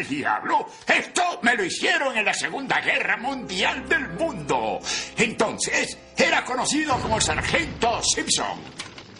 al 0.00 0.08
diablo? 0.08 0.66
Esto 0.86 1.22
me 1.42 1.54
lo 1.54 1.64
hicieron 1.64 2.16
en 2.16 2.24
la 2.24 2.34
Segunda 2.34 2.80
Guerra 2.80 3.16
Mundial 3.16 3.88
del 3.88 4.08
Mundo. 4.10 4.80
Entonces, 5.16 5.98
era 6.16 6.44
conocido 6.44 6.98
como 7.00 7.16
el 7.16 7.22
Sargento 7.22 8.02
Simpson. 8.02 8.58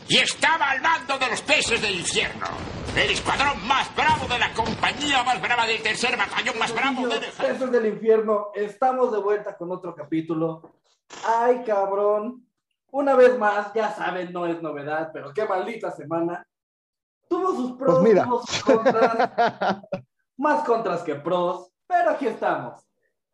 Y 0.09 0.19
estaba 0.19 0.71
al 0.71 0.81
mando 0.81 1.19
de 1.19 1.29
los 1.29 1.41
peces 1.43 1.81
del 1.81 1.95
infierno. 2.01 2.47
El 2.97 3.11
escuadrón 3.13 3.65
más 3.67 3.95
bravo 3.95 4.27
de 4.27 4.39
la 4.39 4.53
compañía 4.53 5.23
más 5.23 5.41
brava 5.41 5.67
del 5.67 5.81
tercer 5.83 6.17
batallón 6.17 6.59
más 6.59 6.75
bravo. 6.75 7.09
Peces 7.39 7.71
del 7.71 7.87
infierno, 7.87 8.49
estamos 8.55 9.13
de 9.13 9.19
vuelta 9.19 9.57
con 9.57 9.71
otro 9.71 9.95
capítulo. 9.95 10.73
Ay, 11.25 11.63
cabrón. 11.65 12.45
Una 12.93 13.15
vez 13.15 13.39
más, 13.39 13.73
ya 13.73 13.95
saben, 13.95 14.33
no 14.33 14.47
es 14.47 14.61
novedad, 14.61 15.11
pero 15.13 15.33
qué 15.33 15.45
maldita 15.45 15.93
semana. 15.93 16.45
Tuvo 17.29 17.55
sus 17.55 17.73
pros, 17.79 18.01
Pues 18.01 18.09
mira. 18.11 18.25
tuvo 18.25 18.45
sus 18.45 18.65
contras, 18.65 19.29
más 20.41 20.65
contras 20.65 21.03
que 21.03 21.15
pros, 21.15 21.71
pero 21.87 22.11
aquí 22.11 22.27
estamos. 22.27 22.83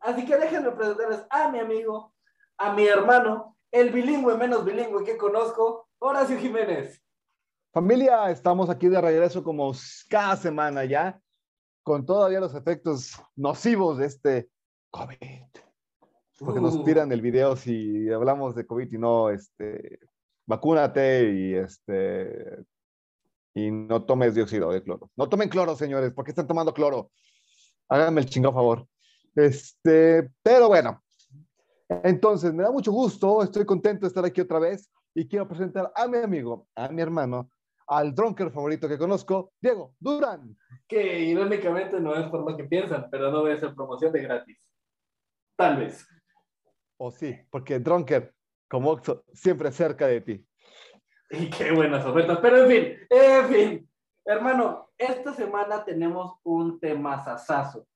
Así 0.01 0.27
que 0.27 0.37
déjenme 0.37 0.73
presentarles 0.73 1.25
a 1.31 1.49
mi 1.51 1.61
amigo, 1.61 2.13
a 2.59 2.73
mi 2.73 2.85
hermano, 2.87 3.57
el 3.71 3.91
bilingüe 3.91 4.37
menos 4.37 4.65
bilingüe 4.65 5.05
que 5.05 5.17
conozco, 5.17 5.89
Horacio 6.01 6.37
Jiménez. 6.37 7.01
Familia, 7.73 8.31
estamos 8.31 8.69
aquí 8.69 8.89
de 8.89 9.01
regreso 9.01 9.45
como 9.45 9.73
cada 10.09 10.37
semana 10.37 10.85
ya, 10.85 11.21
con 11.85 12.05
todavía 12.05 12.41
los 12.41 12.55
efectos 12.55 13.23
nocivos 13.37 13.99
de 13.99 14.07
este 14.07 14.51
COVID. 14.91 15.45
Porque 16.41 16.61
nos 16.61 16.75
Uh. 16.75 16.85
tiran 16.85 17.13
el 17.13 17.21
video 17.21 17.55
si 17.55 18.11
hablamos 18.11 18.57
de 18.57 18.67
COVID 18.67 18.93
y 18.93 18.99
no, 18.99 19.31
este, 19.31 20.01
vacúnate 20.45 21.31
y 21.31 21.55
este, 21.55 22.65
y 23.57 23.71
no 23.71 24.05
tomes 24.05 24.35
dióxido 24.35 24.71
de 24.71 24.83
cloro. 24.83 25.11
No 25.17 25.31
tomen 25.31 25.49
cloro, 25.49 25.75
señores, 25.75 26.13
¿por 26.13 26.27
qué 26.27 26.33
están 26.33 26.47
tomando 26.47 26.75
cloro? 26.75 27.11
Háganme 27.89 28.21
el 28.21 28.27
chingado 28.27 28.53
favor. 28.53 28.87
Este, 29.35 30.31
pero 30.43 30.69
bueno, 30.69 31.03
entonces 31.89 32.53
me 32.53 32.65
da 32.65 32.71
mucho 32.71 32.93
gusto, 32.93 33.43
estoy 33.43 33.65
contento 33.65 34.03
de 34.03 34.09
estar 34.09 34.27
aquí 34.27 34.43
otra 34.43 34.59
vez 34.59 34.91
y 35.15 35.27
quiero 35.27 35.49
presentar 35.49 35.91
a 35.95 36.07
mi 36.07 36.19
amigo, 36.19 36.69
a 36.75 36.89
mi 36.89 37.01
hermano, 37.01 37.51
al 37.87 38.15
dronker 38.15 38.51
favorito 38.51 38.89
que 38.89 38.99
conozco, 38.99 39.55
Diego 39.59 39.95
Durán. 39.99 40.55
Que 40.87 41.21
irónicamente 41.21 41.99
no 41.99 42.15
es 42.15 42.29
por 42.29 42.51
lo 42.51 42.59
que 42.59 42.65
piensan, 42.65 43.09
pero 43.11 43.31
no 43.31 43.41
voy 43.41 43.53
a 43.53 43.55
hacer 43.55 43.75
promoción 43.75 44.13
de 44.13 44.21
gratis. 44.21 44.59
Tal 45.57 45.79
vez. 45.79 46.07
O 46.99 47.11
sí, 47.11 47.35
porque 47.51 47.79
Dronker, 47.79 48.35
como 48.69 48.91
Oxxo, 48.91 49.25
siempre 49.33 49.73
cerca 49.73 50.07
de 50.07 50.21
ti. 50.21 50.46
Y 51.31 51.51
qué 51.51 51.73
buenas 51.73 52.05
ofertas. 52.05 52.39
Pero 52.41 52.59
en 52.65 52.69
fin, 52.69 52.99
en 53.11 53.49
fin. 53.49 53.91
Hermano, 54.25 54.91
esta 54.99 55.35
semana 55.35 55.85
tenemos 55.85 56.39
un 56.43 56.79
tema 56.81 57.23
sasazo. 57.25 57.87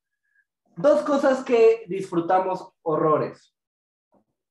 Dos 0.77 1.03
cosas 1.03 1.45
que 1.45 1.85
disfrutamos 1.89 2.73
horrores. 2.83 3.55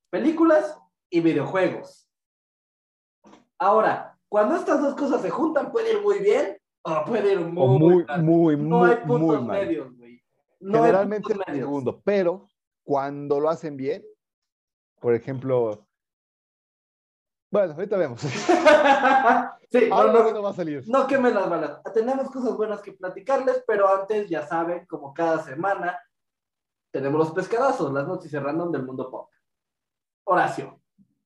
Películas 0.09 0.77
y 1.09 1.21
videojuegos. 1.21 2.09
Ahora, 3.57 4.17
cuando 4.27 4.55
estas 4.55 4.81
dos 4.81 4.95
cosas 4.95 5.21
se 5.21 5.29
juntan, 5.29 5.71
puede 5.71 5.93
ir 5.93 6.01
muy 6.01 6.19
bien 6.19 6.57
o 6.81 7.03
puede 7.05 7.33
ir 7.33 7.39
muy, 7.39 7.63
O 7.63 7.67
muy, 7.79 8.03
mal. 8.05 8.23
muy, 8.23 8.57
No 8.57 8.77
muy, 8.79 8.89
hay 8.91 8.95
puntos 8.97 9.19
muy 9.19 9.41
medios, 9.47 9.97
güey. 9.97 10.23
No 10.59 10.77
hay 10.77 10.81
Generalmente 10.81 11.23
puntos 11.29 11.47
el 11.47 11.53
medios. 11.53 11.67
segundo, 11.67 12.01
pero 12.03 12.47
cuando 12.83 13.39
lo 13.39 13.49
hacen 13.49 13.77
bien, 13.77 14.03
por 14.99 15.13
ejemplo, 15.13 15.87
bueno, 17.51 17.73
ahorita 17.73 17.97
vemos. 17.97 18.21
sí, 19.71 19.87
no, 19.89 19.97
Algo 19.97 20.13
no, 20.13 20.23
bueno 20.23 20.41
va 20.43 20.51
a 20.51 20.53
salir. 20.53 20.83
No 20.87 21.07
quemen 21.07 21.33
las 21.33 21.49
balas. 21.49 21.81
Tenemos 21.93 22.29
cosas 22.29 22.55
buenas 22.55 22.81
que 22.81 22.93
platicarles, 22.93 23.63
pero 23.65 23.93
antes, 23.93 24.29
ya 24.29 24.45
saben, 24.45 24.85
como 24.85 25.13
cada 25.13 25.43
semana, 25.43 25.99
tenemos 26.91 27.19
los 27.19 27.31
pescadazos, 27.31 27.91
las 27.91 28.07
noticias 28.07 28.41
random 28.41 28.71
del 28.71 28.85
mundo 28.85 29.09
pop. 29.09 29.29
Horacio. 30.25 30.79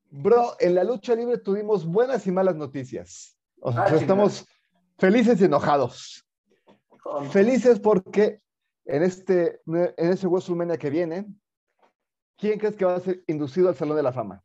Bro, 0.09 0.55
en 0.59 0.75
la 0.75 0.83
lucha 0.83 1.15
libre 1.15 1.39
tuvimos 1.39 1.86
buenas 1.86 2.25
y 2.27 2.31
malas 2.31 2.55
noticias. 2.55 3.37
O 3.59 3.71
sea, 3.71 3.86
Ah, 3.86 3.95
estamos 3.95 4.45
felices 4.98 5.42
y 5.42 5.45
enojados. 5.45 6.25
Felices 7.31 7.80
porque 7.80 8.42
en 8.86 9.03
este, 9.03 9.61
en 9.65 10.11
ese 10.11 10.27
WrestleMania 10.27 10.77
que 10.77 10.89
viene, 10.89 11.25
¿quién 12.37 12.59
crees 12.59 12.75
que 12.75 12.86
va 12.86 12.95
a 12.95 12.99
ser 12.99 13.23
inducido 13.27 13.69
al 13.69 13.75
Salón 13.75 13.98
de 13.98 14.03
la 14.03 14.14
Fama? 14.14 14.42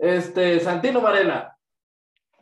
Este, 0.00 0.58
Santino 0.60 1.02
Varela. 1.02 1.58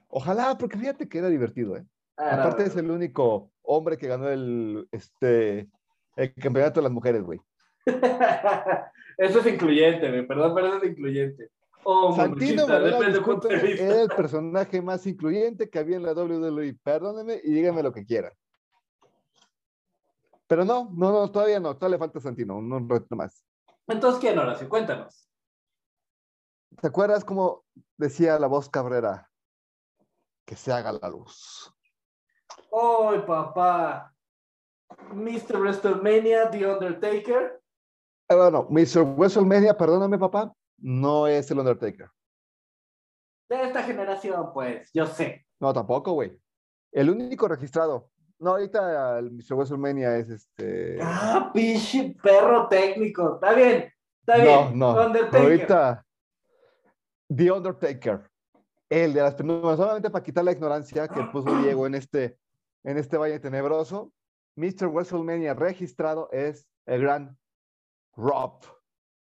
Ojalá, 0.07 0.57
porque 0.57 0.79
fíjate 0.79 1.09
que 1.09 1.19
era 1.19 1.29
divertido, 1.29 1.77
¿eh? 1.77 1.85
Ah, 2.17 2.37
Aparte 2.37 2.63
no, 2.63 2.69
es 2.69 2.77
el 2.77 2.91
único 2.91 3.51
hombre 3.63 3.99
que 3.99 4.07
ganó 4.07 4.29
el, 4.29 4.89
este, 4.93 5.69
el 6.15 6.35
campeonato 6.35 6.79
de 6.79 6.85
las 6.85 6.93
mujeres, 6.93 7.23
güey. 7.23 7.41
Eso 9.19 9.41
es 9.41 9.47
incluyente, 9.47 10.09
güey. 10.09 10.25
Perdón, 10.25 10.55
pero 10.55 10.69
eso 10.69 10.77
es 10.77 10.91
incluyente. 10.91 11.51
O 11.83 12.15
Santino 12.15 12.69
Varela, 12.69 12.99
era 12.99 14.03
el 14.03 14.09
personaje 14.11 14.81
más 14.81 15.05
incluyente 15.09 15.69
que 15.69 15.79
había 15.81 15.97
en 15.97 16.05
la 16.05 16.13
WWE. 16.13 16.77
Perdónenme 16.85 17.41
y 17.43 17.51
díganme 17.51 17.83
lo 17.83 17.93
que 17.93 18.05
quieran. 18.05 18.33
Pero 20.47 20.65
no, 20.65 20.91
no, 20.95 21.13
no, 21.13 21.31
todavía 21.33 21.59
no, 21.59 21.75
todavía 21.75 21.97
le 21.97 21.99
falta 21.99 22.21
Santino, 22.21 22.59
un, 22.59 22.73
un 22.73 22.89
reto 22.89 23.17
más. 23.17 23.45
Entonces, 23.89 24.21
¿quién, 24.21 24.39
Horacio? 24.39 24.69
Cuéntanos. 24.69 25.28
¿Te 26.81 26.87
acuerdas 26.87 27.25
cómo 27.25 27.65
decía 27.97 28.39
la 28.39 28.47
voz 28.47 28.69
Cabrera? 28.69 29.31
Que 30.45 30.55
se 30.55 30.73
haga 30.73 30.93
la 30.93 31.09
luz. 31.09 31.75
¡Ay, 32.73 33.21
papá! 33.27 34.15
Mr. 35.13 35.59
WrestleMania, 35.59 36.51
The 36.51 36.67
Undertaker. 36.67 37.61
Eh, 38.29 38.35
bueno, 38.35 38.67
Mr. 38.71 39.03
WrestleMania, 39.17 39.77
perdóname, 39.77 40.19
papá, 40.19 40.53
no 40.79 41.27
es 41.27 41.51
el 41.51 41.59
Undertaker. 41.59 42.11
De 43.49 43.63
esta 43.63 43.83
generación, 43.83 44.53
pues, 44.53 44.91
yo 44.93 45.07
sé. 45.07 45.47
No, 45.59 45.73
tampoco, 45.73 46.13
güey. 46.13 46.39
El 46.93 47.11
único 47.11 47.49
registrado. 47.49 48.11
No, 48.39 48.51
ahorita 48.51 49.19
el 49.19 49.33
Mr. 49.33 49.55
WrestleMania 49.55 50.17
es 50.17 50.31
este. 50.31 50.99
Ah, 51.03 51.51
pinche 51.53 52.15
perro 52.23 52.69
técnico. 52.69 53.35
Está 53.35 53.53
bien, 53.55 53.93
está 54.21 54.37
bien. 54.37 54.79
No, 54.79 54.95
no. 54.95 55.07
Undertaker. 55.07 55.41
Ahorita, 55.41 56.07
The 57.35 57.53
Undertaker. 57.53 58.31
El 58.89 59.13
de 59.13 59.21
las 59.21 59.35
penúltimas, 59.35 59.77
solamente 59.77 60.11
para 60.11 60.25
quitar 60.25 60.45
la 60.45 60.53
ignorancia 60.53 61.09
que 61.09 61.23
puso 61.25 61.55
Diego 61.61 61.87
en 61.87 61.95
este, 61.95 62.39
en 62.85 62.97
este 62.97 63.19
valle 63.19 63.39
tenebroso. 63.39 64.13
Mr. 64.57 64.89
WrestleMania 64.89 65.55
registrado 65.55 66.31
es 66.33 66.67
el 66.87 67.03
gran 67.03 67.39
Rob 68.17 68.61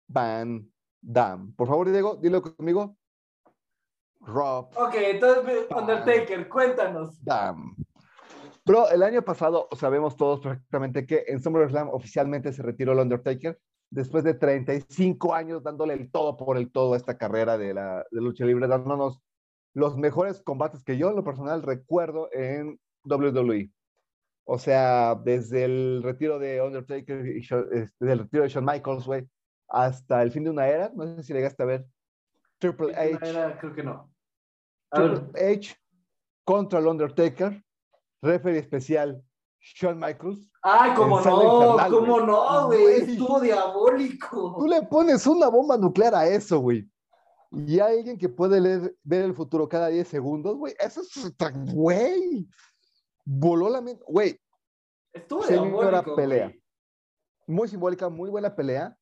Van 0.06 0.70
Dam. 1.02 1.52
Por 1.54 1.66
favor, 1.66 1.90
Diego, 1.90 2.16
dilo 2.16 2.42
conmigo. 2.42 2.96
Rob 4.20 4.70
Ok, 4.76 4.94
entonces, 4.96 5.66
Undertaker, 5.74 6.48
cuéntanos. 6.48 7.22
Dam. 7.24 7.74
Bro, 8.64 8.90
el 8.90 9.02
año 9.02 9.22
pasado 9.22 9.68
sabemos 9.76 10.16
todos 10.16 10.40
perfectamente 10.40 11.06
que 11.06 11.24
en 11.26 11.42
SummerSlam 11.42 11.88
oficialmente 11.88 12.52
se 12.52 12.62
retiró 12.62 12.92
el 12.92 13.00
Undertaker 13.00 13.58
después 13.90 14.24
de 14.24 14.34
35 14.34 15.34
años 15.34 15.62
dándole 15.62 15.94
el 15.94 16.10
todo 16.10 16.36
por 16.36 16.56
el 16.56 16.70
todo 16.70 16.94
a 16.94 16.96
esta 16.96 17.18
carrera 17.18 17.58
de 17.58 17.74
la 17.74 18.04
de 18.10 18.20
lucha 18.20 18.44
libre, 18.44 18.68
dándonos 18.68 19.20
los 19.74 19.96
mejores 19.96 20.42
combates 20.42 20.82
que 20.84 20.96
yo 20.96 21.10
en 21.10 21.16
lo 21.16 21.24
personal 21.24 21.62
recuerdo 21.62 22.28
en 22.32 22.78
WWE. 23.04 23.70
O 24.44 24.58
sea, 24.58 25.14
desde 25.14 25.64
el 25.64 26.02
retiro 26.02 26.38
de 26.38 26.60
Undertaker 26.60 27.24
y 27.26 27.40
Shawn- 27.40 27.68
este, 27.72 28.04
del 28.04 28.20
retiro 28.20 28.42
de 28.42 28.48
Shawn 28.48 28.64
Michaels, 28.64 29.06
güey, 29.06 29.28
hasta 29.68 30.22
el 30.22 30.32
fin 30.32 30.44
de 30.44 30.50
una 30.50 30.66
era. 30.68 30.90
No 30.94 31.06
sé 31.06 31.22
si 31.22 31.32
llegaste 31.32 31.62
a 31.62 31.66
ver 31.66 31.86
Triple 32.58 32.94
H. 32.96 33.18
Era- 33.28 33.58
creo 33.58 33.74
que 33.74 33.82
no. 33.84 34.12
Triple 34.90 35.52
H 35.54 35.76
contra 36.44 36.80
el 36.80 36.86
Undertaker, 36.88 37.62
referee 38.22 38.58
especial 38.58 39.22
Shawn 39.60 39.98
Michaels. 39.98 40.50
Ay, 40.62 40.92
cómo 40.94 41.20
no, 41.20 41.76
cómo 41.90 42.20
no, 42.20 42.66
güey. 42.66 43.12
Estuvo 43.12 43.40
diabólico. 43.40 44.56
Tú 44.58 44.66
le 44.66 44.82
pones 44.82 45.26
una 45.26 45.48
bomba 45.48 45.76
nuclear 45.76 46.14
a 46.14 46.26
eso, 46.26 46.58
güey. 46.60 46.88
Y 47.52 47.78
alguien 47.80 48.16
que 48.16 48.28
puede 48.28 48.60
leer, 48.60 48.96
ver 49.02 49.24
el 49.24 49.34
futuro 49.34 49.68
cada 49.68 49.88
10 49.88 50.06
segundos, 50.06 50.56
güey. 50.56 50.74
Eso 50.78 51.00
es, 51.02 51.24
otra- 51.24 51.50
güey. 51.50 52.48
Voló 53.24 53.68
la 53.68 53.80
mente, 53.80 54.02
güey. 54.06 54.38
Estuvo 55.12 55.44
diabólico. 55.46 56.14
pelea. 56.16 56.46
güey. 56.46 56.62
Muy 57.46 57.68
simbólica, 57.68 58.08
muy 58.08 58.30
buena 58.30 58.54
pelea. 58.54 58.96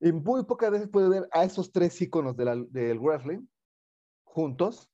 Y 0.00 0.12
muy 0.12 0.44
pocas 0.44 0.70
veces 0.70 0.88
puede 0.88 1.08
ver 1.08 1.28
a 1.32 1.44
esos 1.44 1.70
tres 1.72 2.00
íconos 2.02 2.36
de 2.36 2.44
la- 2.44 2.64
del 2.68 2.98
wrestling 2.98 3.46
juntos 4.24 4.90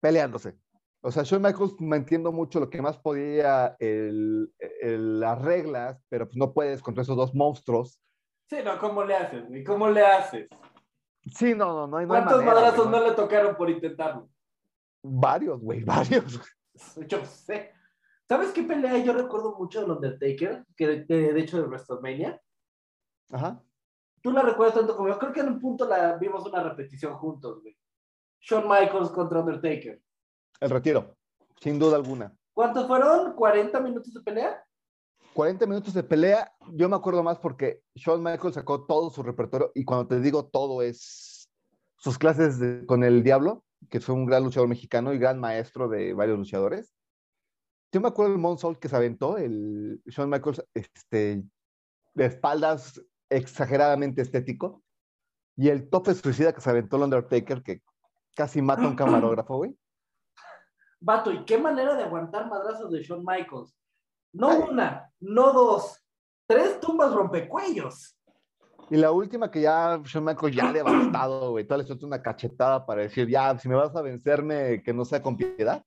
peleándose. 0.00 0.56
O 1.02 1.10
sea, 1.10 1.22
Shawn 1.22 1.42
Michaels 1.42 1.74
me 1.80 1.96
entiendo 1.96 2.32
mucho 2.32 2.58
lo 2.58 2.68
que 2.70 2.82
más 2.82 2.98
podía 2.98 3.76
el- 3.78 4.52
el- 4.80 5.20
las 5.20 5.40
reglas, 5.42 6.02
pero 6.08 6.26
pues 6.26 6.36
no 6.36 6.52
puedes 6.52 6.82
contra 6.82 7.02
esos 7.02 7.16
dos 7.16 7.34
monstruos. 7.34 8.00
Sí, 8.48 8.56
no, 8.64 8.78
¿cómo 8.78 9.04
le 9.04 9.14
haces, 9.14 9.46
güey? 9.48 9.62
¿Cómo 9.64 9.88
le 9.88 10.04
haces? 10.04 10.48
Sí, 11.34 11.54
no, 11.54 11.66
no, 11.74 11.86
no 11.86 11.96
hay, 11.98 12.06
no 12.06 12.14
hay 12.14 12.22
¿Cuántos 12.22 12.44
manera, 12.44 12.54
madrazos 12.54 12.90
no 12.90 13.00
le 13.04 13.12
tocaron 13.12 13.56
por 13.56 13.70
intentarlo? 13.70 14.28
Varios, 15.02 15.60
güey, 15.60 15.84
varios. 15.84 16.40
Yo 17.08 17.24
sé. 17.24 17.72
¿Sabes 18.28 18.50
qué 18.50 18.64
pelea 18.64 18.98
yo 18.98 19.12
recuerdo 19.12 19.54
mucho 19.56 19.80
del 19.80 19.90
Undertaker? 19.92 20.64
Que 20.76 20.86
de, 20.88 21.04
de- 21.04 21.32
de 21.32 21.40
hecho 21.40 21.58
de 21.58 21.68
WrestleMania. 21.68 22.42
Ajá. 23.30 23.62
Tú 24.20 24.32
la 24.32 24.42
recuerdas 24.42 24.74
tanto 24.74 24.96
como 24.96 25.08
yo. 25.08 25.16
Creo 25.18 25.32
que 25.32 25.40
en 25.40 25.48
un 25.48 25.60
punto 25.60 25.86
la 25.88 26.16
vimos 26.16 26.44
una 26.44 26.60
repetición 26.64 27.14
juntos, 27.14 27.62
güey. 27.62 27.76
Shawn 28.40 28.64
Michaels 28.68 29.10
contra 29.10 29.38
Undertaker. 29.40 30.02
El 30.60 30.70
retiro, 30.70 31.16
sin 31.60 31.78
duda 31.78 31.96
alguna. 31.96 32.34
¿Cuántos 32.54 32.86
fueron? 32.86 33.34
¿40 33.36 33.82
minutos 33.82 34.12
de 34.14 34.20
pelea? 34.20 34.64
40 35.34 35.66
minutos 35.66 35.92
de 35.92 36.02
pelea, 36.02 36.50
yo 36.72 36.88
me 36.88 36.96
acuerdo 36.96 37.22
más 37.22 37.38
porque 37.38 37.82
Shawn 37.94 38.22
Michaels 38.22 38.54
sacó 38.54 38.86
todo 38.86 39.10
su 39.10 39.22
repertorio 39.22 39.70
y 39.74 39.84
cuando 39.84 40.06
te 40.08 40.20
digo 40.20 40.46
todo 40.46 40.80
es 40.80 41.50
sus 41.98 42.16
clases 42.18 42.58
de- 42.58 42.86
con 42.86 43.04
el 43.04 43.22
Diablo, 43.22 43.62
que 43.90 44.00
fue 44.00 44.14
un 44.14 44.24
gran 44.24 44.44
luchador 44.44 44.68
mexicano 44.68 45.12
y 45.12 45.18
gran 45.18 45.38
maestro 45.38 45.88
de 45.88 46.14
varios 46.14 46.38
luchadores. 46.38 46.94
Yo 47.92 48.00
me 48.00 48.08
acuerdo 48.08 48.32
del 48.32 48.40
Moonsault 48.40 48.78
que 48.78 48.88
se 48.88 48.96
aventó, 48.96 49.36
el 49.36 50.00
Shawn 50.06 50.30
Michaels, 50.30 50.64
este, 50.72 51.44
de 52.14 52.24
espaldas 52.24 53.02
exageradamente 53.28 54.22
estético, 54.22 54.82
y 55.56 55.68
el 55.68 55.88
tope 55.90 56.14
suicida 56.14 56.52
que 56.54 56.60
se 56.62 56.70
aventó 56.70 56.96
el 56.96 57.02
Undertaker, 57.04 57.62
que 57.62 57.82
casi 58.34 58.62
mata 58.62 58.84
a 58.84 58.88
un 58.88 58.96
camarógrafo, 58.96 59.56
güey. 59.56 59.76
Vato, 61.00 61.32
¿y 61.32 61.44
qué 61.44 61.58
manera 61.58 61.94
de 61.94 62.04
aguantar 62.04 62.48
madrazos 62.48 62.90
de 62.90 63.02
Shawn 63.02 63.24
Michaels? 63.24 63.74
No 64.32 64.50
Ay. 64.50 64.62
una, 64.70 65.12
no 65.20 65.52
dos, 65.52 66.02
tres 66.46 66.80
tumbas 66.80 67.12
rompecuellos. 67.12 68.18
Y 68.88 68.96
la 68.96 69.10
última 69.10 69.50
que 69.50 69.62
ya 69.62 70.00
Shawn 70.04 70.24
Michaels 70.24 70.56
ya 70.56 70.72
devastado, 70.72 71.50
güey. 71.50 71.64
Todavía 71.64 71.82
le 71.82 71.86
suelta 71.86 72.06
una 72.06 72.22
cachetada 72.22 72.86
para 72.86 73.02
decir, 73.02 73.28
ya, 73.28 73.58
si 73.58 73.68
me 73.68 73.74
vas 73.74 73.94
a 73.94 74.02
vencerme, 74.02 74.82
que 74.82 74.92
no 74.92 75.04
sea 75.04 75.22
con 75.22 75.36
piedad. 75.36 75.84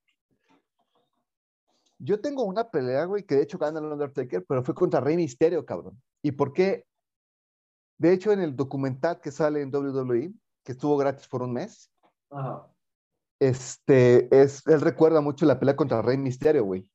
Yo 1.98 2.20
tengo 2.20 2.44
una 2.44 2.70
pelea, 2.70 3.04
güey, 3.04 3.24
que 3.24 3.34
de 3.34 3.42
hecho 3.42 3.58
gana 3.58 3.78
el 3.78 3.86
Undertaker, 3.86 4.44
pero 4.46 4.62
fue 4.62 4.74
contra 4.74 5.00
Rey 5.00 5.16
Misterio, 5.16 5.66
cabrón. 5.66 6.00
¿Y 6.22 6.32
por 6.32 6.52
qué? 6.52 6.86
De 7.98 8.12
hecho, 8.12 8.32
en 8.32 8.40
el 8.40 8.56
documental 8.56 9.20
que 9.20 9.30
sale 9.30 9.60
en 9.60 9.74
WWE, 9.74 10.32
que 10.64 10.72
estuvo 10.72 10.96
gratis 10.96 11.28
por 11.28 11.42
un 11.42 11.52
mes, 11.52 11.90
Ajá. 12.30 12.66
Este, 13.40 14.28
es, 14.42 14.66
él 14.66 14.80
recuerda 14.80 15.20
mucho 15.20 15.46
la 15.46 15.58
pelea 15.58 15.74
contra 15.74 16.02
Rey 16.02 16.18
Misterio, 16.18 16.64
güey. 16.64 16.86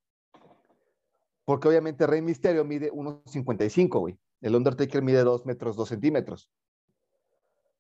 Porque 1.44 1.68
obviamente 1.68 2.08
Rey 2.08 2.22
Misterio 2.22 2.64
mide 2.64 2.92
1.55, 2.92 4.00
güey. 4.00 4.18
El 4.42 4.56
Undertaker 4.56 5.02
mide 5.02 5.24
2 5.24 5.46
metros 5.46 5.76
2 5.76 5.90
centímetros. 5.90 6.50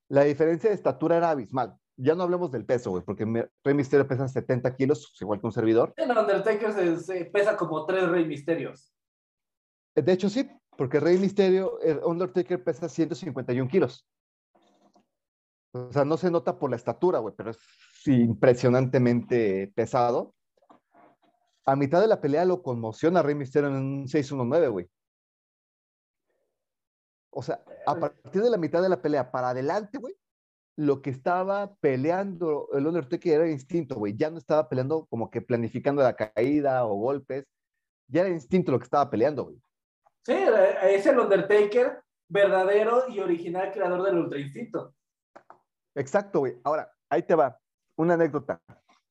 La 0.07 0.23
diferencia 0.23 0.69
de 0.69 0.75
estatura 0.75 1.17
era 1.17 1.29
abismal. 1.29 1.75
Ya 1.97 2.15
no 2.15 2.23
hablemos 2.23 2.51
del 2.51 2.65
peso, 2.65 2.91
güey, 2.91 3.03
porque 3.03 3.25
Rey 3.63 3.73
Misterio 3.73 4.07
pesa 4.07 4.27
70 4.27 4.75
kilos, 4.75 5.15
igual 5.21 5.39
que 5.39 5.47
un 5.47 5.53
servidor. 5.53 5.93
El 5.95 6.11
Undertaker 6.11 6.73
se, 6.73 6.99
se 6.99 7.25
pesa 7.25 7.55
como 7.55 7.85
tres 7.85 8.09
Rey 8.09 8.25
Misterios. 8.25 8.91
De 9.95 10.11
hecho, 10.11 10.29
sí, 10.29 10.49
porque 10.77 10.99
Rey 10.99 11.17
Misterio, 11.17 11.79
el 11.81 11.99
Undertaker 12.03 12.63
pesa 12.63 12.89
151 12.89 13.69
kilos. 13.69 14.05
O 15.75 15.91
sea, 15.91 16.05
no 16.05 16.15
se 16.15 16.31
nota 16.31 16.57
por 16.57 16.69
la 16.69 16.77
estatura, 16.77 17.19
güey, 17.19 17.33
pero 17.35 17.51
es 17.51 17.57
impresionantemente 18.05 19.73
pesado. 19.75 20.33
A 21.65 21.75
mitad 21.75 21.99
de 21.99 22.07
la 22.07 22.21
pelea 22.21 22.45
lo 22.45 22.63
conmociona 22.63 23.21
Rey 23.21 23.35
Misterio 23.35 23.67
en 23.67 23.75
un 23.75 24.07
619, 24.07 24.69
güey. 24.69 24.89
O 27.29 27.43
sea, 27.43 27.61
a 27.85 27.95
partir 27.95 28.41
de 28.41 28.49
la 28.49 28.57
mitad 28.57 28.81
de 28.81 28.87
la 28.87 29.01
pelea 29.01 29.29
para 29.31 29.49
adelante, 29.49 29.97
güey, 29.97 30.15
lo 30.77 31.01
que 31.01 31.09
estaba 31.09 31.75
peleando 31.75 32.69
el 32.71 32.87
Undertaker 32.87 33.41
era 33.41 33.51
instinto, 33.51 33.95
güey. 33.95 34.15
Ya 34.15 34.29
no 34.29 34.37
estaba 34.37 34.69
peleando 34.69 35.05
como 35.07 35.29
que 35.29 35.41
planificando 35.41 36.01
la 36.01 36.15
caída 36.15 36.85
o 36.85 36.95
golpes. 36.95 37.45
Ya 38.07 38.21
era 38.21 38.29
instinto 38.29 38.71
lo 38.71 38.79
que 38.79 38.85
estaba 38.85 39.09
peleando, 39.09 39.43
güey. 39.43 39.61
Sí, 40.25 40.35
es 40.83 41.05
el 41.05 41.19
Undertaker 41.19 42.01
verdadero 42.29 43.09
y 43.09 43.19
original 43.19 43.73
creador 43.73 44.03
del 44.03 44.19
Ultra 44.19 44.39
Instinto. 44.39 44.95
Exacto, 45.95 46.39
güey. 46.39 46.59
Ahora, 46.63 46.91
ahí 47.09 47.23
te 47.23 47.35
va. 47.35 47.59
Una 47.97 48.15
anécdota 48.15 48.61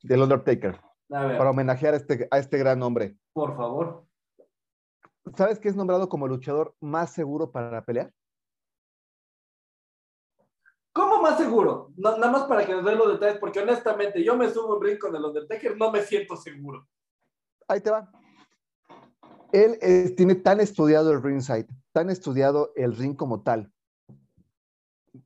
del 0.03 0.21
Undertaker 0.23 0.79
A 1.11 1.25
ver, 1.25 1.39
para 1.39 1.51
homenajear 1.51 1.95
a 1.95 1.97
este, 1.97 2.29
a 2.31 2.39
este 2.39 2.59
gran 2.59 2.83
hombre. 2.83 3.17
por 3.33 3.57
favor. 3.57 4.05
¿Sabes 5.37 5.59
qué 5.59 5.69
es 5.71 5.77
nombrado 5.77 6.09
como 6.11 6.27
el 6.27 6.33
luchador 6.33 6.75
más 6.81 7.11
seguro 7.13 7.51
para 7.51 7.83
pelear? 7.83 8.13
¿Cómo 10.93 11.21
más 11.23 11.39
seguro? 11.39 11.93
No- 11.97 12.17
nada 12.19 12.31
más 12.31 12.45
para 12.45 12.65
que 12.65 12.73
nos 12.73 12.85
den 12.85 12.99
los 12.99 13.09
detalles, 13.13 13.39
porque 13.41 13.61
honestamente 13.61 14.23
yo 14.23 14.37
me 14.37 14.49
subo 14.51 14.77
un 14.77 14.85
ring 14.85 14.99
con 14.99 15.17
el 15.17 15.25
Undertaker, 15.25 15.77
no 15.77 15.91
me 15.91 16.03
siento 16.03 16.37
seguro. 16.37 16.87
Ahí 17.67 17.81
te 17.81 17.91
va. 17.91 18.13
Él 19.53 19.79
tiene 20.17 20.35
tan 20.35 20.61
estudiado 20.61 21.11
el 21.13 21.23
ringside, 21.23 21.67
tan 21.93 22.11
estudiado 22.11 22.73
el 22.77 22.95
ring 22.95 23.17
como 23.17 23.43
tal, 23.43 23.73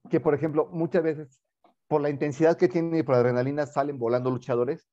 que 0.09 0.21
por 0.21 0.35
ejemplo, 0.35 0.67
muchas 0.71 1.03
veces, 1.03 1.41
por 1.89 2.03
la 2.03 2.11
intensidad 2.11 2.57
que 2.57 2.69
tiene 2.69 2.99
y 2.99 3.03
por 3.03 3.15
la 3.15 3.21
adrenalina, 3.21 3.67
salen 3.67 3.99
volando 3.99 4.31
luchadores 4.31 4.87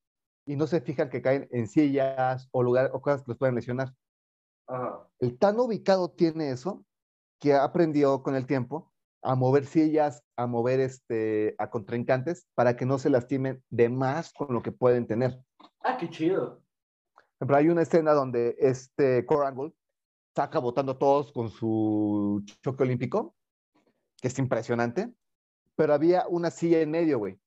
y 0.46 0.56
no 0.56 0.66
se 0.66 0.80
fijan 0.80 1.10
que 1.10 1.22
caen 1.22 1.48
en 1.50 1.68
sillas 1.68 2.48
o, 2.52 2.62
lugar, 2.62 2.90
o 2.92 3.00
cosas 3.00 3.22
que 3.22 3.32
los 3.32 3.38
pueden 3.38 3.54
lesionar. 3.54 3.92
Ajá. 4.66 5.06
El 5.20 5.38
tan 5.38 5.58
ubicado 5.60 6.10
tiene 6.10 6.50
eso 6.50 6.84
que 7.38 7.54
aprendió 7.54 8.22
con 8.22 8.34
el 8.34 8.46
tiempo 8.46 8.92
a 9.22 9.34
mover 9.34 9.66
sillas, 9.66 10.22
a 10.36 10.46
mover 10.46 10.80
este, 10.80 11.54
a 11.58 11.68
contrincantes 11.68 12.46
para 12.54 12.76
que 12.76 12.86
no 12.86 12.98
se 12.98 13.10
lastimen 13.10 13.62
de 13.70 13.88
más 13.88 14.32
con 14.32 14.54
lo 14.54 14.62
que 14.62 14.72
pueden 14.72 15.06
tener. 15.06 15.40
Ah, 15.80 15.96
qué 15.98 16.08
chido. 16.08 16.62
Ejemplo, 17.36 17.56
hay 17.56 17.68
una 17.68 17.82
escena 17.82 18.12
donde 18.12 18.56
este 18.58 19.26
Core 19.26 19.48
Angle 19.48 19.72
saca 20.34 20.58
botando 20.58 20.92
a 20.92 20.98
todos 20.98 21.32
con 21.32 21.50
su 21.50 22.42
choque 22.62 22.84
olímpico, 22.84 23.34
que 24.20 24.28
es 24.28 24.38
impresionante, 24.38 25.12
pero 25.76 25.94
había 25.94 26.26
una 26.28 26.50
silla 26.50 26.80
en 26.80 26.90
medio, 26.90 27.18
güey. 27.18 27.38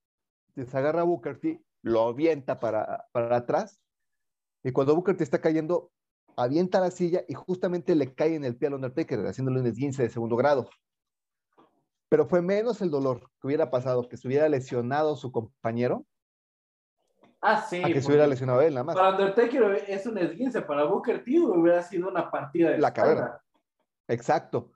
Se 0.55 0.77
agarra 0.77 1.01
a 1.01 1.05
Booker 1.05 1.39
T, 1.39 1.63
lo 1.81 2.01
avienta 2.07 2.59
para, 2.59 3.05
para 3.11 3.37
atrás, 3.37 3.81
y 4.63 4.71
cuando 4.71 4.95
Booker 4.95 5.15
T 5.17 5.23
está 5.23 5.39
cayendo, 5.39 5.91
avienta 6.35 6.79
la 6.79 6.91
silla 6.91 7.23
y 7.27 7.33
justamente 7.33 7.95
le 7.95 8.13
cae 8.13 8.35
en 8.35 8.45
el 8.45 8.55
pie 8.57 8.67
al 8.67 8.75
Undertaker, 8.75 9.25
haciéndole 9.25 9.59
un 9.61 9.67
esguince 9.67 10.03
de 10.03 10.09
segundo 10.09 10.35
grado. 10.35 10.69
Pero 12.09 12.25
fue 12.25 12.41
menos 12.41 12.81
el 12.81 12.89
dolor 12.89 13.29
que 13.39 13.47
hubiera 13.47 13.69
pasado 13.69 14.07
que 14.09 14.17
se 14.17 14.27
hubiera 14.27 14.49
lesionado 14.49 15.15
su 15.15 15.31
compañero 15.31 16.05
Ah, 17.41 17.61
sí. 17.61 17.81
a 17.83 17.87
que 17.87 18.01
se 18.01 18.07
hubiera 18.07 18.27
lesionado 18.27 18.61
él 18.61 18.73
nada 18.73 18.83
más. 18.83 18.95
Para 18.95 19.11
Undertaker 19.11 19.85
es 19.87 20.05
un 20.05 20.17
esguince, 20.17 20.61
para 20.61 20.83
Booker 20.83 21.23
T 21.23 21.39
hubiera 21.39 21.81
sido 21.83 22.09
una 22.09 22.29
partida 22.29 22.71
de 22.71 22.79
La 22.79 22.89
espalda. 22.89 23.15
carrera. 23.15 23.43
Exacto. 24.09 24.71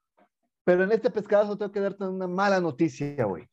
Pero 0.64 0.84
en 0.86 0.92
este 0.94 1.10
pescadazo 1.10 1.58
tengo 1.58 1.72
que 1.74 1.82
darte 1.82 2.06
una 2.06 2.28
mala 2.28 2.62
noticia, 2.62 3.26
güey. 3.26 3.50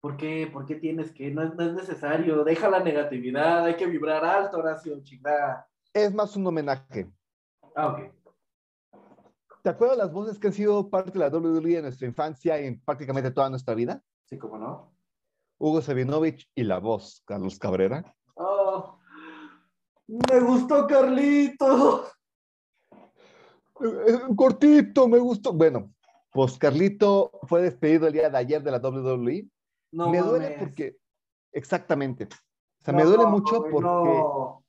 ¿Por 0.00 0.16
qué? 0.16 0.48
¿Por 0.52 0.64
qué 0.64 0.76
tienes 0.76 1.12
que? 1.12 1.30
No 1.30 1.42
es, 1.42 1.54
no 1.54 1.64
es 1.64 1.74
necesario. 1.74 2.44
Deja 2.44 2.68
la 2.68 2.80
negatividad, 2.80 3.64
hay 3.64 3.76
que 3.76 3.86
vibrar 3.86 4.24
alto, 4.24 4.58
Horacio, 4.58 5.02
chingada. 5.02 5.68
Es 5.92 6.14
más 6.14 6.36
un 6.36 6.46
homenaje. 6.46 7.10
Ah, 7.74 7.88
ok. 7.88 8.18
¿Te 9.62 9.70
acuerdas 9.70 9.98
las 9.98 10.12
voces 10.12 10.38
que 10.38 10.46
han 10.46 10.52
sido 10.52 10.88
parte 10.88 11.10
de 11.10 11.18
la 11.18 11.28
WWE 11.28 11.76
en 11.76 11.82
nuestra 11.82 12.06
infancia 12.06 12.60
y 12.60 12.66
en 12.66 12.80
prácticamente 12.80 13.30
toda 13.30 13.50
nuestra 13.50 13.74
vida? 13.74 14.00
Sí, 14.26 14.38
cómo 14.38 14.56
no. 14.56 14.92
Hugo 15.58 15.82
Sabinovich 15.82 16.48
y 16.54 16.62
la 16.62 16.78
voz, 16.78 17.22
Carlos 17.26 17.58
Cabrera. 17.58 18.14
Oh, 18.34 18.98
me 20.06 20.40
gustó 20.40 20.86
Carlito. 20.86 22.06
Eh, 23.80 24.20
cortito, 24.36 25.08
me 25.08 25.18
gustó. 25.18 25.52
Bueno, 25.52 25.92
pues 26.32 26.56
Carlito 26.56 27.32
fue 27.48 27.62
despedido 27.62 28.06
el 28.06 28.12
día 28.12 28.30
de 28.30 28.38
ayer 28.38 28.62
de 28.62 28.70
la 28.70 28.78
WWE. 28.78 29.48
No 29.92 30.10
me 30.10 30.18
duele 30.20 30.56
porque, 30.58 30.96
exactamente. 31.52 32.24
O 32.24 32.84
sea, 32.84 32.92
No, 32.92 32.98
me 32.98 33.04
duele 33.04 33.26
mucho 33.26 33.62
porque 33.62 33.80
no. 33.80 34.64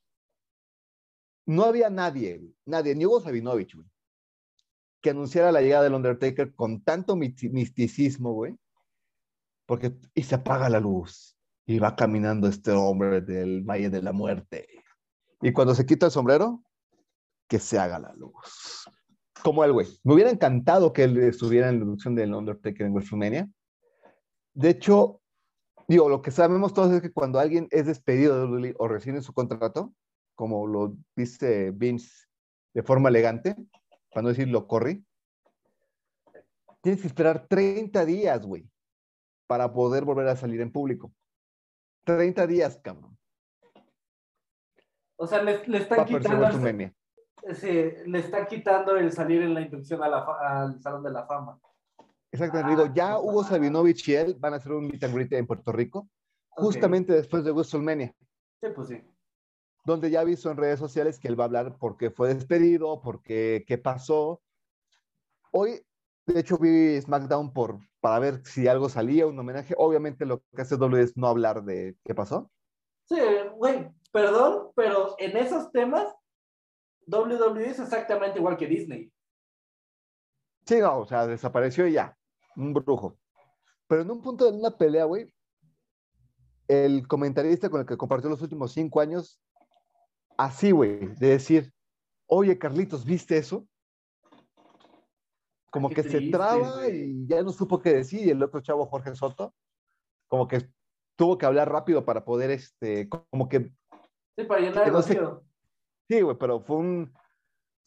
no 1.46 1.64
había 1.64 1.90
nadie, 1.90 2.42
nadie, 2.64 2.94
ni 2.94 3.06
Hugo 3.06 3.20
Sabinovich, 3.20 3.74
güey, 3.74 3.86
que 5.02 5.10
anunciara 5.10 5.52
la 5.52 5.60
llegada 5.60 5.84
del 5.84 5.94
Undertaker 5.94 6.54
con 6.54 6.82
tanto 6.82 7.16
misticismo, 7.16 8.32
güey. 8.32 8.56
Porque, 9.66 9.94
y 10.14 10.22
se 10.22 10.34
apaga 10.34 10.68
la 10.68 10.80
luz, 10.80 11.36
y 11.64 11.78
va 11.78 11.94
caminando 11.94 12.48
este 12.48 12.72
hombre 12.72 13.20
del 13.20 13.62
Valle 13.62 13.90
de 13.90 14.02
la 14.02 14.12
Muerte. 14.12 14.66
Y 15.40 15.52
cuando 15.52 15.74
se 15.74 15.86
quita 15.86 16.06
el 16.06 16.12
sombrero, 16.12 16.64
que 17.48 17.60
se 17.60 17.78
haga 17.78 17.98
la 17.98 18.12
luz. 18.14 18.84
Como 19.42 19.64
él, 19.64 19.72
güey. 19.72 19.86
Me 20.02 20.14
hubiera 20.14 20.30
encantado 20.30 20.92
que 20.92 21.04
él 21.04 21.16
estuviera 21.18 21.68
en 21.68 21.78
la 21.78 21.84
inducción 21.84 22.14
del 22.14 22.34
Undertaker 22.34 22.86
en 22.86 22.92
WrestleMania. 22.92 23.48
De 24.54 24.70
hecho, 24.70 25.20
digo, 25.88 26.08
lo 26.08 26.22
que 26.22 26.30
sabemos 26.30 26.74
todos 26.74 26.92
es 26.92 27.00
que 27.02 27.12
cuando 27.12 27.38
alguien 27.38 27.68
es 27.70 27.86
despedido 27.86 28.46
de 28.56 28.74
o 28.78 28.88
recibe 28.88 29.22
su 29.22 29.32
contrato, 29.32 29.94
como 30.34 30.66
lo 30.66 30.96
dice 31.16 31.70
Vince 31.70 32.26
de 32.74 32.82
forma 32.82 33.08
elegante, 33.08 33.56
para 34.10 34.22
no 34.22 34.28
decir 34.30 34.48
lo 34.48 34.66
corrí, 34.66 35.04
tienes 36.82 37.00
que 37.02 37.06
esperar 37.08 37.46
30 37.46 38.04
días, 38.04 38.44
güey, 38.46 38.68
para 39.46 39.72
poder 39.72 40.04
volver 40.04 40.28
a 40.28 40.36
salir 40.36 40.60
en 40.60 40.72
público. 40.72 41.12
30 42.04 42.46
días, 42.46 42.80
cabrón. 42.82 43.16
O 45.16 45.26
sea, 45.26 45.42
le, 45.42 45.52
están 45.76 45.98
quitando. 46.20 46.46
Sí, 47.54 47.92
le 48.06 48.18
están 48.18 48.46
quitando 48.46 48.96
el 48.96 49.12
salir 49.12 49.42
en 49.42 49.54
la 49.54 49.60
inducción 49.60 50.02
a 50.02 50.08
la 50.08 50.24
fa- 50.24 50.62
al 50.62 50.80
Salón 50.80 51.02
de 51.02 51.10
la 51.10 51.26
Fama. 51.26 51.58
Exactamente, 52.32 52.72
Ah, 52.72 52.84
digo, 52.84 52.94
ya 52.94 53.18
Hugo. 53.18 53.42
Sabinovich 53.44 54.08
y 54.08 54.14
él 54.14 54.36
van 54.38 54.54
a 54.54 54.56
hacer 54.56 54.72
un 54.72 54.86
meet 54.86 55.02
and 55.02 55.14
greet 55.14 55.32
en 55.32 55.46
Puerto 55.46 55.72
Rico, 55.72 56.08
justamente 56.50 57.12
después 57.12 57.44
de 57.44 57.50
WrestleMania, 57.52 58.14
Sí, 58.62 58.68
pues 58.74 58.88
sí. 58.88 59.02
donde 59.84 60.10
ya 60.10 60.20
avisó 60.20 60.50
en 60.50 60.56
redes 60.58 60.78
sociales 60.78 61.18
que 61.18 61.28
él 61.28 61.38
va 61.38 61.44
a 61.44 61.46
hablar 61.46 61.76
por 61.78 61.96
qué 61.96 62.10
fue 62.10 62.32
despedido, 62.34 63.00
por 63.02 63.22
qué, 63.22 63.64
qué 63.66 63.78
pasó. 63.78 64.42
Hoy, 65.52 65.82
de 66.26 66.40
hecho, 66.40 66.58
vi 66.58 67.00
SmackDown 67.00 67.52
por, 67.52 67.80
para 68.00 68.18
ver 68.20 68.44
si 68.46 68.68
algo 68.68 68.88
salía, 68.88 69.26
un 69.26 69.38
homenaje. 69.38 69.74
Obviamente 69.76 70.24
lo 70.26 70.40
que 70.54 70.62
hace 70.62 70.76
W 70.76 71.02
es 71.02 71.16
no 71.16 71.26
hablar 71.26 71.64
de 71.64 71.96
qué 72.04 72.14
pasó. 72.14 72.50
Sí, 73.08 73.18
güey, 73.56 73.90
perdón, 74.12 74.70
pero 74.76 75.16
en 75.18 75.36
esos 75.36 75.72
temas, 75.72 76.14
WWE 77.08 77.66
es 77.70 77.80
exactamente 77.80 78.38
igual 78.38 78.56
que 78.56 78.66
Disney. 78.68 79.12
Sí, 80.66 80.78
no, 80.78 80.98
o 81.00 81.06
sea, 81.06 81.26
desapareció 81.26 81.86
y 81.88 81.94
ya, 81.94 82.16
un 82.56 82.72
brujo. 82.72 83.16
Pero 83.86 84.02
en 84.02 84.10
un 84.10 84.22
punto 84.22 84.50
de 84.50 84.56
una 84.56 84.76
pelea, 84.76 85.04
güey, 85.04 85.32
el 86.68 87.06
comentarista 87.08 87.68
con 87.68 87.80
el 87.80 87.86
que 87.86 87.96
compartió 87.96 88.30
los 88.30 88.42
últimos 88.42 88.72
cinco 88.72 89.00
años, 89.00 89.40
así, 90.36 90.70
güey, 90.70 91.06
de 91.16 91.28
decir, 91.28 91.72
oye, 92.26 92.58
Carlitos, 92.58 93.04
¿viste 93.04 93.36
eso? 93.36 93.66
Como 95.70 95.88
Qué 95.88 95.96
que 95.96 96.02
se 96.04 96.20
traba 96.30 96.88
y 96.88 97.26
ya 97.26 97.42
no 97.42 97.52
supo 97.52 97.80
qué 97.80 97.94
decir. 97.94 98.26
Y 98.26 98.30
el 98.30 98.42
otro 98.42 98.60
chavo, 98.60 98.86
Jorge 98.86 99.14
Soto, 99.14 99.54
como 100.28 100.48
que 100.48 100.68
tuvo 101.16 101.38
que 101.38 101.46
hablar 101.46 101.70
rápido 101.70 102.04
para 102.04 102.24
poder, 102.24 102.50
este, 102.50 103.08
como 103.08 103.48
que 103.48 103.72
Sí, 104.36 104.44
para 104.44 104.60
llenar 104.60 104.86
el 104.86 104.92
No 104.92 105.02
sé-. 105.02 105.20
Sí, 106.08 106.20
güey, 106.22 106.36
pero 106.38 106.60
fue 106.60 106.76
un. 106.76 107.12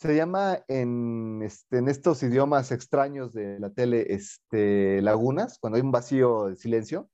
Se 0.03 0.17
llama 0.17 0.59
en, 0.67 1.41
este, 1.43 1.77
en 1.77 1.87
estos 1.87 2.21
idiomas 2.23 2.73
extraños 2.73 3.31
de 3.31 3.57
la 3.57 3.69
tele, 3.69 4.13
este, 4.13 5.01
lagunas, 5.01 5.57
cuando 5.59 5.77
hay 5.77 5.81
un 5.81 5.93
vacío 5.93 6.47
de 6.47 6.57
silencio. 6.57 7.09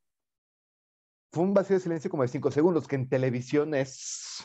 Fue 1.32 1.44
un 1.44 1.54
vacío 1.54 1.76
de 1.76 1.84
silencio 1.84 2.10
como 2.10 2.24
de 2.24 2.30
cinco 2.30 2.50
segundos, 2.50 2.88
que 2.88 2.96
en 2.96 3.08
televisión 3.08 3.76
es. 3.76 4.44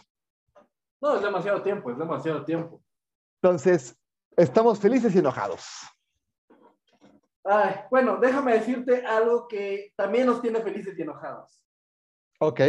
No, 1.01 1.17
es 1.17 1.23
demasiado 1.23 1.63
tiempo, 1.63 1.91
es 1.91 1.97
demasiado 1.97 2.45
tiempo. 2.45 2.83
Entonces, 3.41 3.99
estamos 4.37 4.79
felices 4.79 5.15
y 5.15 5.21
enojados. 5.21 5.65
Ay, 7.45 7.77
bueno, 7.91 8.19
déjame 8.19 8.53
decirte 8.53 9.07
algo 9.07 9.49
que 9.49 9.95
también 9.97 10.27
nos 10.27 10.43
tiene 10.43 10.61
felices 10.61 10.99
y 10.99 11.01
enojados. 11.01 11.63
Ok. 12.41 12.61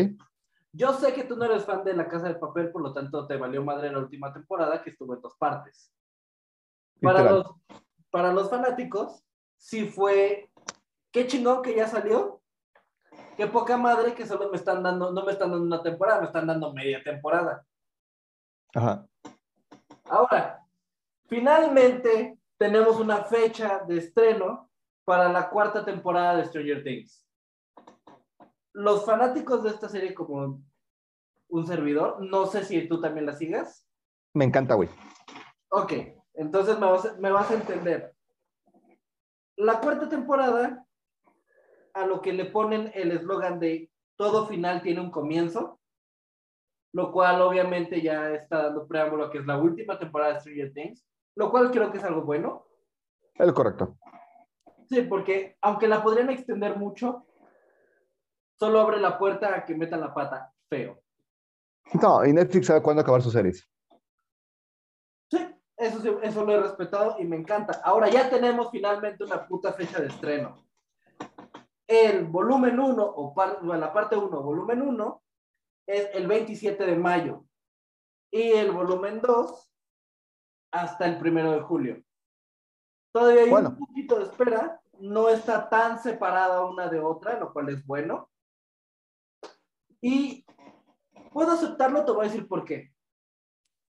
Yo 0.76 0.94
sé 0.94 1.14
que 1.14 1.24
tú 1.24 1.38
no 1.38 1.46
eres 1.46 1.64
fan 1.64 1.86
de 1.86 1.94
La 1.94 2.10
Casa 2.10 2.28
de 2.28 2.36
Papel, 2.36 2.70
por 2.70 2.82
lo 2.82 2.92
tanto 2.92 3.26
te 3.26 3.38
valió 3.38 3.64
madre 3.64 3.92
la 3.92 4.00
última 4.00 4.34
temporada 4.34 4.84
que 4.84 4.90
estuvo 4.90 5.14
en 5.14 5.22
dos 5.22 5.36
partes. 5.38 5.90
Para 7.02 7.24
los, 7.24 7.56
para 8.10 8.34
los 8.34 8.50
fanáticos, 8.50 9.24
sí 9.58 9.88
fue, 9.88 10.52
qué 11.12 11.28
chingón 11.28 11.62
que 11.62 11.76
ya 11.76 11.88
salió, 11.88 12.42
qué 13.38 13.48
poca 13.48 13.78
madre 13.78 14.14
que 14.16 14.26
solo 14.26 14.50
me 14.50 14.58
están 14.58 14.84
dando, 14.84 15.14
no 15.14 15.24
me 15.24 15.32
están 15.32 15.52
dando 15.52 15.66
una 15.66 15.82
temporada, 15.82 16.20
me 16.20 16.28
están 16.28 16.48
dando 16.48 16.74
media 16.74 17.02
temporada. 17.02 17.66
Ajá. 18.74 19.08
Ahora, 20.10 20.62
finalmente 21.28 22.38
tenemos 22.58 23.00
una 23.00 23.24
fecha 23.24 23.80
de 23.88 23.98
estreno 23.98 24.70
para 25.06 25.30
la 25.30 25.50
cuarta 25.50 25.86
temporada 25.86 26.36
de 26.36 26.46
Stranger 26.46 26.84
Things. 26.84 27.25
Los 28.76 29.06
fanáticos 29.06 29.64
de 29.64 29.70
esta 29.70 29.88
serie, 29.88 30.14
como 30.14 30.62
un 31.48 31.66
servidor, 31.66 32.22
no 32.22 32.46
sé 32.46 32.66
si 32.66 32.88
tú 32.90 33.00
también 33.00 33.26
la 33.26 33.34
sigas. 33.34 33.88
Me 34.34 34.44
encanta, 34.44 34.76
güey. 34.76 34.90
Ok, 35.70 35.94
entonces 36.34 36.78
me 36.78 36.86
vas, 36.86 37.18
me 37.18 37.32
vas 37.32 37.50
a 37.50 37.54
entender. 37.54 38.14
La 39.56 39.80
cuarta 39.80 40.10
temporada, 40.10 40.86
a 41.94 42.06
lo 42.06 42.22
que 42.22 42.34
le 42.34 42.44
ponen 42.44 42.92
el 42.94 43.12
eslogan 43.12 43.62
de 43.62 43.90
todo 44.18 44.46
final 44.46 44.82
tiene 44.82 45.00
un 45.00 45.12
comienzo, 45.12 45.80
lo 46.92 47.14
cual 47.14 47.42
obviamente 47.42 48.02
ya 48.02 48.34
está 48.34 48.64
dando 48.64 48.88
preámbulo 48.88 49.26
a 49.26 49.32
que 49.32 49.38
es 49.38 49.46
la 49.46 49.58
última 49.58 49.98
temporada 49.98 50.34
de 50.34 50.40
Stranger 50.42 50.74
Things, 50.74 51.06
lo 51.36 51.50
cual 51.50 51.72
creo 51.72 51.94
que 51.94 52.00
es 52.00 52.04
algo 52.04 52.24
bueno. 52.24 52.66
Es 53.36 53.54
correcto. 53.54 53.98
Sí, 54.90 55.02
porque 55.04 55.56
aunque 55.62 55.88
la 55.88 56.04
podrían 56.04 56.30
extender 56.30 56.76
mucho, 56.76 57.26
solo 58.60 58.80
abre 58.80 59.00
la 59.00 59.18
puerta 59.18 59.56
a 59.56 59.66
que 59.66 59.76
metan 59.76 60.00
la 60.02 60.14
pata 60.14 60.54
feo. 60.70 61.02
No, 62.02 62.26
y 62.26 62.34
Netflix 62.34 62.68
sabe 62.68 62.82
cuándo 62.82 63.02
acabar 63.02 63.22
sus 63.22 63.34
series. 63.34 63.68
Sí, 65.32 65.38
eso, 65.78 66.02
sí, 66.02 66.10
eso 66.24 66.44
lo 66.46 66.54
he 66.54 66.62
respetado 66.62 67.16
y 67.20 67.26
me 67.26 67.36
encanta. 67.36 67.80
Ahora 67.84 68.10
ya 68.10 68.30
tenemos 68.30 68.70
finalmente 68.72 69.24
una 69.24 69.46
puta 69.48 69.74
fecha 69.74 70.00
de 70.00 70.08
estreno. 70.08 70.66
El 71.88 72.26
volumen 72.26 72.80
1, 72.80 73.04
o 73.04 73.34
par- 73.36 73.60
bueno, 73.62 73.80
la 73.82 73.94
parte 73.94 74.16
1, 74.16 74.42
volumen 74.42 74.82
1, 74.82 75.22
es 75.88 76.10
el 76.14 76.26
27 76.28 76.84
de 76.86 76.96
mayo. 76.96 77.46
Y 78.32 78.52
el 78.54 78.72
volumen 78.72 79.22
2, 79.22 79.72
hasta 80.72 81.06
el 81.06 81.18
1 81.22 81.52
de 81.52 81.62
julio. 81.62 82.04
Todavía 83.14 83.44
hay 83.44 83.50
Bueno. 83.50 83.70
un 83.70 83.78
poquito 83.78 84.18
de 84.18 84.24
espera. 84.26 84.82
No 85.00 85.30
está 85.30 85.70
tan 85.70 86.00
separada 86.02 86.66
una 86.66 86.88
de 86.90 87.00
otra, 87.00 87.38
lo 87.40 87.54
cual 87.54 87.70
es 87.70 87.86
bueno. 87.86 88.30
Y 90.06 90.46
puedo 91.34 91.54
aceptarlo, 91.54 92.06
te 92.06 92.12
voy 92.12 92.26
a 92.26 92.30
decir 92.30 92.48
por 92.48 92.64
qué 92.64 92.94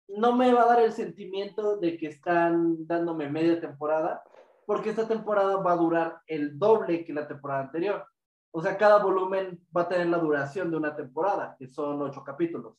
no 0.07 0.35
me 0.35 0.51
va 0.51 0.63
a 0.63 0.67
dar 0.67 0.81
el 0.81 0.91
sentimiento 0.91 1.77
de 1.77 1.97
que 1.97 2.07
están 2.07 2.87
dándome 2.87 3.29
media 3.29 3.61
temporada, 3.61 4.23
porque 4.65 4.89
esta 4.89 5.07
temporada 5.07 5.57
va 5.57 5.73
a 5.73 5.77
durar 5.77 6.21
el 6.25 6.57
doble 6.57 7.05
que 7.05 7.13
la 7.13 7.27
temporada 7.27 7.61
anterior. 7.61 8.07
O 8.51 8.59
sea, 8.59 8.75
cada 8.75 9.03
volumen 9.03 9.63
va 9.75 9.81
a 9.81 9.87
tener 9.87 10.07
la 10.07 10.17
duración 10.17 10.71
de 10.71 10.77
una 10.77 10.95
temporada, 10.95 11.55
que 11.59 11.67
son 11.67 12.01
ocho 12.01 12.23
capítulos. 12.23 12.75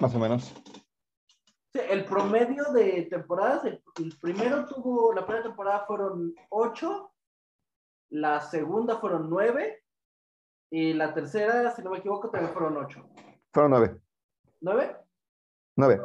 Más 0.00 0.14
o 0.14 0.18
menos. 0.18 0.54
Sí, 1.74 1.80
el 1.90 2.06
promedio 2.06 2.64
de 2.72 3.02
temporadas, 3.10 3.66
el, 3.66 3.82
el 3.98 4.18
primero 4.18 4.64
tuvo, 4.64 5.12
la 5.12 5.26
primera 5.26 5.42
temporada 5.42 5.84
fueron 5.86 6.34
ocho, 6.48 7.12
la 8.08 8.40
segunda 8.40 8.96
fueron 8.96 9.28
nueve, 9.28 9.82
y 10.70 10.92
la 10.92 11.14
tercera, 11.14 11.70
si 11.70 11.82
no 11.82 11.90
me 11.90 11.98
equivoco, 11.98 12.30
también 12.30 12.52
fueron 12.52 12.76
ocho. 12.76 13.08
Fueron 13.52 13.70
nueve. 13.70 14.00
¿Nueve? 14.60 14.96
Nueve. 15.76 16.00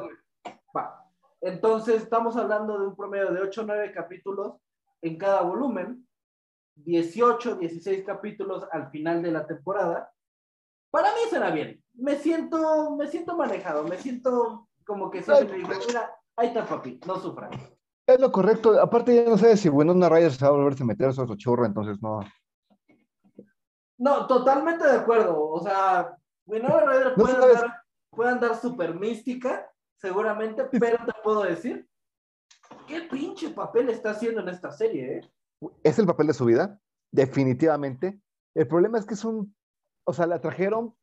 Va. 0.75 1.06
Entonces, 1.41 2.03
estamos 2.03 2.36
hablando 2.38 2.77
de 2.77 2.88
un 2.88 2.96
promedio 2.96 3.32
de 3.32 3.41
8 3.41 3.62
o 3.62 3.65
9 3.65 3.91
capítulos 3.94 4.58
en 5.01 5.18
cada 5.18 5.41
volumen, 5.41 6.08
18, 6.75 7.56
16 7.56 8.06
capítulos 8.06 8.68
al 8.72 8.91
final 8.91 9.24
de 9.24 9.32
la 9.32 9.48
temporada. 9.48 10.12
Para 10.91 11.10
mí 11.13 11.22
suena 11.30 11.50
bien. 11.50 11.84
Me 11.94 12.18
siento, 12.18 12.96
me 12.96 13.08
siento 13.08 13.36
manejado, 13.36 13.84
me 13.84 13.98
siento 13.98 14.68
como 14.86 15.10
que 15.10 15.24
siempre 15.24 15.48
me 15.48 15.58
digo, 15.58 15.70
mira, 15.88 16.13
ahí 16.36 16.50
está 16.50 16.65
papi, 16.65 17.00
no 17.08 17.18
sufran. 17.18 17.51
Es 18.06 18.20
lo 18.20 18.32
correcto. 18.32 18.80
Aparte, 18.80 19.15
ya 19.15 19.30
no 19.30 19.38
sé 19.38 19.56
si 19.58 19.70
Winona 19.70 20.10
Ryder 20.10 20.32
se 20.32 20.46
va 20.46 20.50
a 20.50 20.56
volverse 20.56 20.84
a 20.84 20.86
meter 20.86 21.08
a 21.08 21.13
su 21.13 21.36
churro, 21.36 21.65
entonces 21.65 22.01
no. 22.01 22.20
No, 24.01 24.25
totalmente 24.25 24.84
de 24.84 24.98
acuerdo. 24.98 25.39
O 25.39 25.62
sea, 25.62 26.17
Winona 26.48 26.86
Ryder 26.88 27.13
puede, 27.13 27.36
andar, 27.36 27.84
puede 28.10 28.31
andar 28.31 28.60
súper 28.60 28.96
mística, 28.96 29.72
seguramente, 29.96 30.63
pero 30.79 31.05
te 31.05 31.13
puedo 31.24 31.43
decir, 31.43 31.88
qué 32.88 33.03
pinche 33.03 33.51
papel 33.51 33.89
está 33.89 34.10
haciendo 34.10 34.41
en 34.41 34.50
esta 34.50 34.72
serie, 34.72 35.17
¿eh? 35.17 35.31
es 35.84 36.00
el 36.00 36.08
papel 36.08 36.25
de 36.25 36.34
su 36.34 36.46
vida, 36.46 36.79
definitivamente. 37.12 38.20
El 38.55 38.67
problema 38.67 38.98
es 38.98 39.05
que 39.05 39.13
es 39.13 39.24
un, 39.24 39.55
o 40.03 40.13
sea, 40.13 40.25
la 40.25 40.41
trajeron, 40.41 40.96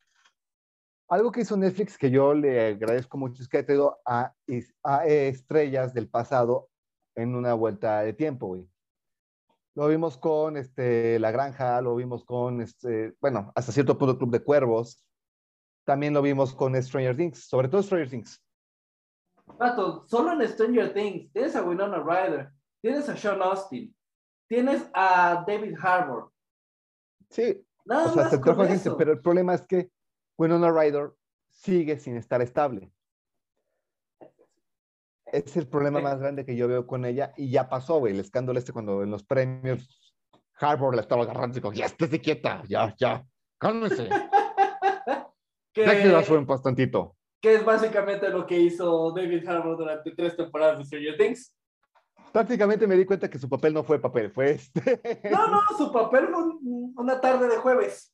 algo 1.08 1.30
que 1.30 1.42
hizo 1.42 1.56
Netflix 1.56 1.96
que 1.96 2.10
yo 2.10 2.34
le 2.34 2.66
agradezco 2.66 3.16
mucho 3.16 3.40
es 3.40 3.48
que 3.48 3.58
ha 3.58 3.64
traído 3.64 4.00
a, 4.04 4.34
a 4.82 5.06
estrellas 5.06 5.94
del 5.94 6.08
pasado 6.08 6.68
en 7.14 7.36
una 7.36 7.54
vuelta 7.54 8.00
de 8.00 8.12
tiempo, 8.12 8.48
güey. 8.48 8.68
Lo 9.78 9.86
vimos 9.86 10.18
con 10.18 10.56
este, 10.56 11.20
La 11.20 11.30
Granja, 11.30 11.80
lo 11.80 11.94
vimos 11.94 12.24
con, 12.24 12.60
este, 12.60 13.14
bueno, 13.20 13.52
hasta 13.54 13.70
cierto 13.70 13.96
punto 13.96 14.18
Club 14.18 14.32
de 14.32 14.42
Cuervos. 14.42 15.06
También 15.84 16.12
lo 16.14 16.20
vimos 16.20 16.52
con 16.52 16.74
Stranger 16.82 17.16
Things, 17.16 17.46
sobre 17.46 17.68
todo 17.68 17.84
Stranger 17.84 18.10
Things. 18.10 18.44
Vato, 19.56 20.04
solo 20.08 20.32
en 20.32 20.48
Stranger 20.48 20.92
Things 20.92 21.32
tienes 21.32 21.54
a 21.54 21.62
Winona 21.62 22.02
Ryder, 22.02 22.50
tienes 22.80 23.08
a 23.08 23.16
Sean 23.16 23.40
Austin, 23.40 23.94
tienes 24.48 24.84
a 24.94 25.44
David 25.46 25.76
Harbour. 25.80 26.32
Sí, 27.30 27.64
Nada 27.84 28.06
o 28.06 28.14
sea, 28.14 28.22
más 28.24 28.32
se 28.32 28.40
con 28.40 28.66
gente, 28.66 28.90
pero 28.98 29.12
el 29.12 29.20
problema 29.20 29.54
es 29.54 29.62
que 29.62 29.92
Winona 30.36 30.72
Ryder 30.72 31.12
sigue 31.50 32.00
sin 32.00 32.16
estar 32.16 32.42
estable. 32.42 32.92
Es 35.32 35.56
el 35.56 35.66
problema 35.68 36.00
más 36.00 36.18
grande 36.20 36.44
que 36.44 36.56
yo 36.56 36.68
veo 36.68 36.86
con 36.86 37.04
ella 37.04 37.32
y 37.36 37.50
ya 37.50 37.68
pasó, 37.68 37.98
güey, 37.98 38.14
el 38.14 38.20
escándalo 38.20 38.58
este 38.58 38.72
cuando 38.72 39.02
en 39.02 39.10
los 39.10 39.24
premios 39.24 40.14
Harbour 40.60 40.94
la 40.94 41.02
estaba 41.02 41.22
agarrando 41.22 41.56
y 41.58 41.60
dijo, 41.60 41.72
ya 41.72 41.86
estés 41.86 42.10
quieta, 42.20 42.62
ya, 42.68 42.94
ya, 42.98 43.24
cálmese, 43.58 44.08
Que- 45.72 45.82
déjela 45.86 46.22
su 46.24 46.34
en 46.36 46.46
paz 46.46 46.62
tantito. 46.62 47.16
que 47.40 47.54
es 47.56 47.64
básicamente 47.64 48.28
lo 48.30 48.46
que 48.46 48.58
hizo 48.58 49.12
David 49.12 49.46
Harbour 49.46 49.76
durante 49.76 50.10
tres 50.12 50.36
temporadas 50.36 50.78
de 50.78 50.84
Stranger 50.84 51.16
Things. 51.16 51.54
Prácticamente 52.32 52.86
me 52.86 52.96
di 52.96 53.04
cuenta 53.04 53.30
que 53.30 53.38
su 53.38 53.48
papel 53.48 53.72
no 53.72 53.84
fue 53.84 54.00
papel, 54.00 54.30
fue 54.30 54.50
este. 54.52 55.00
No, 55.30 55.46
no, 55.48 55.60
su 55.78 55.92
papel 55.92 56.26
fue 56.28 56.42
un- 56.42 56.94
una 56.96 57.20
tarde 57.20 57.48
de 57.48 57.56
jueves. 57.58 58.12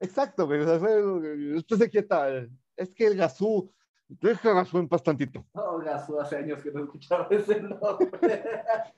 Exacto, 0.00 0.46
güey. 0.46 0.60
O 0.60 0.64
sea, 0.66 0.78
fue, 0.78 1.88
quieta. 1.88 2.28
Es 2.76 2.92
que 2.94 3.06
el 3.06 3.16
gasú, 3.16 3.72
deja 4.08 4.52
gasú 4.52 4.78
en 4.78 4.88
paz 4.88 5.02
tantito. 5.02 5.44
Oh, 5.52 5.78
Gasu, 5.78 6.18
hace 6.20 6.36
años 6.36 6.62
que 6.62 6.70
no 6.70 6.84
escuchaba 6.84 7.26
ese 7.30 7.60
nombre. 7.60 8.10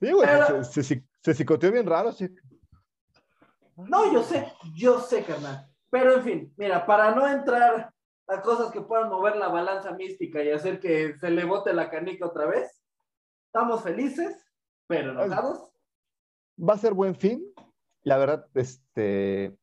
Sí, 0.00 0.12
güey, 0.12 0.28
Pero- 0.28 0.64
se, 0.64 0.82
se, 0.82 1.04
se 1.22 1.34
psicoteó 1.34 1.70
bien 1.72 1.86
raro, 1.86 2.12
sí. 2.12 2.28
No, 3.76 4.12
yo 4.12 4.22
sé, 4.22 4.52
yo 4.74 5.00
sé, 5.00 5.24
carnal. 5.24 5.66
Pero 5.88 6.14
en 6.16 6.22
fin, 6.22 6.54
mira, 6.56 6.84
para 6.84 7.14
no 7.14 7.26
entrar 7.26 7.92
a 8.26 8.42
cosas 8.42 8.70
que 8.72 8.80
puedan 8.80 9.08
mover 9.08 9.36
la 9.36 9.48
balanza 9.48 9.92
mística 9.92 10.42
y 10.42 10.50
hacer 10.50 10.80
que 10.80 11.16
se 11.18 11.30
le 11.30 11.44
bote 11.44 11.72
la 11.72 11.88
canica 11.90 12.26
otra 12.26 12.46
vez, 12.46 12.82
estamos 13.46 13.82
felices, 13.82 14.44
pero 14.86 15.12
enojados. 15.12 15.68
Va 16.58 16.74
a 16.74 16.78
ser 16.78 16.92
buen 16.92 17.14
fin. 17.14 17.44
La 18.02 18.18
verdad, 18.18 18.46
este. 18.54 19.56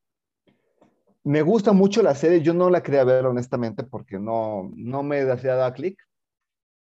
Me 1.23 1.41
gusta 1.41 1.71
mucho 1.71 2.01
la 2.01 2.15
serie. 2.15 2.41
Yo 2.41 2.53
no 2.53 2.69
la 2.69 2.81
quería 2.81 3.03
ver, 3.03 3.25
honestamente, 3.25 3.83
porque 3.83 4.17
no, 4.19 4.71
no 4.75 5.03
me 5.03 5.21
hacía 5.21 5.55
dar 5.55 5.73
clic. 5.73 5.99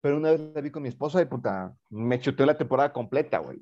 Pero 0.00 0.16
una 0.16 0.30
vez 0.30 0.40
la 0.54 0.60
vi 0.60 0.70
con 0.70 0.82
mi 0.84 0.88
esposa 0.88 1.20
y 1.20 1.24
puta, 1.24 1.74
me 1.90 2.20
chuteó 2.20 2.46
la 2.46 2.56
temporada 2.56 2.92
completa, 2.92 3.38
güey. 3.38 3.60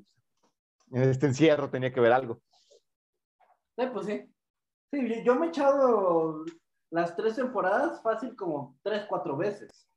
En 0.91 1.01
este 1.09 1.25
encierro 1.25 1.69
tenía 1.69 1.91
que 1.91 1.99
ver 1.99 2.11
algo. 2.11 2.41
Sí, 3.77 3.85
pues 3.91 4.05
sí. 4.05 4.33
Sí, 4.91 5.09
yo- 5.09 5.23
yo 5.23 5.35
me 5.35 5.47
he 5.47 5.49
echado 5.49 6.45
las 6.91 7.15
tres 7.15 7.35
temporadas 7.35 8.01
fácil 8.01 8.35
como 8.35 8.77
tres, 8.83 9.05
cuatro 9.09 9.35
veces. 9.35 9.89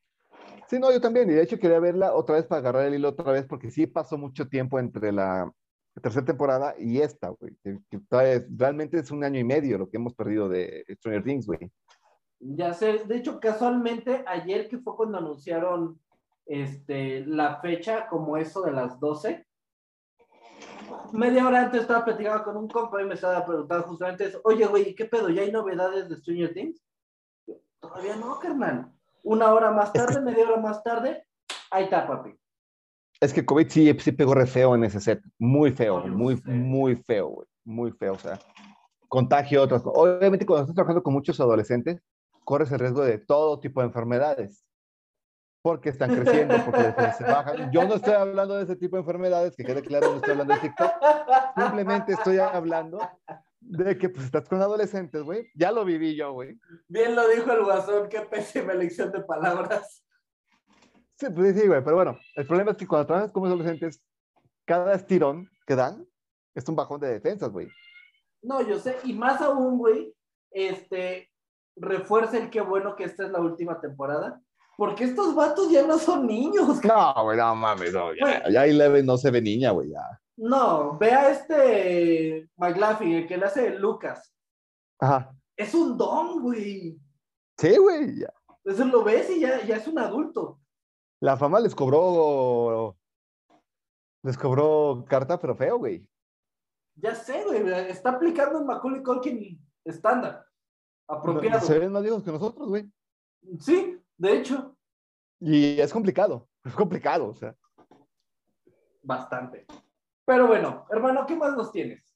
Sí, 0.66 0.78
no, 0.78 0.90
yo 0.90 1.00
también. 1.00 1.30
Y 1.30 1.34
de 1.34 1.42
hecho 1.42 1.58
quería 1.58 1.78
verla 1.78 2.14
otra 2.14 2.36
vez 2.36 2.46
para 2.46 2.60
agarrar 2.60 2.86
el 2.86 2.94
hilo 2.94 3.10
otra 3.10 3.32
vez, 3.32 3.46
porque 3.46 3.70
sí 3.70 3.86
pasó 3.86 4.16
mucho 4.16 4.48
tiempo 4.48 4.78
entre 4.78 5.12
la 5.12 5.52
tercera 6.00 6.26
temporada 6.26 6.74
y 6.78 7.00
esta, 7.00 7.28
güey. 7.28 7.56
Que, 7.62 7.78
que 7.90 8.00
realmente 8.56 8.98
es 8.98 9.10
un 9.10 9.24
año 9.24 9.38
y 9.38 9.44
medio 9.44 9.78
lo 9.78 9.88
que 9.88 9.96
hemos 9.96 10.14
perdido 10.14 10.48
de 10.48 10.84
Stranger 10.96 11.24
Things, 11.24 11.46
güey. 11.46 11.70
Ya 12.40 12.72
sé, 12.72 13.04
de 13.04 13.16
hecho, 13.16 13.38
casualmente, 13.38 14.24
ayer 14.26 14.68
que 14.68 14.78
fue 14.78 14.96
cuando 14.96 15.18
anunciaron 15.18 16.00
este, 16.46 17.24
la 17.26 17.60
fecha, 17.60 18.08
como 18.08 18.36
eso 18.38 18.62
de 18.62 18.72
las 18.72 18.98
12, 18.98 19.46
media 21.12 21.46
hora 21.46 21.62
antes 21.64 21.82
estaba 21.82 22.04
platicando 22.04 22.44
con 22.44 22.56
un 22.56 22.68
compa 22.68 23.00
y 23.02 23.04
me 23.04 23.14
estaba 23.14 23.44
preguntando 23.44 23.86
justamente 23.86 24.32
oye, 24.44 24.66
güey, 24.66 24.94
¿qué 24.94 25.04
pedo? 25.04 25.28
¿Ya 25.28 25.42
hay 25.42 25.52
novedades 25.52 26.08
de 26.08 26.16
Stranger 26.16 26.54
Things? 26.54 26.82
Todavía 27.78 28.16
no, 28.16 28.38
carnal. 28.38 28.90
Una 29.22 29.52
hora 29.52 29.70
más 29.70 29.92
tarde, 29.92 30.20
media 30.20 30.48
hora 30.48 30.60
más 30.60 30.82
tarde, 30.82 31.26
ahí 31.70 31.84
está, 31.84 32.06
papi. 32.06 32.39
Es 33.20 33.34
que 33.34 33.44
COVID 33.44 33.68
sí, 33.68 33.94
sí 34.00 34.12
pegó 34.12 34.34
re 34.34 34.46
feo 34.46 34.74
en 34.74 34.84
ese 34.84 34.98
set. 34.98 35.22
Muy 35.38 35.72
feo, 35.72 36.06
muy, 36.06 36.40
muy 36.44 36.96
feo, 36.96 37.28
güey. 37.28 37.48
Muy 37.64 37.92
feo, 37.92 38.14
o 38.14 38.18
sea. 38.18 38.38
Contagio, 39.08 39.62
otras 39.62 39.82
cosas. 39.82 40.00
Obviamente, 40.00 40.46
cuando 40.46 40.62
estás 40.62 40.74
trabajando 40.74 41.02
con 41.02 41.12
muchos 41.12 41.38
adolescentes, 41.38 42.00
corres 42.44 42.72
el 42.72 42.78
riesgo 42.78 43.02
de 43.02 43.18
todo 43.18 43.60
tipo 43.60 43.80
de 43.80 43.88
enfermedades. 43.88 44.64
Porque 45.62 45.90
están 45.90 46.16
creciendo, 46.16 46.56
porque 46.64 46.84
después 46.84 47.16
se 47.16 47.24
bajan. 47.24 47.70
Yo 47.70 47.86
no 47.86 47.96
estoy 47.96 48.14
hablando 48.14 48.56
de 48.56 48.64
ese 48.64 48.76
tipo 48.76 48.96
de 48.96 49.00
enfermedades, 49.00 49.54
que 49.54 49.64
quede 49.64 49.82
claro, 49.82 50.12
no 50.12 50.16
estoy 50.16 50.30
hablando 50.30 50.54
de 50.54 50.60
TikTok. 50.60 50.90
Simplemente 51.58 52.12
estoy 52.14 52.38
hablando 52.38 52.98
de 53.60 53.98
que 53.98 54.08
pues 54.08 54.24
estás 54.24 54.48
con 54.48 54.62
adolescentes, 54.62 55.22
güey. 55.22 55.50
Ya 55.54 55.70
lo 55.70 55.84
viví 55.84 56.16
yo, 56.16 56.32
güey. 56.32 56.58
Bien 56.88 57.14
lo 57.14 57.28
dijo 57.28 57.52
el 57.52 57.64
guasón, 57.64 58.08
qué 58.08 58.20
pésima 58.22 58.72
elección 58.72 59.12
de 59.12 59.20
palabras. 59.20 60.02
Sí, 61.20 61.26
pues 61.34 61.54
sí, 61.54 61.66
güey, 61.66 61.84
pero 61.84 61.96
bueno, 61.96 62.18
el 62.34 62.46
problema 62.46 62.70
es 62.70 62.78
que 62.78 62.86
cuando 62.86 63.06
trabajas 63.06 63.30
con 63.30 63.44
adolescentes, 63.44 64.02
cada 64.64 64.94
estirón 64.94 65.50
que 65.66 65.76
dan 65.76 66.06
es 66.54 66.66
un 66.66 66.76
bajón 66.76 66.98
de 66.98 67.08
defensas, 67.08 67.50
güey. 67.50 67.68
No, 68.40 68.62
yo 68.62 68.78
sé, 68.78 68.96
y 69.04 69.12
más 69.12 69.42
aún, 69.42 69.76
güey, 69.76 70.14
este, 70.50 71.30
refuerza 71.76 72.38
el 72.38 72.48
qué 72.48 72.62
bueno 72.62 72.96
que 72.96 73.04
esta 73.04 73.26
es 73.26 73.32
la 73.32 73.40
última 73.40 73.78
temporada, 73.82 74.40
porque 74.78 75.04
estos 75.04 75.34
vatos 75.34 75.70
ya 75.70 75.86
no 75.86 75.98
son 75.98 76.26
niños. 76.26 76.82
No, 76.82 77.24
güey, 77.24 77.36
no 77.36 77.54
mames, 77.54 77.92
no, 77.92 78.14
ya, 78.14 78.48
ya 78.48 78.64
Eleven 78.64 79.04
no 79.04 79.18
se 79.18 79.30
ve 79.30 79.42
niña, 79.42 79.72
güey, 79.72 79.90
ya. 79.90 80.20
No, 80.38 80.96
ve 80.96 81.12
a 81.12 81.30
este 81.32 82.48
McLaughlin, 82.56 83.12
el 83.16 83.28
que 83.28 83.36
le 83.36 83.44
hace 83.44 83.78
Lucas. 83.78 84.34
Ajá. 84.98 85.36
Es 85.54 85.74
un 85.74 85.98
don, 85.98 86.40
güey. 86.40 86.98
Sí, 87.58 87.76
güey, 87.76 88.20
ya. 88.20 88.32
Eso 88.64 88.86
lo 88.86 89.04
ves 89.04 89.28
y 89.28 89.40
ya, 89.40 89.62
ya 89.66 89.76
es 89.76 89.86
un 89.86 89.98
adulto. 89.98 90.58
La 91.20 91.36
fama 91.36 91.60
les 91.60 91.74
cobró, 91.74 92.96
les 94.22 94.38
cobró 94.38 95.04
carta, 95.06 95.38
pero 95.38 95.54
feo, 95.54 95.78
güey. 95.78 96.06
Ya 96.96 97.14
sé, 97.14 97.44
güey, 97.44 97.68
está 97.90 98.10
aplicando 98.10 98.58
el 98.58 98.64
Macaulay 98.64 99.02
Culkin 99.02 99.60
estándar, 99.84 100.44
apropiado. 101.06 101.60
Se 101.66 101.78
ven 101.78 101.92
más 101.92 102.02
viejos 102.02 102.22
que 102.22 102.32
nosotros, 102.32 102.68
güey. 102.68 102.90
Sí, 103.58 103.98
de 104.16 104.36
hecho, 104.38 104.76
Y 105.40 105.80
es 105.80 105.92
complicado, 105.92 106.48
es 106.64 106.74
complicado, 106.74 107.28
o 107.28 107.34
sea. 107.34 107.54
bastante. 109.02 109.66
Pero 110.26 110.46
bueno, 110.46 110.86
hermano, 110.90 111.26
¿qué 111.26 111.34
más 111.36 111.56
nos 111.56 111.72
tienes? 111.72 112.14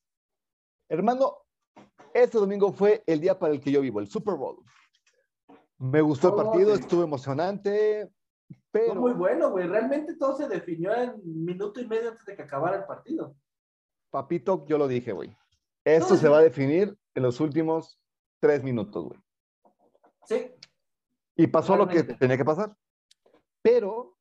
Hermano, 0.89 1.39
este 2.13 2.39
domingo 2.39 2.73
fue 2.73 3.03
el 3.07 3.21
día 3.21 3.39
para 3.39 3.53
el 3.55 3.61
que 3.61 3.73
yo 3.73 3.81
vivo, 3.81 4.01
el 4.01 4.09
Super 4.09 4.35
Bowl. 4.35 4.63
Me 5.79 6.01
gustó 6.03 6.29
el 6.29 6.35
Oh, 6.35 6.37
partido, 6.37 6.75
estuvo 6.75 7.03
emocionante, 7.03 8.11
pero... 8.75 8.87
Fue 8.87 8.95
muy 8.97 9.13
bueno, 9.13 9.53
güey. 9.53 9.69
Realmente 9.69 10.17
todo 10.17 10.37
se 10.37 10.49
definió 10.49 10.93
en 10.93 11.15
minuto 11.23 11.81
y 11.81 11.87
medio 11.87 12.11
antes 12.11 12.27
de 12.27 12.35
que 12.35 12.43
acabara 12.43 12.79
el 12.79 12.85
partido. 12.85 13.37
Papito, 14.11 14.67
yo 14.67 14.79
lo 14.79 14.89
dije, 14.89 15.13
güey. 15.13 15.37
Esto 15.85 16.15
No, 16.15 16.21
se 16.21 16.29
va 16.29 16.39
a 16.39 16.43
definir 16.43 16.99
en 17.15 17.23
los 17.23 17.39
últimos 17.39 18.01
tres 18.41 18.65
minutos, 18.65 19.05
güey. 19.05 19.21
Sí, 20.25 20.51
Y 21.37 21.47
pasó 21.47 21.77
lo 21.77 21.87
que 21.87 22.03
tenía 22.03 22.37
que 22.37 22.45
pasar. 22.45 22.77
Pero, 23.63 24.17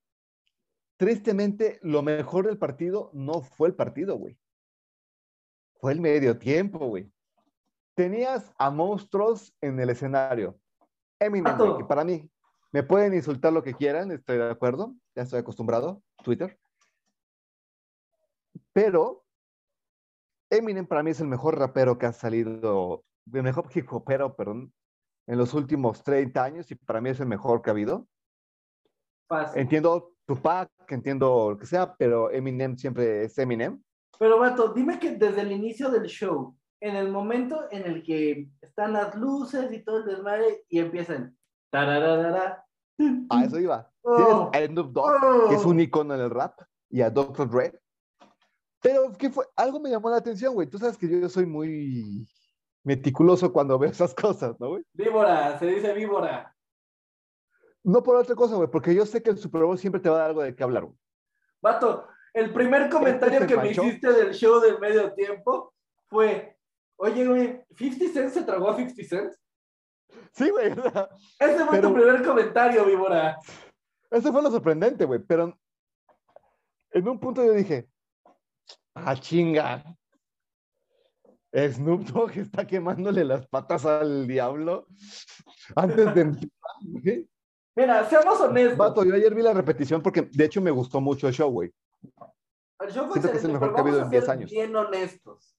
tristemente, 0.98 1.80
lo 1.82 2.04
mejor 2.04 2.46
del 2.46 2.60
partido 2.60 3.10
no 3.12 3.42
fue 3.42 3.70
el 3.70 3.76
partido, 3.76 4.18
güey. 4.18 4.38
Fue 5.80 5.94
el 5.94 6.00
medio 6.00 6.38
tiempo, 6.38 6.78
güey. 6.78 7.12
Tenías 7.96 8.54
a 8.60 8.70
monstruos 8.70 9.52
en 9.62 9.80
el 9.80 9.90
escenario. 9.90 10.60
Eminem, 11.20 11.58
güey, 11.58 11.78
que 11.78 11.86
para 11.86 12.04
mí, 12.04 12.30
me 12.74 12.82
pueden 12.82 13.14
insultar 13.14 13.54
lo 13.54 13.64
que 13.64 13.76
quieran, 13.76 14.12
estoy 14.12 14.38
de 14.38 14.50
acuerdo, 14.50 14.96
ya 15.16 15.22
estoy 15.22 15.40
acostumbrado, 15.40 16.02
Twitter. 16.24 16.60
Pero, 18.74 19.24
Eminem 20.50 20.88
para 20.88 21.04
mí 21.04 21.12
es 21.12 21.22
el 21.22 21.28
mejor 21.28 21.58
rapero 21.58 22.00
que 22.00 22.08
ha 22.08 22.14
salido, 22.14 23.04
el 23.32 23.44
mejor 23.44 23.66
hip 23.76 23.94
hopero, 23.94 24.36
perdón, 24.36 24.74
en 25.28 25.38
los 25.38 25.54
últimos 25.54 26.04
30 26.04 26.44
años 26.44 26.72
y 26.72 26.76
para 26.76 27.00
mí 27.00 27.12
es 27.12 27.20
el 27.20 27.28
mejor 27.28 27.62
que 27.62 27.70
ha 27.70 27.74
habido. 27.74 28.08
fácil. 29.28 29.62
Entiendo 29.62 30.16
Tupac, 30.26 30.70
entiendo 30.90 31.52
lo 31.52 31.58
que 31.58 31.68
sea, 31.68 31.96
pero 31.96 32.32
Eminem 32.32 32.76
siempre 32.76 33.26
es 33.26 33.38
Eminem. 33.38 33.82
Pero, 34.18 34.40
vato, 34.40 34.74
dime 34.74 35.00
que 35.00 35.16
desde 35.16 35.42
el 35.42 35.52
inicio 35.52 35.90
del 35.90 36.06
show, 36.06 36.58
en 36.82 36.96
el 36.96 37.12
momento 37.12 37.68
en 37.70 37.86
el 37.86 38.04
que 38.04 38.50
están 38.62 38.94
las 38.94 39.16
luces 39.16 39.72
y 39.72 39.84
todo 39.84 40.00
el 40.00 40.06
desmadre 40.06 40.66
y 40.70 40.80
empiezan. 40.80 41.38
A 43.30 43.46
eso 43.46 43.60
iba. 43.60 43.90
Oh. 44.02 44.50
Tienes 44.52 44.70
a 44.70 44.74
Snoop 44.74 44.92
Dogg, 44.92 45.50
que 45.50 45.56
es 45.56 45.66
oh, 45.66 45.70
un 45.70 45.80
icono 45.80 46.14
en 46.14 46.22
el 46.22 46.30
rap, 46.30 46.62
y 46.90 47.02
a 47.02 47.10
Dr. 47.10 47.50
Dre. 47.50 47.80
Pero, 48.82 49.12
¿qué 49.14 49.30
fue? 49.30 49.46
Algo 49.56 49.80
me 49.80 49.90
llamó 49.90 50.10
la 50.10 50.18
atención, 50.18 50.54
güey. 50.54 50.70
Tú 50.70 50.78
sabes 50.78 50.98
que 50.98 51.08
yo 51.08 51.30
soy 51.30 51.46
muy 51.46 52.28
meticuloso 52.84 53.52
cuando 53.52 53.80
veo 53.80 53.90
esas 53.90 54.14
cosas, 54.14 54.60
¿no, 54.60 54.70
güey? 54.70 54.84
Víbora, 54.94 55.58
se 55.58 55.66
dice 55.68 55.94
víbora. 55.94 56.54
No 57.84 58.04
por 58.04 58.16
otra 58.16 58.36
cosa, 58.36 58.56
güey, 58.56 58.70
porque 58.70 58.94
yo 58.94 59.06
sé 59.06 59.22
que 59.24 59.32
el 59.32 59.38
Super 59.38 59.64
Bowl 59.64 59.78
siempre 59.78 60.02
te 60.02 60.10
va 60.10 60.16
a 60.16 60.20
dar 60.20 60.30
algo 60.30 60.44
de 60.44 60.56
qué 60.56 60.64
hablar, 60.64 60.86
güey. 60.86 60.98
Vato, 61.62 62.08
el 62.34 62.54
primer 62.54 62.90
comentario 62.90 63.40
se 63.40 63.48
que 63.48 63.58
me 63.58 63.72
hiciste 63.72 64.12
del 64.12 64.34
show 64.34 64.60
del 64.60 64.80
medio 64.80 65.14
tiempo 65.14 65.74
fue: 66.10 66.58
Oye, 66.98 67.26
güey, 67.26 67.64
¿50 67.72 68.14
Cent 68.14 68.30
se 68.32 68.44
tragó 68.44 68.70
a 68.70 68.76
50 68.76 69.04
Cent? 69.04 69.34
Sí, 70.32 70.50
güey. 70.50 70.72
o 70.72 70.82
sea, 70.92 71.10
Ese 71.40 71.66
fue 71.66 71.78
Pero- 71.78 71.90
tu 71.90 71.94
primer 71.96 72.24
comentario, 72.24 72.86
víbora. 72.86 73.38
Eso 74.10 74.32
fue 74.32 74.42
lo 74.42 74.52
sorprendente, 74.52 75.06
güey. 75.06 75.20
Pero 75.20 75.58
en 76.92 77.08
un 77.08 77.20
punto 77.20 77.44
yo 77.44 77.52
dije, 77.54 77.88
ah, 78.96 79.16
chinga. 79.16 79.84
Snoop 81.56 82.02
Dogg 82.06 82.32
está 82.38 82.66
quemándole 82.66 83.24
las 83.24 83.46
patas 83.48 83.86
al 83.86 84.26
diablo 84.26 84.88
antes 85.76 86.16
de 86.16 86.22
empezar, 86.22 86.50
güey. 86.82 87.30
Mira, 87.76 88.08
seamos 88.10 88.40
honestos. 88.42 88.78
Vato, 88.78 89.04
yo 89.04 89.14
ayer 89.16 89.34
vi 89.36 89.42
la 89.44 89.54
repetición 89.54 90.02
porque 90.02 90.24
de 90.32 90.46
hecho 90.46 90.62
me 90.62 90.72
gustó 90.72 91.00
mucho 91.00 91.28
el 91.28 91.34
show, 91.34 91.52
güey. 91.52 91.72
El 92.80 92.92
show 92.92 93.06
fue 93.06 93.14
Siento 93.14 93.32
que 93.32 93.38
es 93.38 93.44
el 93.44 93.54
mejor 93.54 93.74
que 93.74 93.80
ha 93.80 93.84
habido 93.84 93.98
en 94.00 94.06
a 94.06 94.10
10 94.10 94.26
ser 94.26 94.32
años. 94.32 94.52
Bien 94.52 94.76
honestos. 94.76 95.56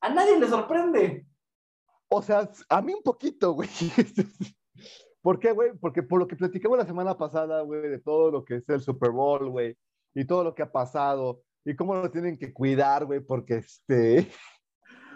A 0.00 0.08
nadie 0.08 0.38
le 0.38 0.48
sorprende. 0.48 1.26
O 2.12 2.22
sea, 2.22 2.50
a 2.68 2.82
mí 2.82 2.92
un 2.92 3.02
poquito, 3.02 3.52
güey. 3.52 3.68
¿Por 5.22 5.38
qué, 5.38 5.52
güey? 5.52 5.72
Porque 5.78 6.02
por 6.02 6.18
lo 6.18 6.26
que 6.26 6.36
platicamos 6.36 6.78
la 6.78 6.86
semana 6.86 7.16
pasada, 7.16 7.62
güey, 7.62 7.82
de 7.82 8.00
todo 8.00 8.30
lo 8.30 8.44
que 8.44 8.56
es 8.56 8.68
el 8.68 8.80
Super 8.80 9.10
Bowl, 9.10 9.48
güey, 9.48 9.76
y 10.14 10.24
todo 10.24 10.42
lo 10.42 10.54
que 10.54 10.62
ha 10.62 10.72
pasado, 10.72 11.42
y 11.64 11.76
cómo 11.76 11.94
lo 11.94 12.10
tienen 12.10 12.36
que 12.38 12.52
cuidar, 12.52 13.04
güey, 13.04 13.20
porque 13.20 13.58
este... 13.58 14.28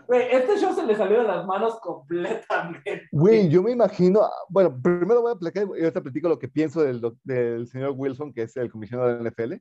Güey, 0.07 0.20
este 0.33 0.59
show 0.59 0.74
se 0.74 0.85
le 0.85 0.94
salió 0.94 1.22
de 1.22 1.28
las 1.28 1.46
manos 1.46 1.80
completamente. 1.80 3.09
Güey, 3.11 3.48
yo 3.48 3.62
me 3.62 3.70
imagino, 3.70 4.20
bueno, 4.50 4.78
primero 4.83 5.22
voy 5.22 5.33
a 5.33 5.37
platicar 5.37 5.66
y 5.66 5.80
ahorita 5.80 6.02
platico 6.02 6.28
lo 6.28 6.38
que 6.38 6.46
pienso 6.46 6.83
del, 6.83 7.00
del 7.22 7.66
señor 7.68 7.94
Wilson, 7.96 8.30
que 8.30 8.42
es 8.42 8.54
el 8.59 8.70
comisionado 8.70 9.16
de 9.16 9.22
la 9.24 9.30
NFL. 9.30 9.54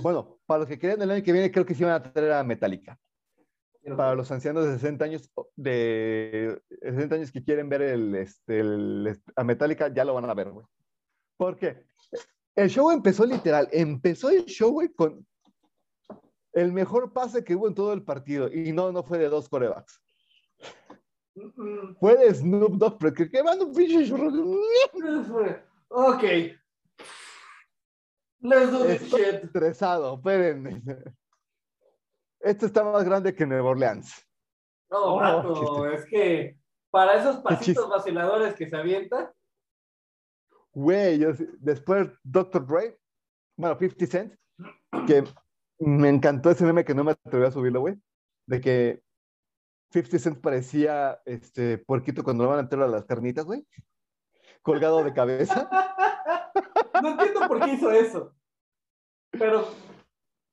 Bueno, 0.00 0.38
para 0.46 0.60
los 0.60 0.68
que 0.70 0.78
quieran 0.78 1.02
el 1.02 1.10
año 1.10 1.22
que 1.22 1.32
viene, 1.32 1.52
creo 1.52 1.66
que 1.66 1.74
sí 1.74 1.84
van 1.84 1.92
a 1.92 2.02
traer 2.02 2.32
a 2.32 2.42
Metallica. 2.42 2.98
Para 3.96 4.14
los 4.14 4.30
ancianos 4.30 4.64
de 4.64 4.72
60 4.74 5.04
años, 5.04 5.30
de 5.56 6.60
60 6.80 7.14
años 7.16 7.30
que 7.32 7.44
quieren 7.44 7.68
ver 7.68 7.82
el, 7.82 8.14
este, 8.14 8.60
el- 8.60 9.20
a 9.36 9.44
Metallica, 9.44 9.92
ya 9.92 10.04
lo 10.04 10.14
van 10.14 10.24
a 10.28 10.34
ver, 10.34 10.50
güey. 10.50 10.66
¿Por 11.36 11.56
qué? 11.58 11.84
El 12.56 12.70
show 12.70 12.90
empezó 12.90 13.26
literal, 13.26 13.68
empezó 13.72 14.30
el 14.30 14.44
show, 14.46 14.70
güey, 14.72 14.88
con 14.94 15.26
el 16.52 16.72
mejor 16.72 17.12
pase 17.12 17.42
que 17.44 17.54
hubo 17.56 17.66
en 17.68 17.74
todo 17.74 17.92
el 17.92 18.02
partido. 18.04 18.48
Y 18.52 18.72
no, 18.72 18.90
no 18.92 19.02
fue 19.02 19.18
de 19.18 19.28
dos 19.28 19.48
corebacks. 19.48 20.00
Fue 21.98 22.16
de 22.16 22.32
Snoop 22.32 22.74
Dogg, 22.76 22.98
pero 22.98 23.12
que 23.12 23.28
quemando 23.28 23.66
un 23.66 23.74
pinche 23.74 24.06
churro. 24.06 24.30
Ok. 25.88 26.22
Let's 28.40 28.70
do 28.72 28.84
this 28.84 29.02
Estoy 29.02 29.22
shit. 29.22 29.44
estresado, 29.44 30.14
espérenme. 30.16 30.82
Esto 32.44 32.66
está 32.66 32.84
más 32.84 33.04
grande 33.04 33.34
que 33.34 33.46
Nueva 33.46 33.70
Orleans. 33.70 34.26
No, 34.90 35.14
Oh, 35.14 35.16
vato, 35.16 35.90
es 35.90 36.04
que 36.06 36.56
para 36.90 37.14
esos 37.18 37.38
pasitos 37.38 37.88
vaciladores 37.88 38.54
que 38.54 38.68
se 38.68 38.76
avientan, 38.76 39.32
Güey, 40.76 41.18
yo 41.20 41.32
sí- 41.34 41.46
después 41.60 42.08
Dr. 42.24 42.66
Dre, 42.66 42.98
bueno, 43.56 43.78
50 43.78 44.06
Cent, 44.06 44.34
que 45.06 45.22
me 45.78 46.08
encantó 46.08 46.50
ese 46.50 46.64
meme 46.64 46.84
que 46.84 46.94
no 46.94 47.04
me 47.04 47.12
atreví 47.12 47.46
a 47.46 47.50
subirlo, 47.52 47.80
güey, 47.80 47.94
de 48.46 48.60
que 48.60 49.02
50 49.92 50.18
Cent 50.18 50.40
parecía 50.40 51.20
este 51.24 51.78
puerquito 51.78 52.24
cuando 52.24 52.42
lo 52.44 52.50
van 52.50 52.58
a 52.58 52.62
entrar 52.62 52.82
a 52.82 52.88
las 52.88 53.04
carnitas, 53.04 53.44
güey, 53.44 53.64
colgado 54.62 55.02
de 55.04 55.12
cabeza. 55.14 55.68
no 57.02 57.08
entiendo 57.10 57.46
por 57.48 57.60
qué 57.64 57.72
hizo 57.74 57.90
eso. 57.92 58.34
Pero, 59.30 59.68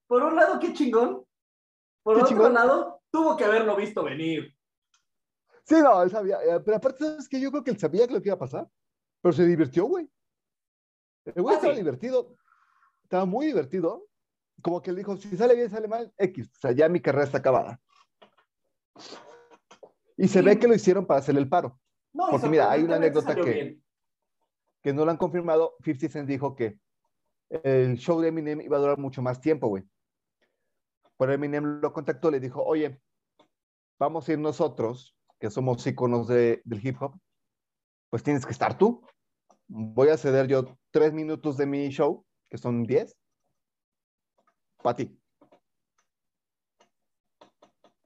por 0.07 0.21
un 0.23 0.35
lado, 0.35 0.59
qué 0.59 0.71
chingón. 0.73 1.25
Por 2.03 2.15
otro 2.15 2.27
chingón. 2.27 2.53
lado, 2.53 3.01
tuvo 3.11 3.37
que 3.37 3.45
haberlo 3.45 3.75
visto 3.75 4.03
venir. 4.03 4.55
Sí, 5.63 5.75
no, 5.81 6.01
él 6.03 6.09
sabía, 6.09 6.37
eh, 6.43 6.59
pero 6.59 6.77
aparte, 6.77 7.05
¿sabes 7.05 7.29
qué? 7.29 7.39
Yo 7.39 7.51
creo 7.51 7.63
que 7.63 7.71
él 7.71 7.79
sabía 7.79 8.07
que 8.07 8.13
lo 8.13 8.21
que 8.21 8.29
iba 8.29 8.35
a 8.35 8.39
pasar, 8.39 8.67
pero 9.21 9.31
se 9.33 9.45
divirtió, 9.45 9.85
güey. 9.85 10.09
El 11.25 11.41
güey 11.43 11.53
Ah, 11.53 11.57
estaba 11.57 11.73
sí. 11.75 11.79
divertido, 11.79 12.35
estaba 13.03 13.25
muy 13.25 13.45
divertido, 13.45 14.07
como 14.63 14.81
que 14.81 14.89
él 14.89 14.95
dijo, 14.95 15.15
si 15.17 15.37
sale 15.37 15.55
bien, 15.55 15.69
sale 15.69 15.87
mal, 15.87 16.11
X, 16.17 16.49
o 16.55 16.59
sea, 16.59 16.71
ya 16.71 16.89
mi 16.89 16.99
carrera 16.99 17.25
está 17.25 17.37
acabada. 17.37 17.79
Y 20.17 20.27
se 20.27 20.39
Sí. 20.39 20.45
ve 20.45 20.59
que 20.59 20.67
lo 20.67 20.75
hicieron 20.75 21.05
para 21.05 21.19
hacerle 21.19 21.41
el 21.41 21.49
paro, 21.49 21.79
No, 22.13 22.27
Porque 22.29 22.49
mira, 22.49 22.69
hay 22.69 22.83
una 22.83 22.97
anécdota 22.97 23.33
que- 23.35 23.41
bien. 23.41 23.83
que 24.83 24.91
no 24.93 25.05
lo 25.05 25.11
han 25.11 25.17
confirmado, 25.17 25.75
50 25.81 26.09
Cent 26.09 26.27
dijo 26.27 26.55
que 26.57 26.77
el 27.49 27.95
show 27.97 28.19
de 28.19 28.27
Eminem 28.27 28.59
iba 28.59 28.75
a 28.75 28.79
durar 28.81 28.97
mucho 28.97 29.21
más 29.21 29.39
tiempo, 29.39 29.67
güey. 29.69 29.83
Pero 31.21 31.33
Eminem 31.33 31.79
lo 31.81 31.93
contactó, 31.93 32.31
le 32.31 32.39
dijo, 32.39 32.63
oye, 32.63 32.99
vamos 33.99 34.27
a 34.27 34.31
ir 34.31 34.39
nosotros, 34.39 35.15
que 35.39 35.51
somos 35.51 35.85
íconos 35.85 36.27
de- 36.27 36.63
del 36.65 36.83
hip 36.83 36.99
hop, 36.99 37.13
pues 38.09 38.23
tienes 38.23 38.43
que 38.43 38.51
estar 38.51 38.75
tú. 38.75 39.05
Voy 39.67 40.09
a 40.09 40.17
ceder 40.17 40.47
yo 40.47 40.79
tres 40.89 41.13
minutos 41.13 41.57
de 41.57 41.67
mi 41.67 41.89
show, 41.89 42.25
que 42.49 42.57
son 42.57 42.85
diez, 42.85 43.15
para 44.81 44.95
ti. 44.95 45.15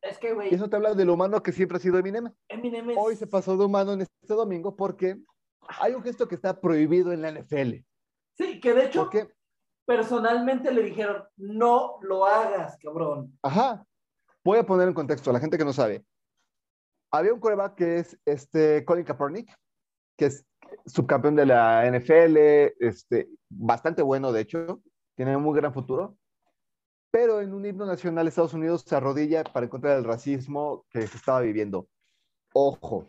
Es 0.02 0.20
que, 0.20 0.34
güey, 0.34 0.54
eso 0.54 0.70
te 0.70 0.76
habla 0.76 0.94
de 0.94 1.06
lo 1.06 1.14
humano 1.14 1.42
que 1.42 1.54
siempre 1.54 1.78
ha 1.78 1.80
sido 1.80 1.98
Eminem. 1.98 2.30
Eminem 2.50 2.90
es... 2.90 2.98
Hoy 3.00 3.16
se 3.16 3.28
pasó 3.28 3.56
de 3.56 3.64
humano 3.64 3.94
en 3.94 4.02
este 4.02 4.34
domingo 4.34 4.76
porque 4.76 5.24
hay 5.70 5.94
un 5.94 6.04
gesto 6.04 6.28
que 6.28 6.36
está 6.36 6.60
prohibido 6.60 7.14
en 7.14 7.22
la 7.22 7.30
NFL. 7.32 7.86
Sí, 8.38 8.60
que 8.60 8.74
de 8.74 8.88
hecho, 8.88 9.04
Porque 9.04 9.34
personalmente 9.86 10.72
le 10.72 10.84
dijeron, 10.84 11.24
no 11.38 11.98
lo 12.02 12.26
hagas, 12.26 12.78
cabrón. 12.78 13.38
Ajá. 13.42 13.86
Voy 14.44 14.60
a 14.60 14.66
poner 14.66 14.88
en 14.88 14.94
contexto 14.94 15.30
a 15.30 15.34
la 15.34 15.40
gente 15.40 15.58
que 15.58 15.66
no 15.66 15.74
sabe. 15.74 16.06
Había 17.12 17.34
un 17.34 17.40
coreback 17.40 17.76
que 17.76 17.98
es 18.00 18.20
este 18.26 18.84
Colin 18.86 19.06
Kaepernick, 19.06 19.56
que 20.18 20.26
es 20.26 20.46
subcampeón 20.86 21.36
de 21.36 21.46
la 21.46 21.90
NFL, 21.90 22.38
este, 22.80 23.30
bastante 23.50 24.02
bueno, 24.02 24.32
de 24.32 24.42
hecho, 24.42 24.82
tiene 25.16 25.36
un 25.36 25.44
muy 25.44 25.56
gran 25.56 25.74
futuro. 25.74 26.18
Pero 27.12 27.40
en 27.42 27.54
un 27.54 27.66
himno 27.66 27.86
nacional 27.86 28.26
de 28.26 28.30
Estados 28.30 28.54
Unidos 28.54 28.84
se 28.86 28.96
arrodilla 28.96 29.44
para 29.44 29.66
encontrar 29.66 29.98
el 29.98 30.04
racismo 30.04 30.86
que 30.90 31.08
se 31.08 31.18
estaba 31.18 31.40
viviendo. 31.42 31.88
Ojo, 32.54 33.06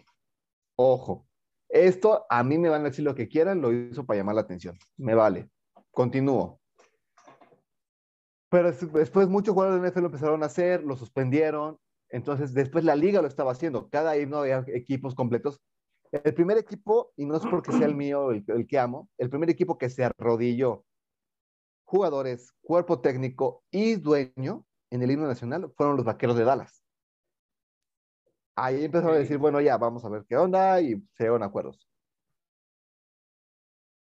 ojo. 0.76 1.26
Esto 1.68 2.24
a 2.30 2.44
mí 2.44 2.58
me 2.58 2.68
van 2.68 2.82
a 2.82 2.90
decir 2.90 3.04
lo 3.04 3.14
que 3.14 3.28
quieran, 3.28 3.60
lo 3.60 3.72
hizo 3.72 4.06
para 4.06 4.18
llamar 4.18 4.36
la 4.36 4.42
atención. 4.42 4.78
Me 4.96 5.14
vale. 5.14 5.50
Continúo. 5.90 6.60
Pero 8.50 8.68
es- 8.68 8.92
después 8.92 9.28
muchos 9.28 9.54
jugadores 9.54 9.80
de 9.82 9.88
NFL 9.88 10.02
lo 10.02 10.06
empezaron 10.06 10.42
a 10.42 10.46
hacer, 10.46 10.82
lo 10.84 10.96
suspendieron. 10.96 11.78
Entonces, 12.08 12.54
después 12.54 12.84
la 12.84 12.96
liga 12.96 13.20
lo 13.22 13.28
estaba 13.28 13.52
haciendo. 13.52 13.88
Cada 13.90 14.16
himno 14.16 14.38
había 14.38 14.64
equipos 14.68 15.14
completos. 15.14 15.60
El 16.12 16.34
primer 16.34 16.56
equipo, 16.58 17.12
y 17.16 17.26
no 17.26 17.36
es 17.36 17.42
porque 17.46 17.72
sea 17.72 17.86
el 17.86 17.94
mío, 17.96 18.30
el, 18.30 18.44
el 18.46 18.66
que 18.66 18.78
amo, 18.78 19.08
el 19.18 19.28
primer 19.30 19.50
equipo 19.50 19.76
que 19.78 19.90
se 19.90 20.04
arrodilló, 20.04 20.84
jugadores, 21.84 22.52
cuerpo 22.62 23.00
técnico 23.00 23.64
y 23.70 23.96
dueño 23.96 24.66
en 24.90 25.02
el 25.02 25.10
himno 25.10 25.26
nacional 25.26 25.72
fueron 25.76 25.96
los 25.96 26.04
vaqueros 26.04 26.36
de 26.36 26.44
Dallas. 26.44 26.84
Ahí 28.56 28.84
empezaron 28.84 29.16
a 29.16 29.18
decir, 29.18 29.38
bueno, 29.38 29.60
ya, 29.60 29.76
vamos 29.76 30.04
a 30.04 30.08
ver 30.08 30.24
qué 30.28 30.36
onda, 30.36 30.80
y 30.80 31.02
se 31.12 31.28
a 31.28 31.34
acuerdos. 31.44 31.90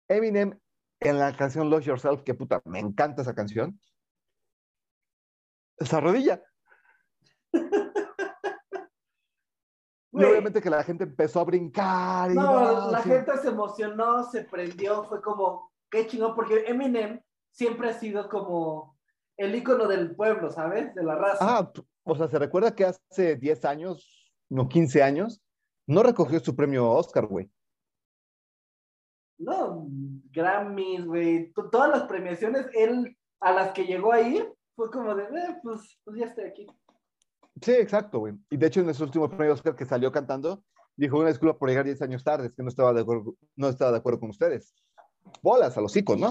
Eminem, 0.09 0.59
en 1.01 1.19
la 1.19 1.35
canción 1.37 1.71
Love 1.71 1.85
Yourself, 1.85 2.23
que 2.23 2.35
puta, 2.35 2.61
me 2.67 2.79
encanta 2.79 3.23
esa 3.23 3.35
canción, 3.35 3.81
se 5.79 5.97
arrodilla. 5.97 6.43
Y 10.15 10.23
obviamente 10.25 10.61
que 10.61 10.69
la 10.69 10.85
gente 10.85 11.05
empezó 11.05 11.41
a 11.41 11.45
brincar. 11.45 12.31
Y 12.31 12.35
No, 12.35 12.91
la 12.91 13.03
sí. 13.03 13.09
gente 13.09 13.35
se 13.39 13.49
emocionó, 13.49 14.25
se 14.25 14.45
prendió, 14.45 15.05
fue 15.05 15.23
como, 15.23 15.73
qué 15.91 16.07
chingón, 16.07 16.35
porque 16.35 16.65
Eminem 16.67 17.19
siempre 17.51 17.89
ha 17.89 17.95
sido 17.95 18.29
como 18.29 18.99
el 19.39 19.55
ícono 19.55 19.89
del 19.89 20.15
pueblo, 20.15 20.51
¿sabes? 20.51 20.95
De 20.95 21.03
la 21.03 21.15
raza. 21.15 21.39
Ah, 21.41 21.73
o 22.05 22.15
sea, 22.15 22.29
se 22.29 22.39
recuerda 22.39 22.75
que 22.75 22.85
hace 22.85 23.37
10 23.37 23.65
años, 23.65 24.31
no 24.51 24.69
15 24.69 25.03
años, 25.03 25.41
no 25.87 26.03
recogió 26.03 26.41
su 26.41 26.55
premio 26.55 26.91
Oscar, 26.91 27.25
güey. 27.27 27.51
No, 29.39 29.87
Grammys, 30.31 31.07
güey, 31.07 31.53
to- 31.53 31.71
todas 31.71 31.89
las 31.91 32.03
premiaciones, 32.03 32.67
él 32.75 33.17
a 33.41 33.51
las 33.53 33.73
que 33.73 33.87
llegó 33.87 34.13
a 34.13 34.21
ir, 34.21 34.53
fue 34.75 34.91
como 34.91 35.15
de, 35.15 35.25
eh, 35.25 35.59
pues, 35.63 36.01
pues 36.05 36.19
ya 36.19 36.27
estoy 36.27 36.45
aquí. 36.45 36.67
Sí, 37.61 37.73
exacto, 37.73 38.21
güey. 38.21 38.35
Y 38.51 38.57
de 38.57 38.67
hecho, 38.67 38.81
en 38.81 38.95
su 38.95 39.05
último 39.05 39.29
premio 39.29 39.55
Oscar 39.55 39.77
que 39.77 39.85
salió 39.85 40.11
cantando, 40.11 40.65
dijo 40.97 41.19
una 41.19 41.29
disculpa 41.29 41.59
por 41.59 41.69
llegar 41.69 41.85
10 41.85 42.03
años 42.03 42.25
tarde, 42.25 42.47
es 42.47 42.55
que 42.55 42.63
no 42.63 42.69
estaba 42.69 42.93
de 42.93 43.03
acuerdo, 43.03 43.37
no 43.57 43.69
estaba 43.69 43.93
de 43.93 43.99
acuerdo 43.99 44.21
con 44.21 44.31
ustedes. 44.31 44.75
Bolas 45.43 45.77
a 45.77 45.81
los 45.81 45.97
hijos, 45.97 46.19
¿no? 46.19 46.31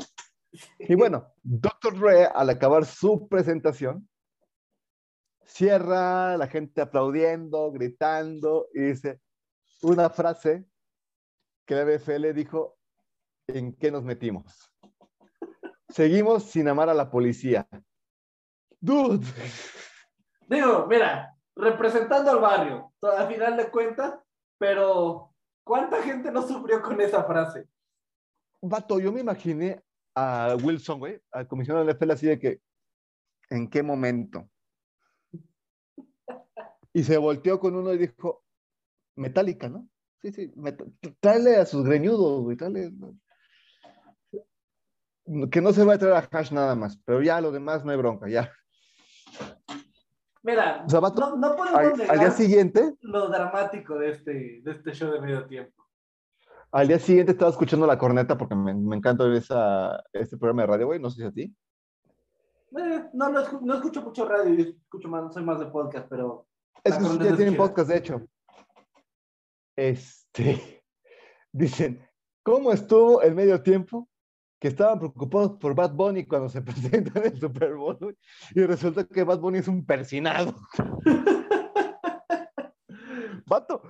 Y 0.79 0.95
bueno, 0.95 1.27
Dr. 1.43 1.97
Dre, 1.97 2.25
al 2.25 2.49
acabar 2.49 2.85
su 2.85 3.27
presentación, 3.29 4.09
cierra, 5.45 6.37
la 6.37 6.47
gente 6.47 6.81
aplaudiendo, 6.81 7.71
gritando, 7.71 8.67
y 8.73 8.81
dice 8.81 9.21
una 9.81 10.09
frase 10.09 10.65
que 11.65 11.75
la 11.75 11.85
NFL 11.85 12.33
dijo, 12.33 12.77
¿en 13.47 13.73
qué 13.73 13.91
nos 13.91 14.03
metimos? 14.03 14.71
Seguimos 15.89 16.43
sin 16.43 16.67
amar 16.67 16.89
a 16.89 16.93
la 16.93 17.09
policía. 17.09 17.67
Dude. 18.81 19.25
Digo, 20.47 20.87
mira, 20.87 21.37
representando 21.55 22.31
al 22.31 22.39
barrio, 22.39 22.91
al 23.01 23.27
final 23.27 23.55
de 23.55 23.69
cuentas, 23.69 24.15
pero 24.57 25.33
¿cuánta 25.63 26.01
gente 26.01 26.31
no 26.31 26.41
sufrió 26.41 26.81
con 26.81 26.99
esa 26.99 27.23
frase? 27.23 27.67
Vato, 28.61 28.99
yo 28.99 29.11
me 29.11 29.21
imaginé 29.21 29.83
a 30.15 30.57
Wilson, 30.61 30.99
güey, 30.99 31.21
al 31.31 31.47
comisionado 31.47 31.85
de 31.85 31.93
la 31.93 31.97
NFL 31.97 32.11
así 32.11 32.27
de 32.27 32.39
que, 32.39 32.61
¿en 33.49 33.69
qué 33.69 33.83
momento? 33.83 34.49
Y 36.91 37.03
se 37.03 37.17
volteó 37.17 37.59
con 37.59 37.75
uno 37.75 37.93
y 37.93 37.97
dijo, 37.99 38.43
Metallica, 39.15 39.69
¿no? 39.69 39.87
Sí, 40.21 40.31
sí, 40.31 40.53
tráele 41.19 41.57
a 41.57 41.65
sus 41.65 41.83
greñudos, 41.85 42.43
güey, 42.43 42.57
tráele. 42.57 42.91
Que 45.51 45.61
no 45.61 45.71
se 45.71 45.85
va 45.85 45.93
a 45.93 45.97
traer 45.97 46.15
a 46.15 46.29
Hash 46.31 46.51
nada 46.51 46.75
más, 46.75 46.97
pero 47.05 47.21
ya 47.21 47.39
lo 47.39 47.51
demás 47.51 47.85
no 47.85 47.91
hay 47.91 47.97
bronca, 47.97 48.27
ya. 48.27 48.51
Mira, 50.43 50.83
O 50.85 50.89
sea, 50.89 50.99
vato, 50.99 51.21
no, 51.21 51.35
no 51.37 51.55
podemos 51.55 52.09
Al, 52.09 52.19
día 52.19 52.31
siguiente, 52.31 52.95
lo 53.01 53.27
dramático 53.29 53.95
de 53.99 54.11
este, 54.11 54.61
de 54.63 54.71
este 54.71 54.91
show 54.93 55.11
de 55.11 55.21
medio 55.21 55.45
tiempo. 55.45 55.83
Al 56.71 56.87
día 56.87 56.97
siguiente 56.99 57.33
estaba 57.33 57.51
escuchando 57.51 57.85
la 57.85 57.97
corneta 57.97 58.37
porque 58.37 58.55
me, 58.55 58.73
me 58.73 58.95
encanta 58.95 59.25
ver 59.25 59.33
esa, 59.33 60.01
este 60.13 60.37
programa 60.37 60.63
de 60.63 60.67
radio, 60.67 60.85
güey. 60.87 60.99
No 60.99 61.09
sé 61.09 61.21
si 61.21 61.27
a 61.27 61.31
ti. 61.31 61.55
Eh, 62.77 63.09
no, 63.13 63.29
no, 63.29 63.41
escu- 63.41 63.61
no 63.61 63.75
escucho 63.75 64.01
mucho 64.01 64.25
radio, 64.27 64.53
yo 64.53 64.63
escucho 64.69 65.09
más, 65.09 65.33
soy 65.33 65.43
más 65.43 65.59
de 65.59 65.65
podcast, 65.65 66.07
pero 66.09 66.47
Es 66.83 66.95
que 66.95 67.03
corneta 67.03 67.25
ya 67.25 67.29
es 67.31 67.35
tienen 67.35 67.57
podcast, 67.57 67.89
de 67.89 67.97
hecho. 67.97 68.21
Este, 69.75 70.83
dicen, 71.51 72.07
¿cómo 72.43 72.71
estuvo 72.71 73.21
el 73.21 73.35
medio 73.35 73.61
tiempo? 73.61 74.07
Que 74.61 74.67
estaban 74.67 74.99
preocupados 74.99 75.57
por 75.59 75.73
Bad 75.73 75.93
Bunny 75.93 76.25
cuando 76.27 76.47
se 76.47 76.61
presenta 77.01 77.19
en 77.19 77.33
el 77.33 77.39
Super 77.39 77.73
Bowl, 77.75 78.15
y 78.53 78.61
resulta 78.63 79.03
que 79.05 79.23
Bad 79.23 79.39
Bunny 79.39 79.57
es 79.57 79.67
un 79.67 79.83
persinado. 79.85 80.53
Vato, 83.47 83.81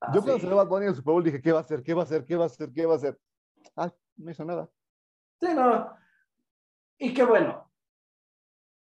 ah, 0.00 0.12
yo 0.14 0.20
cuando 0.22 0.36
sí. 0.36 0.40
salió 0.42 0.56
Bad 0.56 0.68
Bunny 0.68 0.84
en 0.84 0.90
el 0.90 0.94
Super 0.96 1.12
Bowl 1.12 1.24
dije, 1.24 1.42
¿qué 1.42 1.52
va 1.52 1.58
a 1.58 1.62
hacer? 1.62 1.82
¿Qué 1.82 1.92
va 1.94 2.02
a 2.02 2.04
hacer? 2.04 2.24
¿Qué 2.24 2.36
va 2.36 2.44
a 2.44 2.46
hacer? 2.46 2.72
¿Qué 2.72 2.86
va 2.86 2.94
a 2.94 2.96
hacer? 2.96 3.18
Ah, 3.76 3.92
no 4.16 4.30
hizo 4.30 4.44
nada. 4.44 4.70
Sí, 5.40 5.48
no. 5.54 5.90
Y 6.98 7.12
qué 7.12 7.24
bueno. 7.24 7.70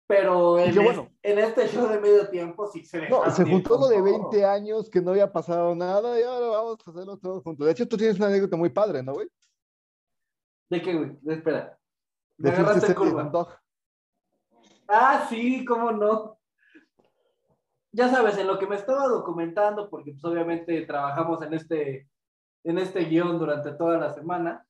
Pero 0.07 0.59
en, 0.59 0.73
qué 0.73 0.79
es- 0.79 0.85
bueno. 0.85 1.09
en 1.23 1.39
este 1.39 1.67
show 1.69 1.87
de 1.87 1.99
medio 1.99 2.29
tiempo 2.29 2.67
sí 2.67 2.85
se 2.85 2.99
No, 3.09 3.23
dejaron 3.23 3.33
se 3.33 3.43
juntó 3.45 3.77
lo 3.79 3.87
de 3.87 3.95
todo. 3.95 4.03
20 4.29 4.45
años 4.45 4.89
que 4.89 5.01
no 5.01 5.11
había 5.11 5.31
pasado 5.31 5.73
nada 5.75 6.19
y 6.19 6.23
ahora 6.23 6.47
vamos 6.47 6.77
a 6.85 6.91
hacerlo 6.91 7.17
todos 7.17 7.41
juntos. 7.43 7.65
De 7.65 7.71
hecho, 7.71 7.87
tú 7.87 7.97
tienes 7.97 8.17
una 8.17 8.27
anécdota 8.27 8.55
muy 8.55 8.69
padre, 8.69 9.01
¿no, 9.01 9.13
güey? 9.13 9.27
¿De 10.73 10.81
qué, 10.81 10.95
güey? 10.95 11.11
Espera. 11.27 11.77
Me 12.39 12.49
De 12.49 12.55
agarraste 12.55 12.87
50 12.87 12.87
en 12.87 12.91
Cent 12.91 12.91
y 12.91 13.31
curva. 13.31 13.61
Ah, 14.87 15.27
sí, 15.29 15.63
cómo 15.65 15.91
no. 15.91 16.39
Ya 17.91 18.09
sabes, 18.09 18.39
en 18.39 18.47
lo 18.47 18.57
que 18.57 18.65
me 18.65 18.75
estaba 18.75 19.07
documentando, 19.07 19.87
porque 19.87 20.13
pues 20.13 20.25
obviamente 20.25 20.81
trabajamos 20.87 21.43
en 21.43 21.53
este, 21.53 22.09
en 22.63 22.79
este 22.79 23.01
guion 23.05 23.37
durante 23.37 23.71
toda 23.73 23.99
la 23.99 24.15
semana. 24.15 24.65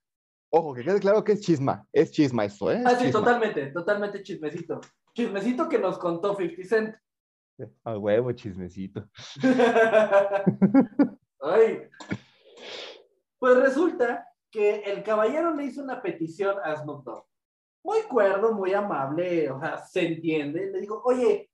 Ojo, 0.50 0.74
que 0.74 0.84
quede 0.84 1.00
claro 1.00 1.24
que 1.24 1.32
es 1.32 1.40
chisma. 1.40 1.88
Es 1.94 2.12
chisma 2.12 2.44
esto, 2.44 2.70
¿eh? 2.70 2.80
Es 2.80 2.86
Ah, 2.86 2.96
sí, 2.98 3.06
chisma. 3.06 3.20
totalmente, 3.22 3.68
totalmente 3.68 4.22
chismecito. 4.24 4.82
Chismecito 5.14 5.70
que 5.70 5.80
nos 5.80 5.98
contó 5.98 6.36
50 6.36 6.68
Cent. 6.68 6.96
A 7.86 7.98
huevo, 7.98 8.30
chismecito. 8.34 9.08
Ay. 11.40 11.88
Pues 13.40 13.58
resulta 13.58 14.28
que 14.54 14.82
el 14.82 15.04
caballero 15.04 15.56
le 15.56 15.66
hizo 15.66 15.82
una 15.82 16.00
petición 16.00 16.56
a 16.64 16.76
Snoop 16.76 17.04
Dogg. 17.04 17.26
Muy 17.84 18.04
cuerdo, 18.04 18.54
muy 18.54 18.72
amable, 18.74 19.50
o 19.50 19.60
sea, 19.60 19.80
se 19.80 20.06
entiende. 20.06 20.70
Le 20.72 20.80
dijo, 20.80 21.02
oye, 21.04 21.50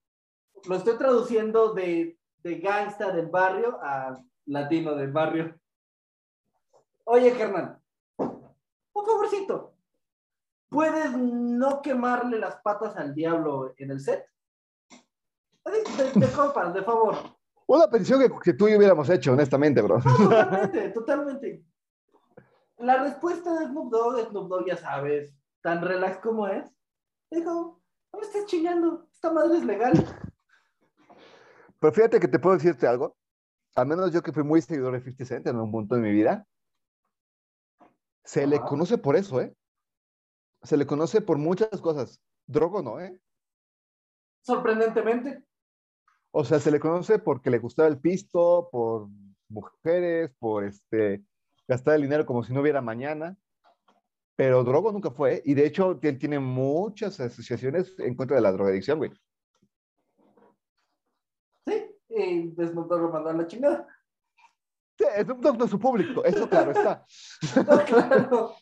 lo 0.67 0.75
estoy 0.75 0.97
traduciendo 0.97 1.73
de, 1.73 2.19
de 2.43 2.59
gangsta 2.59 3.11
del 3.11 3.27
barrio 3.27 3.79
a 3.81 4.21
latino 4.47 4.95
del 4.95 5.11
barrio. 5.13 5.57
Oye, 7.05 7.35
carnal, 7.37 7.79
un 8.17 9.05
favorcito. 9.05 9.73
¿Puedes 10.67 11.13
no 11.17 11.81
quemarle 11.81 12.37
las 12.37 12.57
patas 12.57 12.95
al 12.97 13.15
diablo 13.15 13.73
en 13.77 13.91
el 13.91 14.01
set? 14.01 14.25
De, 15.65 16.03
de, 16.03 16.19
de 16.19 16.31
compas, 16.35 16.73
de 16.73 16.83
favor. 16.83 17.15
Una 17.65 17.87
petición 17.87 18.19
que, 18.19 18.29
que 18.43 18.53
tú 18.53 18.67
y 18.67 18.71
yo 18.71 18.77
hubiéramos 18.77 19.09
hecho, 19.09 19.31
honestamente, 19.31 19.81
bro. 19.81 20.01
Totalmente, 20.01 20.89
totalmente. 20.93 21.68
La 22.79 23.03
respuesta 23.03 23.59
de 23.59 23.67
Snoop 23.67 23.91
Dogg, 23.91 24.29
Snoop 24.29 24.49
Dogg 24.49 24.65
ya 24.65 24.77
sabes, 24.77 25.35
tan 25.61 25.81
relax 25.81 26.19
como 26.19 26.47
es, 26.47 26.65
dijo, 27.29 27.81
no 28.13 28.19
me 28.19 28.25
estés 28.25 28.45
chingando, 28.45 29.07
esta 29.11 29.31
madre 29.31 29.57
es 29.57 29.65
legal. 29.65 29.93
Pero 31.79 31.93
fíjate 31.93 32.19
que 32.19 32.27
te 32.29 32.39
puedo 32.39 32.55
decirte 32.55 32.87
algo. 32.87 33.17
Al 33.75 33.85
menos 33.85 34.13
yo 34.13 34.21
que 34.21 34.31
fui 34.31 34.43
muy 34.43 34.61
seguidor 34.61 34.93
de 34.93 35.01
50 35.01 35.25
Cent 35.25 35.47
en 35.47 35.59
un 35.59 35.71
punto 35.71 35.95
de 35.95 36.01
mi 36.01 36.11
vida, 36.11 36.47
se 38.23 38.47
le 38.47 38.59
conoce 38.61 38.97
por 38.97 39.15
eso, 39.15 39.41
¿eh? 39.41 39.53
Se 40.63 40.77
le 40.77 40.85
conoce 40.85 41.21
por 41.21 41.37
muchas 41.37 41.81
cosas. 41.81 42.21
Drogo 42.47 42.81
no, 42.81 42.99
¿eh? 42.99 43.19
Sorprendentemente, 44.41 45.43
O 46.31 46.45
sea, 46.45 46.59
se 46.59 46.71
le 46.71 46.79
conoce 46.79 47.19
porque 47.19 47.49
le 47.49 47.59
gustaba 47.59 47.89
el 47.89 47.99
pisto, 47.99 48.69
por 48.71 49.07
mujeres, 49.49 50.31
por 50.39 50.63
este, 50.63 51.23
gastar 51.69 51.95
el 51.95 52.01
dinero 52.01 52.25
como 52.25 52.43
si 52.43 52.51
no 52.51 52.61
hubiera 52.61 52.81
mañana. 52.81 53.37
Pero 54.35 54.63
Drogo 54.63 54.91
nunca 54.91 55.11
fue. 55.11 55.41
Y 55.45 55.53
de 55.53 55.67
hecho, 55.67 55.99
él 56.01 56.17
tiene 56.17 56.39
muchas 56.39 57.19
asociaciones 57.19 57.93
en 57.99 58.15
contra 58.15 58.37
de 58.37 58.41
la 58.41 58.51
drogadicción, 58.51 58.97
güey. 58.97 59.11
sí, 61.67 61.95
y 62.09 62.55
Snoop 62.55 62.89
Dogg 62.89 63.01
lo 63.01 63.09
mandó 63.09 63.29
a 63.29 63.33
la 63.33 63.47
chingada. 63.47 63.87
Sí, 64.97 65.05
es 65.15 65.29
un 65.29 65.39
doctor 65.39 65.69
su 65.69 65.79
público, 65.79 66.25
eso 66.25 66.49
claro 66.49 66.71
está. 66.71 67.05
No, 67.55 67.85
claro. 67.85 68.55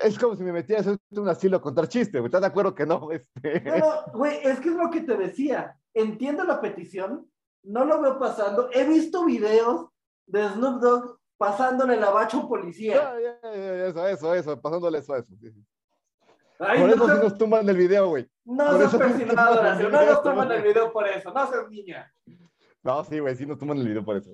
Es 0.00 0.18
como 0.18 0.34
si 0.34 0.42
me 0.42 0.52
metiera 0.52 0.82
a 0.90 1.20
un 1.20 1.28
asilo 1.28 1.58
a 1.58 1.62
contar 1.62 1.88
chistes, 1.88 2.20
güey. 2.20 2.26
¿Estás 2.26 2.40
de 2.40 2.46
acuerdo 2.46 2.74
que 2.74 2.86
no? 2.86 3.10
Este... 3.12 3.60
No, 3.60 3.78
no, 3.78 4.12
güey, 4.12 4.38
es 4.42 4.58
que 4.60 4.70
es 4.70 4.74
lo 4.74 4.90
que 4.90 5.02
te 5.02 5.16
decía. 5.16 5.78
Entiendo 5.94 6.44
la 6.44 6.60
petición, 6.60 7.30
no 7.62 7.84
lo 7.84 8.00
veo 8.00 8.18
pasando. 8.18 8.70
He 8.72 8.86
visto 8.88 9.24
videos 9.24 9.88
de 10.26 10.48
Snoop 10.48 10.80
Dogg 10.80 11.17
pasándole 11.38 11.96
la 11.96 12.10
bacha 12.10 12.36
a 12.36 12.40
un 12.40 12.48
policía. 12.48 13.14
Eso, 13.42 14.06
eso, 14.06 14.34
eso, 14.34 14.60
pasándole 14.60 14.98
eso, 14.98 15.16
eso. 15.16 15.34
sí, 15.40 15.50
sí. 15.52 15.64
Ay, 16.58 16.80
Por 16.80 16.88
no 16.88 16.94
eso 16.96 17.04
sí 17.04 17.10
seas- 17.12 17.22
nos 17.22 17.38
tumban 17.38 17.68
el 17.68 17.76
video, 17.76 18.08
güey. 18.08 18.28
no 18.44 18.66
por 18.66 18.78
seas 18.78 18.80
eso 18.80 18.90
sí 18.90 18.98
nos 18.98 19.12
persinado, 19.12 19.54
toman 19.54 19.58
el 19.58 19.68
Horacio, 19.86 19.88
no 19.90 19.98
video, 20.00 20.12
nos 20.12 20.22
toman 20.22 20.52
el 20.52 20.62
video 20.62 20.92
por 20.92 21.06
eso, 21.08 21.32
no 21.32 21.46
seas 21.50 21.70
niña. 21.70 22.14
No, 22.82 23.04
sí, 23.04 23.18
güey, 23.20 23.36
sí 23.36 23.46
nos 23.46 23.58
tumban 23.58 23.78
el 23.78 23.86
video 23.88 24.04
por 24.04 24.16
eso. 24.16 24.30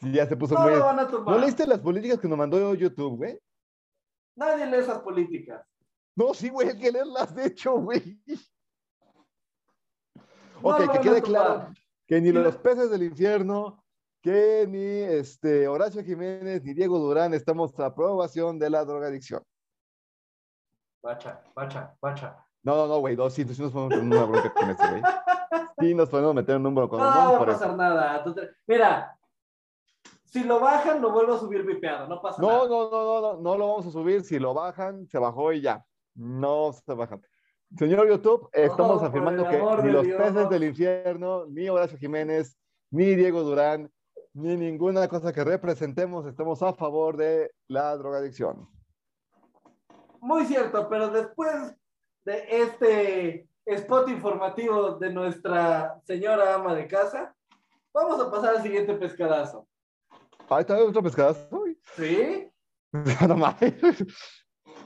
Sí, 0.00 0.12
ya 0.12 0.26
se 0.26 0.36
puso 0.36 0.54
No 0.54 0.60
muy... 0.62 0.72
lo 0.74 0.84
van 0.84 0.98
a 1.00 1.02
¿No 1.02 1.08
tumbar. 1.10 1.40
leíste 1.40 1.66
las 1.66 1.80
políticas 1.80 2.18
que 2.18 2.28
nos 2.28 2.38
mandó 2.38 2.74
YouTube, 2.74 3.16
güey? 3.18 3.38
Nadie 4.36 4.66
lee 4.66 4.76
esas 4.78 4.98
políticas. 5.00 5.66
No, 6.14 6.32
sí, 6.32 6.48
güey, 6.48 6.68
hay 6.70 6.78
que 6.78 6.90
leerlas, 6.92 7.34
de 7.34 7.46
hecho, 7.46 7.72
güey. 7.78 8.18
No 10.62 10.70
Ok, 10.70 10.92
que 10.92 11.00
quede 11.00 11.22
claro 11.22 11.70
que 12.06 12.20
ni 12.20 12.28
Sí, 12.28 12.32
los 12.32 12.54
no. 12.54 12.62
peces 12.62 12.90
del 12.90 13.02
infierno, 13.02 13.84
que 14.26 14.66
ni 14.68 14.78
este, 15.18 15.68
Horacio 15.68 16.02
Jiménez, 16.02 16.60
ni 16.64 16.74
Diego 16.74 16.98
Durán 16.98 17.32
estamos 17.32 17.78
a 17.78 17.86
aprobación 17.86 18.58
de 18.58 18.68
la 18.70 18.84
drogadicción. 18.84 19.40
Bacha, 21.00 21.40
bacha, 21.54 21.94
bacha. 22.00 22.44
No, 22.64 22.74
no, 22.74 22.86
no, 22.88 22.98
güey, 22.98 23.16
no, 23.16 23.30
sí, 23.30 23.44
sí 23.44 23.62
nos 23.62 23.70
podemos 23.70 23.90
meter 23.90 24.02
en 24.02 24.12
una 24.12 24.24
bronca 24.24 24.52
con 24.52 24.70
eso, 24.70 24.82
güey. 24.90 25.02
Sí, 25.78 25.94
nos 25.94 26.08
podemos 26.08 26.34
meter 26.34 26.50
en 26.50 26.56
un 26.56 26.62
número 26.64 26.88
con 26.88 26.98
No 26.98 27.04
los 27.04 27.14
va 27.14 27.28
a 27.28 27.34
eso. 27.34 27.44
pasar 27.46 27.76
nada. 27.76 28.24
Mira, 28.66 29.16
si 30.24 30.42
lo 30.42 30.58
bajan, 30.58 31.00
lo 31.00 31.12
vuelvo 31.12 31.34
a 31.34 31.38
subir 31.38 31.64
vipeado, 31.64 32.08
no 32.08 32.20
pasa 32.20 32.42
No, 32.42 32.48
nada. 32.48 32.68
no, 32.68 32.90
no, 32.90 33.04
no, 33.04 33.20
no, 33.20 33.40
no 33.40 33.56
lo 33.56 33.68
vamos 33.68 33.86
a 33.86 33.90
subir. 33.92 34.24
Si 34.24 34.40
lo 34.40 34.54
bajan, 34.54 35.06
se 35.06 35.20
bajó 35.20 35.52
y 35.52 35.60
ya. 35.60 35.84
No 36.16 36.72
se 36.72 36.94
bajan. 36.94 37.22
Señor 37.78 38.08
YouTube, 38.08 38.48
estamos 38.52 39.00
afirmando 39.04 39.48
que 39.48 39.56
ni 39.84 39.92
los 39.92 40.02
Dios. 40.04 40.20
peces 40.20 40.50
del 40.50 40.64
infierno, 40.64 41.46
ni 41.46 41.68
Horacio 41.68 41.96
Jiménez, 41.96 42.58
ni 42.90 43.14
Diego 43.14 43.44
Durán, 43.44 43.88
ni 44.36 44.54
ninguna 44.54 45.08
cosa 45.08 45.32
que 45.32 45.42
representemos 45.42 46.26
estamos 46.26 46.62
a 46.62 46.74
favor 46.74 47.16
de 47.16 47.50
la 47.68 47.96
drogadicción. 47.96 48.68
Muy 50.20 50.44
cierto, 50.44 50.88
pero 50.90 51.08
después 51.08 51.74
de 52.26 52.44
este 52.50 53.48
spot 53.64 54.10
informativo 54.10 54.96
de 54.96 55.10
nuestra 55.10 55.98
señora 56.04 56.54
ama 56.54 56.74
de 56.74 56.86
casa, 56.86 57.34
vamos 57.94 58.20
a 58.20 58.30
pasar 58.30 58.56
al 58.56 58.62
siguiente 58.62 58.94
pescadazo. 58.94 59.66
Ahí 60.50 60.60
está 60.60 60.76
otro 60.84 61.02
pescadazo. 61.02 61.64
¿Sí? 61.96 62.50
no. 62.92 63.56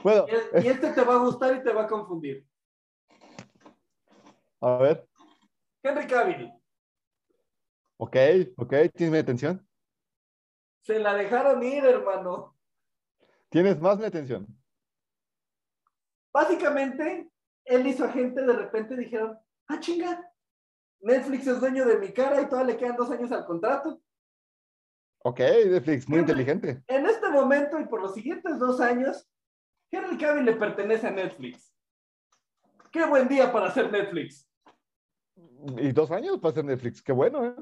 Bueno, 0.04 0.26
y 0.62 0.68
este 0.68 0.92
te 0.92 1.02
va 1.02 1.14
a 1.14 1.18
gustar 1.18 1.56
y 1.56 1.62
te 1.64 1.72
va 1.72 1.82
a 1.82 1.88
confundir. 1.88 2.46
a 4.60 4.76
ver. 4.76 5.08
Henry 5.82 6.06
Cavill, 6.06 6.52
Ok, 8.02 8.16
ok, 8.56 8.70
tienes 8.94 9.12
mi 9.12 9.18
atención. 9.18 9.66
se 10.82 10.98
la 10.98 11.12
dejaron 11.14 11.62
ir, 11.62 11.84
hermano. 11.84 12.56
Tienes 13.50 13.78
más 13.78 13.98
mi 13.98 14.06
atención. 14.06 14.46
Básicamente, 16.32 17.28
él 17.66 17.86
y 17.86 17.92
su 17.92 18.02
agente 18.04 18.40
de 18.40 18.54
repente 18.54 18.96
dijeron, 18.96 19.38
ah, 19.68 19.78
chinga, 19.80 20.32
Netflix 21.00 21.46
es 21.46 21.60
dueño 21.60 21.84
de 21.84 21.98
mi 21.98 22.10
cara 22.12 22.40
y 22.40 22.46
todavía 22.48 22.72
le 22.72 22.78
quedan 22.78 22.96
dos 22.96 23.10
años 23.10 23.30
al 23.32 23.44
contrato. 23.44 24.00
Ok, 25.22 25.40
Netflix, 25.40 26.08
muy 26.08 26.20
Henry- 26.20 26.30
inteligente. 26.30 26.82
En 26.86 27.04
este 27.04 27.28
momento 27.28 27.78
y 27.78 27.84
por 27.84 28.00
los 28.00 28.14
siguientes 28.14 28.58
dos 28.58 28.80
años, 28.80 29.28
Henry 29.90 30.16
Cavill 30.16 30.46
le 30.46 30.54
pertenece 30.56 31.06
a 31.06 31.10
Netflix. 31.10 31.74
Qué 32.90 33.04
buen 33.04 33.28
día 33.28 33.52
para 33.52 33.66
hacer 33.66 33.92
Netflix. 33.92 34.48
Y 35.76 35.92
dos 35.92 36.10
años 36.10 36.38
para 36.38 36.52
hacer 36.52 36.64
Netflix, 36.64 37.02
qué 37.02 37.12
bueno, 37.12 37.44
¿eh? 37.44 37.54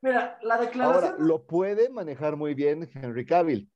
Mira, 0.00 0.38
la 0.42 0.54
Ahora, 0.54 0.66
declaración 0.66 1.26
lo 1.26 1.46
puede 1.46 1.88
manejar 1.90 2.36
muy 2.36 2.54
bien 2.54 2.88
Henry 2.94 3.26
Cavill. 3.26 3.70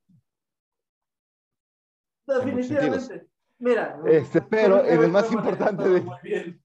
definitivamente. 2.25 3.27
Mira, 3.59 3.99
Este, 4.07 4.41
pero 4.41 4.83
en 4.85 5.03
el 5.03 5.11
más 5.11 5.31
importante 5.31 5.87
de- 5.87 6.01
muy 6.01 6.17
bien. 6.23 6.63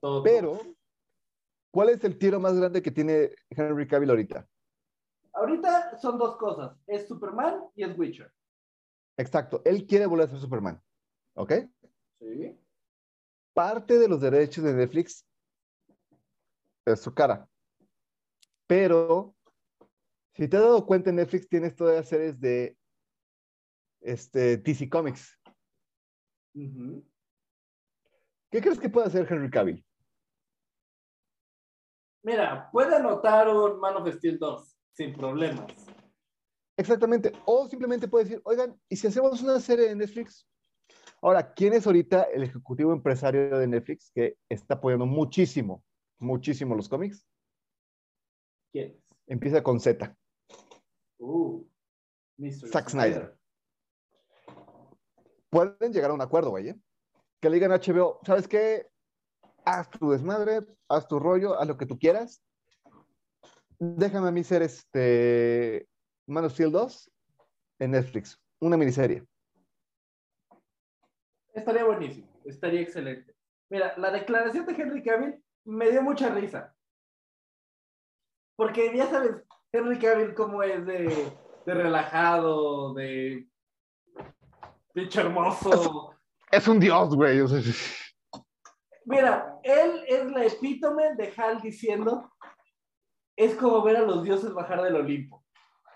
Todo. 0.00 0.22
Pero, 0.22 0.60
¿cuál 1.70 1.90
es 1.90 2.02
el 2.04 2.18
tiro 2.18 2.40
más 2.40 2.58
grande 2.58 2.82
que 2.82 2.90
tiene 2.90 3.30
Henry 3.50 3.86
Cavill 3.86 4.10
ahorita? 4.10 4.48
ahorita 5.34 5.98
son 5.98 6.18
dos 6.18 6.36
cosas. 6.36 6.76
Es 6.86 7.08
Superman 7.08 7.64
y 7.74 7.84
es 7.84 7.98
Witcher. 7.98 8.30
Exacto. 9.16 9.62
Él 9.64 9.86
quiere 9.86 10.04
volver 10.06 10.26
a 10.26 10.30
ser 10.30 10.40
Superman. 10.40 10.82
¿Ok? 11.34 11.52
Sí. 12.20 12.58
Parte 13.54 13.98
de 13.98 14.08
los 14.08 14.20
derechos 14.20 14.62
de 14.64 14.74
Netflix 14.74 15.26
es 16.86 17.00
su 17.00 17.14
cara. 17.14 17.48
Pero, 18.74 19.36
si 20.32 20.48
te 20.48 20.56
has 20.56 20.62
dado 20.62 20.86
cuenta, 20.86 21.10
en 21.10 21.16
Netflix 21.16 21.46
tienes 21.46 21.76
todas 21.76 21.94
las 21.94 22.08
series 22.08 22.40
de 22.40 22.74
este, 24.00 24.56
DC 24.56 24.88
Comics. 24.88 25.38
¿Qué 28.50 28.62
crees 28.62 28.78
que 28.78 28.88
puede 28.88 29.08
hacer 29.08 29.26
Henry 29.28 29.50
Cavill? 29.50 29.84
Mira, 32.22 32.70
puede 32.72 32.96
anotar 32.96 33.46
un 33.50 33.78
Man 33.78 33.96
of 33.96 34.08
Steel 34.14 34.38
2 34.38 34.78
sin 34.94 35.12
problemas. 35.12 35.70
Exactamente. 36.78 37.30
O 37.44 37.68
simplemente 37.68 38.08
puede 38.08 38.24
decir, 38.24 38.40
oigan, 38.42 38.80
¿y 38.88 38.96
si 38.96 39.06
hacemos 39.06 39.42
una 39.42 39.60
serie 39.60 39.90
de 39.90 39.96
Netflix? 39.96 40.48
Ahora, 41.20 41.52
¿quién 41.52 41.74
es 41.74 41.86
ahorita 41.86 42.22
el 42.22 42.44
ejecutivo 42.44 42.94
empresario 42.94 43.58
de 43.58 43.66
Netflix 43.66 44.10
que 44.14 44.38
está 44.48 44.76
apoyando 44.76 45.04
muchísimo, 45.04 45.84
muchísimo 46.18 46.74
los 46.74 46.88
cómics? 46.88 47.26
¿Quién 48.72 48.90
es? 48.90 49.02
Empieza 49.26 49.62
con 49.62 49.78
Z. 49.78 50.16
Uh, 51.18 51.64
Mr. 52.38 52.68
Zack 52.68 52.88
Snyder. 52.88 53.36
Pueden 55.50 55.92
llegar 55.92 56.10
a 56.10 56.14
un 56.14 56.22
acuerdo, 56.22 56.50
güey. 56.50 56.70
¿eh? 56.70 56.80
Que 57.40 57.50
le 57.50 57.54
digan 57.54 57.72
a 57.72 57.78
HBO, 57.78 58.20
¿sabes 58.24 58.48
qué? 58.48 58.88
Haz 59.64 59.90
tu 59.90 60.10
desmadre, 60.10 60.66
haz 60.88 61.06
tu 61.06 61.18
rollo, 61.18 61.58
haz 61.58 61.68
lo 61.68 61.76
que 61.76 61.86
tú 61.86 61.98
quieras. 61.98 62.42
Déjame 63.78 64.28
a 64.28 64.32
mí 64.32 64.42
ser 64.42 64.62
este 64.62 65.88
Man 66.26 66.44
of 66.44 66.52
Steel 66.52 66.72
2 66.72 67.12
en 67.80 67.90
Netflix, 67.90 68.40
una 68.60 68.76
miniserie. 68.76 69.24
Estaría 71.52 71.84
buenísimo, 71.84 72.28
estaría 72.44 72.80
excelente. 72.80 73.34
Mira, 73.68 73.94
la 73.98 74.10
declaración 74.10 74.66
de 74.66 74.72
Henry 74.72 75.02
Cavill 75.02 75.44
me 75.64 75.90
dio 75.90 76.02
mucha 76.02 76.28
risa. 76.30 76.74
Porque 78.62 78.96
ya 78.96 79.08
sabes, 79.10 79.42
Henry 79.72 79.98
Cavill 79.98 80.34
como 80.34 80.62
es 80.62 80.86
de, 80.86 81.32
de 81.66 81.74
relajado, 81.74 82.94
de 82.94 83.48
pinche 84.92 85.20
hermoso. 85.20 86.14
Es 86.48 86.68
un 86.68 86.78
dios, 86.78 87.12
güey. 87.12 87.40
o 87.40 87.48
sea, 87.48 87.60
Mira, 89.04 89.58
él 89.64 90.04
es 90.06 90.30
la 90.30 90.44
epítome 90.44 91.16
de 91.16 91.34
Hal 91.36 91.60
diciendo, 91.60 92.30
es 93.34 93.56
como 93.56 93.82
ver 93.82 93.96
a 93.96 94.02
los 94.02 94.22
dioses 94.22 94.54
bajar 94.54 94.80
del 94.80 94.94
Olimpo. 94.94 95.42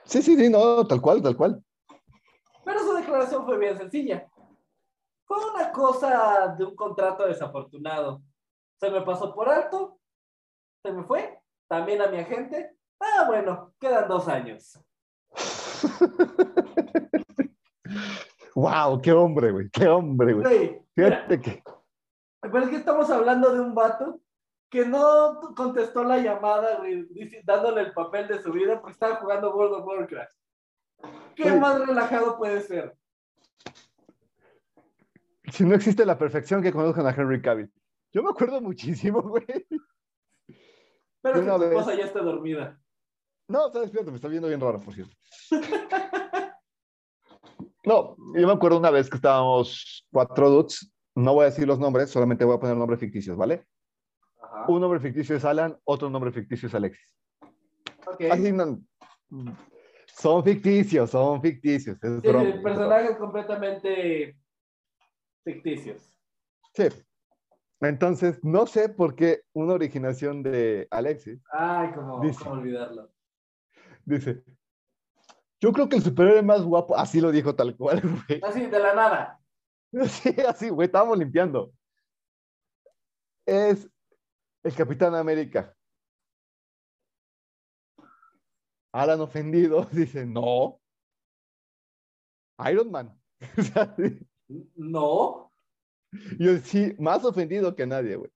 sí, 0.02 0.20
sí, 0.20 0.36
sí, 0.36 0.50
no, 0.50 0.84
tal 0.88 1.00
cual, 1.00 1.22
tal 1.22 1.36
cual. 1.36 1.64
Pero 2.64 2.80
su 2.80 2.94
declaración 2.94 3.44
fue 3.44 3.58
bien 3.58 3.78
sencilla. 3.78 4.28
Fue 5.24 5.38
una 5.52 5.70
cosa 5.70 6.56
de 6.58 6.64
un 6.64 6.74
contrato 6.74 7.28
desafortunado. 7.28 8.22
Se 8.80 8.90
me 8.90 9.02
pasó 9.02 9.32
por 9.32 9.48
alto, 9.48 10.00
se 10.82 10.90
me 10.90 11.04
fue, 11.04 11.40
también 11.68 12.02
a 12.02 12.08
mi 12.08 12.18
agente. 12.18 12.76
Ah, 13.00 13.24
bueno, 13.26 13.72
quedan 13.78 14.08
dos 14.08 14.28
años. 14.28 14.78
wow, 18.54 19.00
qué 19.00 19.12
hombre, 19.12 19.52
güey, 19.52 19.70
qué 19.70 19.88
hombre, 19.88 20.34
güey. 20.34 20.82
Mira, 20.94 21.24
Fíjate 21.26 21.40
que, 21.40 21.62
pero 22.40 22.60
es 22.60 22.70
que 22.70 22.76
estamos 22.76 23.10
hablando 23.10 23.52
de 23.52 23.60
un 23.60 23.74
vato 23.74 24.20
que 24.70 24.86
no 24.86 25.40
contestó 25.56 26.04
la 26.04 26.18
llamada, 26.18 26.78
güey, 26.78 27.08
dándole 27.44 27.82
el 27.82 27.92
papel 27.92 28.28
de 28.28 28.40
su 28.42 28.52
vida 28.52 28.80
porque 28.80 28.92
estaba 28.92 29.16
jugando 29.16 29.54
World 29.54 29.74
of 29.74 29.86
Warcraft. 29.86 30.32
¿Qué 31.34 31.52
más 31.52 31.86
relajado 31.86 32.38
puede 32.38 32.62
ser? 32.62 32.96
si 35.48 35.64
no 35.64 35.74
existe 35.74 36.04
la 36.04 36.18
perfección 36.18 36.62
que 36.62 36.72
conozcan 36.72 37.06
a 37.06 37.10
Henry 37.10 37.40
Cavill. 37.40 37.70
Yo 38.12 38.22
me 38.22 38.30
acuerdo 38.30 38.60
muchísimo, 38.60 39.22
güey. 39.22 39.44
Pero 41.22 41.34
que 41.34 41.40
Una 41.46 41.54
tu 41.54 41.60
vez. 41.60 41.70
esposa 41.70 41.94
ya 41.96 42.04
está 42.04 42.20
dormida. 42.20 42.80
No, 43.48 43.66
está 43.68 43.80
despierto, 43.80 44.10
me 44.10 44.16
está 44.16 44.28
viendo 44.28 44.48
bien 44.48 44.60
raro, 44.60 44.80
por 44.80 44.94
cierto. 44.94 45.14
No, 47.84 48.16
yo 48.34 48.46
me 48.48 48.52
acuerdo 48.52 48.78
una 48.78 48.90
vez 48.90 49.08
que 49.08 49.14
estábamos 49.14 50.04
cuatro 50.10 50.50
dudes, 50.50 50.92
no 51.14 51.34
voy 51.34 51.42
a 51.42 51.50
decir 51.50 51.68
los 51.68 51.78
nombres, 51.78 52.10
solamente 52.10 52.44
voy 52.44 52.56
a 52.56 52.58
poner 52.58 52.76
nombres 52.76 52.98
ficticios, 52.98 53.36
¿vale? 53.36 53.64
Ajá. 54.42 54.64
Un 54.68 54.80
nombre 54.80 54.98
ficticio 54.98 55.36
es 55.36 55.44
Alan, 55.44 55.78
otro 55.84 56.10
nombre 56.10 56.32
ficticio 56.32 56.66
es 56.66 56.74
Alexis. 56.74 57.14
Ok. 58.06 58.22
Así 58.28 58.50
no- 58.50 58.80
son 60.08 60.42
ficticios, 60.42 61.10
son 61.10 61.40
ficticios, 61.40 61.96
es 62.02 62.20
Sí, 62.22 62.58
personajes 62.60 63.16
completamente 63.18 64.36
ficticios. 65.44 66.12
Sí. 66.74 66.88
Entonces, 67.80 68.42
no 68.42 68.66
sé 68.66 68.88
por 68.88 69.14
qué 69.14 69.42
una 69.52 69.74
originación 69.74 70.42
de 70.42 70.88
Alexis 70.90 71.40
Ay, 71.52 71.92
cómo, 71.94 72.20
Dice. 72.20 72.38
cómo 72.42 72.60
olvidarlo. 72.60 73.10
dice, 74.04 74.42
yo 75.60 75.72
creo 75.72 75.88
que 75.88 75.96
el 75.96 76.02
superhéroe 76.02 76.42
más 76.42 76.62
guapo, 76.62 76.96
así 76.96 77.20
lo 77.20 77.30
dijo 77.32 77.54
tal 77.54 77.76
cual, 77.76 78.00
güey. 78.28 78.40
Así, 78.42 78.66
de 78.66 78.78
la 78.78 78.94
nada. 78.94 79.40
Sí, 80.08 80.34
así, 80.46 80.68
güey, 80.68 80.86
estábamos 80.86 81.16
limpiando. 81.16 81.72
Es 83.46 83.88
el 84.64 84.74
Capitán 84.74 85.14
América. 85.14 85.74
Alan 88.92 89.20
ofendido 89.20 89.84
dice, 89.92 90.26
no. 90.26 90.80
Iron 92.70 92.90
Man. 92.90 93.18
No. 94.76 95.45
Yo 96.38 96.56
sí, 96.58 96.94
más 96.98 97.24
ofendido 97.24 97.74
que 97.74 97.86
nadie, 97.86 98.16
güey. 98.16 98.30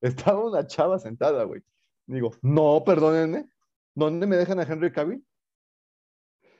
Estaba 0.00 0.44
una 0.44 0.66
chava 0.66 0.98
sentada, 0.98 1.44
güey. 1.44 1.62
Digo, 2.06 2.32
no, 2.42 2.82
perdónenme. 2.84 3.48
¿Dónde 3.94 4.26
me 4.26 4.36
dejan 4.36 4.60
a 4.60 4.62
Henry 4.62 4.92
Cavill? 4.92 5.24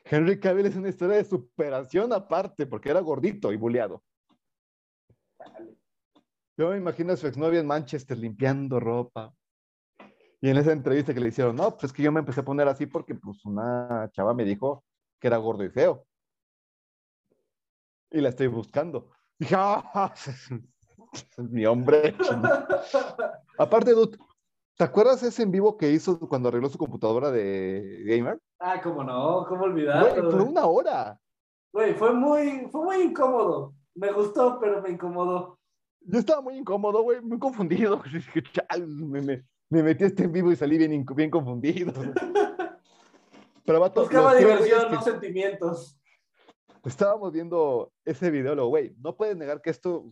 Henry 0.04 0.38
Cavill 0.40 0.66
es 0.66 0.76
una 0.76 0.88
historia 0.88 1.16
de 1.16 1.24
superación 1.24 2.12
aparte, 2.12 2.66
porque 2.66 2.90
era 2.90 3.00
gordito 3.00 3.52
y 3.52 3.56
buleado. 3.56 4.02
Yo 6.56 6.70
me 6.70 6.76
imagino 6.78 7.12
a 7.12 7.16
su 7.16 7.26
exnovia 7.26 7.61
en 7.61 7.66
Manchester 7.66 8.16
limpiando 8.16 8.80
ropa. 8.80 9.35
Y 10.40 10.48
en 10.48 10.56
esa 10.56 10.72
entrevista 10.72 11.12
que 11.12 11.20
le 11.20 11.28
hicieron, 11.28 11.56
no, 11.56 11.72
pues 11.72 11.85
es 11.85 11.92
que 11.92 12.02
yo 12.02 12.12
me 12.12 12.20
empecé 12.20 12.40
a 12.40 12.44
poner 12.44 12.68
así 12.68 12.87
porque 12.87 13.14
pues 13.14 13.44
una 13.44 14.09
chava 14.12 14.32
me 14.32 14.44
dijo 14.44 14.85
que 15.18 15.26
era 15.26 15.38
gordo 15.38 15.64
y 15.64 15.70
feo. 15.70 16.06
Y 18.11 18.20
la 18.20 18.28
estoy 18.28 18.46
buscando. 18.46 19.15
Dije, 19.38 19.55
ah, 19.59 20.12
mi 21.38 21.66
hombre. 21.66 22.14
Aparte, 23.59 23.92
dude, 23.92 24.16
¿te 24.77 24.85
acuerdas 24.85 25.22
ese 25.22 25.42
en 25.42 25.51
vivo 25.51 25.77
que 25.77 25.90
hizo 25.90 26.18
cuando 26.20 26.49
arregló 26.49 26.68
su 26.68 26.79
computadora 26.79 27.31
de 27.31 28.03
gamer? 28.07 28.40
Ah, 28.59 28.81
cómo 28.83 29.05
no, 29.05 29.44
cómo 29.49 29.64
olvidarlo. 29.64 30.31
fue 30.31 30.42
una 30.42 30.66
hora. 30.66 31.20
Güey, 31.72 31.94
fue 31.94 32.12
muy, 32.12 32.68
fue 32.70 32.83
muy 32.85 32.96
incómodo. 33.03 33.75
Me 33.94 34.12
gustó, 34.12 34.59
pero 34.61 34.81
me 34.81 34.90
incomodó. 34.90 35.59
Yo 36.01 36.18
estaba 36.18 36.40
muy 36.40 36.57
incómodo, 36.57 37.03
güey, 37.03 37.20
muy 37.20 37.38
confundido. 37.38 38.03
Dije, 38.12 38.42
"Chal, 38.53 38.87
me, 38.87 39.20
me- 39.20 39.44
me 39.68 39.83
metí 39.83 40.05
este 40.05 40.25
en 40.25 40.33
vivo 40.33 40.53
y 40.53 40.57
salí 40.57 40.79
bien, 40.79 41.05
bien 41.14 41.31
confundido. 41.31 41.92
Pero 43.66 43.81
vato, 43.81 44.03
Buscaba 44.03 44.33
diversión, 44.37 44.92
no 44.92 44.99
que 44.99 45.05
sentimientos. 45.05 45.99
Estábamos 46.87 47.33
viendo 47.33 47.92
ese 48.05 48.31
video, 48.31 48.55
lo, 48.55 48.68
güey, 48.68 48.94
no 48.99 49.16
puedes 49.16 49.37
negar 49.37 49.61
que 49.61 49.70
esto, 49.70 50.05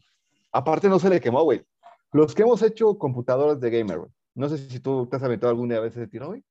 aparte 0.53 0.89
no 0.89 0.99
se 0.99 1.09
le 1.09 1.21
quemó, 1.21 1.43
güey. 1.43 1.65
Los 2.13 2.35
que 2.35 2.43
hemos 2.43 2.63
hecho 2.63 2.97
computadoras 2.99 3.61
de 3.61 3.71
gamer, 3.71 3.99
güey. 3.99 4.11
No 4.35 4.49
sé 4.49 4.59
si 4.59 4.81
tú 4.81 5.07
te 5.07 5.17
has 5.17 5.23
aventado 5.23 5.51
alguna 5.51 5.81
vez 5.81 5.97
ese 5.97 6.07
tiro, 6.07 6.29
güey. 6.29 6.45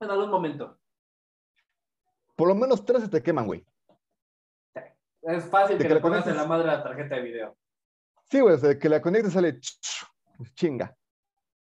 En 0.00 0.10
algún 0.10 0.30
momento. 0.30 0.78
Por 2.34 2.48
lo 2.48 2.54
menos 2.54 2.84
tres 2.84 3.02
se 3.02 3.08
te 3.08 3.22
queman, 3.22 3.46
güey. 3.46 3.64
Es 5.22 5.44
fácil 5.46 5.76
De 5.78 5.82
que 5.84 5.88
que 5.88 5.94
le 5.94 6.00
pongas 6.00 6.26
en 6.26 6.34
conectes- 6.34 6.36
la 6.42 6.46
madre 6.46 6.66
la 6.66 6.82
tarjeta 6.82 7.16
de 7.16 7.22
video. 7.22 7.56
Sí, 8.30 8.40
güey, 8.40 8.54
o 8.54 8.58
sea, 8.58 8.78
que 8.78 8.88
la 8.88 9.00
conectes 9.00 9.32
sale 9.32 9.58
pues, 10.36 10.54
chinga. 10.54 10.96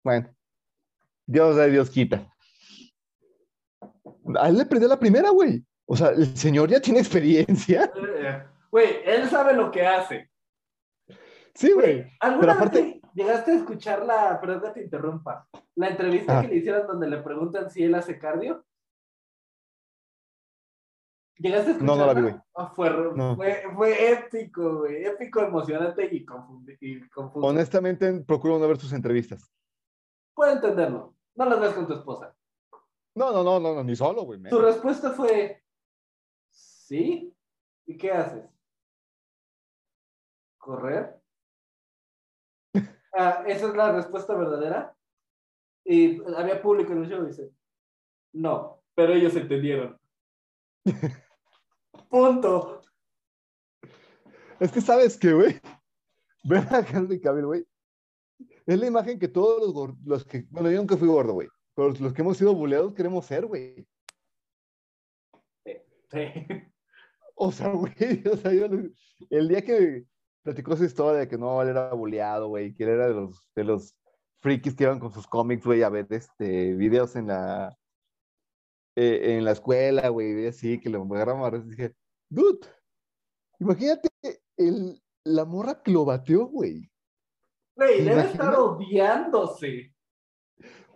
Bueno, 0.03 0.29
Dios 1.27 1.57
da, 1.57 1.65
Dios 1.67 1.89
quita. 1.91 2.29
A 4.37 4.49
él 4.49 4.59
le 4.59 4.67
perdió 4.67 4.89
la 4.89 4.99
primera, 4.99 5.31
güey. 5.31 5.65
O 5.87 5.97
sea, 5.97 6.09
el 6.09 6.37
señor 6.37 6.69
ya 6.71 6.81
tiene 6.81 7.01
experiencia. 7.01 7.93
Güey, 8.71 8.89
él 9.05 9.29
sabe 9.31 9.55
lo 9.55 9.71
que 9.71 9.87
hace. 9.87 10.29
Sí, 11.55 11.71
güey. 11.73 12.05
¿alguna 12.19 12.55
vez 12.55 12.57
aparte- 12.57 12.83
te- 12.83 13.01
llegaste 13.15 13.53
a 13.53 13.55
escuchar 13.55 14.05
la, 14.05 14.41
perdón 14.41 14.63
que 14.63 14.71
te 14.71 14.83
interrumpa, 14.83 15.47
la 15.77 15.89
entrevista 15.91 16.39
Ah. 16.39 16.43
que 16.43 16.49
le 16.49 16.57
hicieron 16.57 16.85
donde 16.89 17.09
le 17.09 17.19
preguntan 17.19 17.71
si 17.71 17.85
él 17.85 17.95
hace 17.95 18.19
cardio? 18.19 18.65
¿Llegaste 21.39 21.71
a 21.73 21.75
No, 21.75 21.79
escucharla? 21.95 21.97
no 22.01 22.07
la 22.07 22.15
vi, 22.15 22.21
güey. 22.23 22.43
Ah, 22.55 22.73
fue, 22.75 22.91
No. 23.15 23.37
fue, 23.37 23.63
fue 23.75 24.13
épico, 24.13 24.79
güey. 24.79 25.05
Épico, 25.05 25.41
emocionante 25.41 26.09
y, 26.11 26.25
confundi- 26.25 26.77
y 26.81 27.09
confuso. 27.11 27.47
Honestamente, 27.47 28.13
procuro 28.27 28.59
no 28.59 28.69
ver 28.69 28.79
sus 28.79 28.93
entrevistas. 28.93 29.53
Puedo 30.35 30.53
entenderlo. 30.53 31.15
No 31.35 31.45
las 31.47 31.61
ves 31.61 31.73
con 31.75 31.87
tu 31.87 31.95
esposa. 31.95 32.35
No, 33.17 33.33
no, 33.33 33.43
no, 33.45 33.61
no, 33.61 33.75
no, 33.75 33.85
ni 33.85 33.95
solo, 33.97 34.23
güey. 34.23 34.41
Su 34.49 34.61
respuesta 34.61 35.11
fue, 35.11 35.64
¿sí? 36.95 37.35
¿Y 37.87 37.97
qué 37.97 38.13
haces? 38.13 38.45
¿Correr? 40.59 41.21
Ah, 43.17 43.45
esa 43.47 43.69
es 43.69 43.77
la 43.77 43.93
respuesta 43.93 44.35
verdadera. 44.35 44.93
Y 45.85 46.21
había 46.35 46.61
público 46.61 46.91
en 46.93 47.05
el 47.05 47.09
show, 47.09 47.25
dice, 47.25 47.49
no, 48.33 48.83
pero 48.97 49.13
ellos 49.13 49.37
entendieron. 49.37 49.97
Punto. 52.11 52.83
Es 54.59 54.73
que 54.73 54.81
sabes 54.81 55.17
que, 55.17 55.33
güey, 55.33 55.61
ver 56.43 56.67
a 56.75 56.81
Henry 56.81 57.21
Cavill, 57.21 57.47
güey, 57.47 57.65
es 58.67 58.81
la 58.81 58.87
imagen 58.89 59.21
que 59.21 59.29
todos 59.29 59.73
los, 59.73 59.97
los 60.05 60.25
que, 60.25 60.47
bueno, 60.51 60.69
yo 60.73 60.79
nunca 60.79 60.97
fui 60.97 61.07
gordo, 61.07 61.35
güey, 61.35 61.47
pero 61.77 61.91
los 61.91 62.13
que 62.13 62.23
hemos 62.23 62.37
sido 62.37 62.53
buleados 62.53 62.95
queremos 62.95 63.27
ser, 63.27 63.47
güey. 63.47 63.87
Sí. 65.65 65.85
O 67.35 67.53
sea, 67.53 67.69
güey, 67.73 68.23
o 68.31 68.37
sea, 68.37 68.53
yo 68.53 68.67
el 69.31 69.49
día 69.49 69.63
que 69.63 70.05
platicó 70.43 70.77
su 70.77 70.85
historia 70.85 71.21
de 71.21 71.29
que 71.29 71.39
no, 71.39 71.63
él 71.63 71.69
era 71.69 71.93
buleado, 71.95 72.49
güey, 72.49 72.75
que 72.75 72.85
él 72.85 72.91
era 72.91 73.09
de 73.09 73.15
los, 73.15 73.51
de 73.55 73.65
los 73.65 73.97
frikis 74.41 74.75
que 74.75 74.85
iban 74.85 75.01
con 75.01 75.13
sus 75.13 75.27
cómics, 75.27 75.65
güey, 75.65 75.83
a 75.83 75.89
ver 75.89 76.07
este, 76.11 76.75
videos 76.75 77.17
en 77.17 77.29
la, 77.29 77.77
eh, 78.97 79.37
en 79.37 79.45
la 79.45 79.53
escuela, 79.53 80.09
güey, 80.11 80.45
y 80.45 80.47
así, 80.47 80.79
que 80.81 80.91
le 80.91 80.99
agarraban 80.99 81.55
a 81.55 81.59
dije, 81.59 81.95
dude, 82.29 82.67
imagínate 83.59 84.11
el, 84.57 85.03
la 85.25 85.45
morra 85.45 85.83
que 85.83 85.91
lo 85.91 86.05
bateó, 86.05 86.47
güey. 86.47 86.91
Güey, 87.77 88.05
¿Te 88.05 88.05
debe 88.05 88.13
imaginas? 88.13 88.33
estar 88.33 88.55
odiándose. 88.55 89.95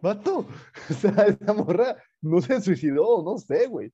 Vato, 0.00 0.46
o 0.90 0.94
sea, 0.94 1.10
esa 1.26 1.52
morra 1.52 1.96
no 2.20 2.40
se 2.40 2.60
suicidó, 2.60 3.22
no 3.22 3.38
sé, 3.38 3.66
güey. 3.66 3.92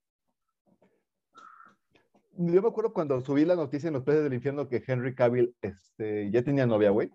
Yo 2.37 2.63
me 2.63 2.69
acuerdo 2.69 2.93
cuando 2.93 3.21
subí 3.21 3.45
la 3.45 3.55
noticia 3.55 3.89
en 3.89 3.95
los 3.95 4.03
peces 4.03 4.25
del 4.25 4.35
infierno 4.35 4.69
que 4.69 4.83
Henry 4.87 5.15
Cavill 5.15 5.57
este, 5.61 6.31
ya 6.31 6.43
tenía 6.43 6.67
novia, 6.67 6.91
güey. 6.91 7.11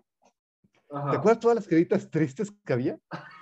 Ajá. 0.90 1.10
¿Te 1.10 1.16
acuerdas 1.18 1.40
todas 1.40 1.54
las 1.56 1.68
caritas 1.68 2.10
tristes 2.10 2.52
que 2.64 2.72
había? 2.72 2.98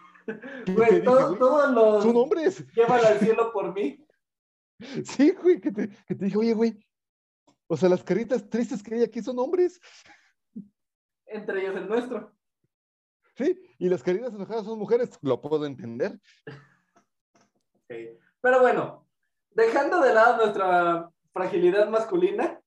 Güey, 0.77 1.03
todos 1.03 1.71
los 1.73 2.03
Son 2.05 2.15
hombres. 2.19 2.63
llevan 2.75 3.03
al 3.03 3.19
cielo 3.19 3.51
por 3.55 3.73
mí. 3.73 4.07
Sí, 5.03 5.31
güey, 5.31 5.59
que 5.59 5.73
te, 5.73 5.89
que 6.07 6.15
te 6.15 6.27
dije, 6.27 6.37
oye, 6.37 6.53
güey. 6.53 6.79
O 7.67 7.79
sea, 7.79 7.89
las 7.89 8.05
caritas 8.05 8.47
tristes 8.51 8.83
que 8.83 8.97
hay 8.97 9.03
aquí 9.05 9.23
son 9.23 9.39
hombres. 9.39 9.81
Entre 11.25 11.63
ellos 11.63 11.77
el 11.77 11.89
nuestro. 11.89 12.37
Sí, 13.37 13.59
y 13.79 13.89
las 13.89 14.03
caritas 14.03 14.35
enojadas 14.35 14.67
son 14.67 14.79
mujeres. 14.79 15.19
Lo 15.23 15.41
puedo 15.41 15.65
entender. 15.65 16.21
Sí. 17.91 18.11
Pero 18.43 18.61
bueno, 18.61 19.09
dejando 19.53 20.03
de 20.03 20.13
lado 20.13 20.45
nuestra 20.45 21.11
fragilidad 21.33 21.89
masculina, 21.89 22.61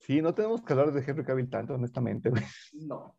Sí, 0.00 0.20
no 0.20 0.34
tenemos 0.34 0.62
que 0.62 0.70
hablar 0.74 0.92
de 0.92 1.00
Henry 1.00 1.24
Cavill 1.24 1.48
tanto, 1.48 1.74
honestamente, 1.74 2.28
güey. 2.28 2.42
no. 2.74 3.16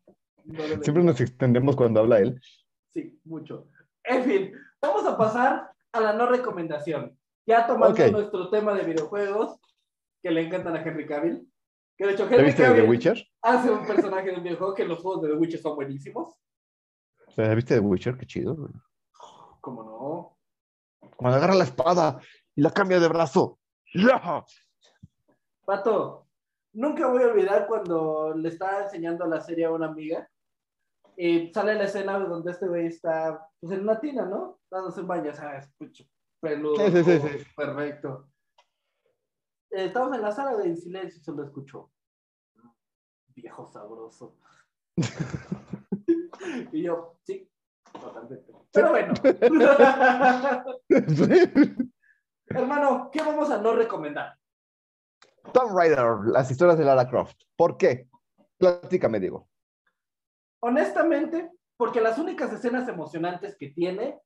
Siempre 0.82 1.02
nos 1.02 1.20
extendemos 1.20 1.74
cuando 1.74 1.98
habla 1.98 2.20
él. 2.20 2.40
Sí, 2.90 3.20
mucho. 3.24 3.68
En 4.04 4.22
fin, 4.22 4.52
vamos 4.80 5.04
a 5.04 5.18
pasar 5.18 5.72
a 5.90 6.00
la 6.00 6.12
no 6.12 6.26
recomendación. 6.26 7.18
Ya 7.44 7.66
tomando 7.66 8.08
nuestro 8.12 8.50
tema 8.50 8.72
de 8.74 8.84
videojuegos, 8.84 9.58
que 10.22 10.30
le 10.30 10.42
encantan 10.46 10.76
a 10.76 10.82
Henry 10.82 11.06
Cavill. 11.06 11.50
Que 11.98 12.06
de 12.06 12.12
hecho 12.12 12.28
¿Ya 12.28 12.36
Henry 12.36 12.46
viste 12.46 12.62
de 12.62 12.68
The 12.68 12.74
Cavill 12.76 12.90
Witcher? 12.90 13.26
hace 13.42 13.70
un 13.70 13.84
personaje 13.86 14.30
de 14.30 14.36
un 14.36 14.42
videojuego 14.44 14.74
que 14.74 14.84
los 14.84 15.00
juegos 15.00 15.22
de 15.22 15.28
The 15.30 15.34
Witcher 15.34 15.60
son 15.60 15.74
buenísimos. 15.74 16.36
¿Ya 17.36 17.52
viste 17.54 17.74
The 17.74 17.80
Witcher? 17.80 18.16
Qué 18.16 18.26
chido, 18.26 18.54
güey. 18.54 18.72
¿Cómo 19.60 19.82
no? 19.82 20.38
Cuando 21.16 21.38
agarra 21.38 21.54
la 21.56 21.64
espada 21.64 22.20
y 22.54 22.60
la 22.60 22.70
cambia 22.70 23.00
de 23.00 23.08
brazo. 23.08 23.58
¡Ya! 23.92 24.44
Pato, 25.66 26.28
nunca 26.72 27.08
voy 27.08 27.24
a 27.24 27.26
olvidar 27.26 27.66
cuando 27.66 28.32
le 28.34 28.48
estaba 28.48 28.84
enseñando 28.84 29.26
la 29.26 29.40
serie 29.40 29.64
a 29.64 29.72
una 29.72 29.86
amiga 29.86 30.30
y 31.16 31.52
sale 31.52 31.74
la 31.74 31.84
escena 31.84 32.18
donde 32.20 32.52
este 32.52 32.68
güey 32.68 32.86
está 32.86 33.48
pues, 33.58 33.72
en 33.72 33.80
una 33.80 33.98
tina, 33.98 34.24
¿no? 34.26 34.60
Dándose 34.70 35.00
un 35.00 35.08
baño, 35.08 35.34
¿sabes? 35.34 35.68
Peludo, 36.40 36.76
Sí, 36.76 37.02
sí, 37.02 37.18
sí. 37.18 37.46
perfecto. 37.56 38.28
Eh, 39.70 39.86
estamos 39.86 40.14
en 40.14 40.22
la 40.22 40.30
sala 40.30 40.56
de 40.56 40.68
en 40.68 40.76
silencio 40.76 41.20
y 41.20 41.24
solo 41.24 41.42
escucho 41.42 41.90
viejo 43.34 43.66
sabroso. 43.66 44.38
y 46.72 46.82
yo, 46.82 47.18
sí, 47.24 47.50
totalmente. 47.92 48.52
Pero 48.72 48.90
bueno. 48.90 49.14
Hermano, 52.46 53.10
¿qué 53.12 53.20
vamos 53.20 53.50
a 53.50 53.58
no 53.58 53.72
recomendar? 53.72 54.38
Tomb 55.52 55.76
Raider, 55.76 56.18
las 56.26 56.50
historias 56.50 56.78
de 56.78 56.84
Lara 56.84 57.08
Croft. 57.08 57.36
¿Por 57.56 57.76
qué? 57.76 58.08
Platícame, 58.58 59.20
digo. 59.20 59.48
Honestamente, 60.60 61.50
porque 61.76 62.00
las 62.00 62.18
únicas 62.18 62.52
escenas 62.52 62.88
emocionantes 62.88 63.56
que 63.56 63.68
tiene, 63.68 64.20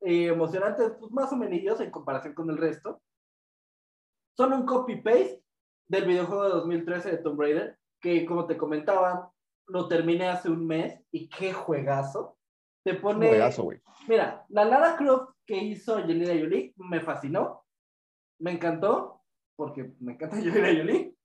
eh, 0.00 0.26
emocionantes 0.26 0.92
pues, 0.98 1.12
más 1.12 1.32
o 1.32 1.36
menos 1.36 1.80
en 1.80 1.90
comparación 1.90 2.34
con 2.34 2.50
el 2.50 2.56
resto, 2.56 3.00
son 4.36 4.52
un 4.52 4.64
copy-paste 4.64 5.42
del 5.88 6.06
videojuego 6.06 6.44
de 6.44 6.50
2013 6.50 7.10
de 7.10 7.18
Tomb 7.18 7.40
Raider, 7.40 7.78
que 8.00 8.24
como 8.24 8.46
te 8.46 8.56
comentaba, 8.56 9.30
lo 9.68 9.88
terminé 9.88 10.28
hace 10.28 10.48
un 10.48 10.66
mes 10.66 10.98
y 11.10 11.28
qué 11.28 11.52
juegazo. 11.52 12.38
Te 12.84 12.94
pone... 12.94 13.28
juegazo, 13.28 13.64
güey. 13.64 13.80
Mira, 14.08 14.44
la 14.48 14.64
Lara 14.64 14.96
Croft 14.96 15.34
que 15.46 15.56
hizo 15.56 15.96
Angelina 15.96 16.32
Jolie 16.32 16.72
me 16.76 17.00
fascinó, 17.00 17.64
me 18.38 18.52
encantó, 18.52 19.11
porque 19.56 19.92
me 20.00 20.12
encanta 20.12 20.36
Angelina 20.36 20.68
Jolie, 20.68 21.16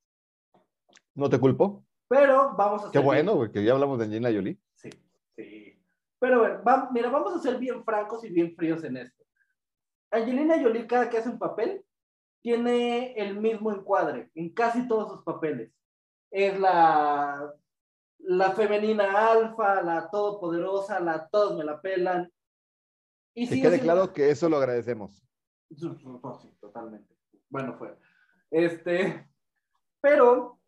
No 1.14 1.28
te 1.30 1.38
culpo. 1.38 1.84
pero 2.08 2.54
vamos 2.56 2.82
a 2.84 2.90
Qué 2.90 2.98
ser 2.98 3.04
bueno, 3.04 3.34
güey, 3.36 3.50
que 3.52 3.64
ya 3.64 3.72
hablamos 3.72 3.98
de 3.98 4.04
Angelina 4.06 4.30
Jolie. 4.32 4.58
Sí, 4.74 4.90
sí. 5.36 5.80
Pero 6.20 6.40
bueno, 6.40 6.62
va- 6.66 6.88
mira, 6.92 7.10
vamos 7.10 7.34
a 7.34 7.38
ser 7.38 7.58
bien 7.58 7.84
francos 7.84 8.24
y 8.24 8.30
bien 8.30 8.54
fríos 8.56 8.82
en 8.84 8.96
esto. 8.96 9.24
Angelina 10.10 10.60
Jolie, 10.60 10.86
cada 10.86 11.08
que 11.10 11.18
hace 11.18 11.28
un 11.28 11.38
papel, 11.38 11.84
tiene 12.40 13.12
el 13.14 13.38
mismo 13.38 13.72
encuadre 13.72 14.30
en 14.34 14.50
casi 14.54 14.86
todos 14.88 15.10
sus 15.12 15.22
papeles. 15.22 15.72
Es 16.30 16.58
la, 16.58 17.52
la 18.18 18.50
femenina 18.52 19.30
alfa, 19.32 19.82
la 19.82 20.08
todopoderosa, 20.10 21.00
la 21.00 21.28
todos 21.28 21.56
me 21.58 21.64
la 21.64 21.80
pelan. 21.80 22.32
Y 23.34 23.48
Que 23.48 23.60
quede 23.62 23.80
claro 23.80 24.12
que 24.12 24.30
eso 24.30 24.48
lo 24.48 24.56
agradecemos. 24.56 25.22
Sí, 25.76 26.56
totalmente. 26.60 27.14
Bueno, 27.50 27.76
fue. 27.78 27.96
Este, 28.50 29.28
pero 30.00 30.58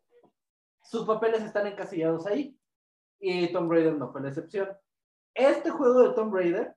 sus 0.83 1.05
papeles 1.05 1.41
están 1.43 1.67
encasillados 1.67 2.25
ahí. 2.27 2.57
Y 3.19 3.51
Tomb 3.53 3.71
Raider 3.71 3.95
no 3.97 4.11
fue 4.11 4.21
la 4.21 4.29
excepción. 4.29 4.69
Este 5.33 5.69
juego 5.69 6.01
de 6.01 6.13
Tomb 6.15 6.33
Raider 6.33 6.75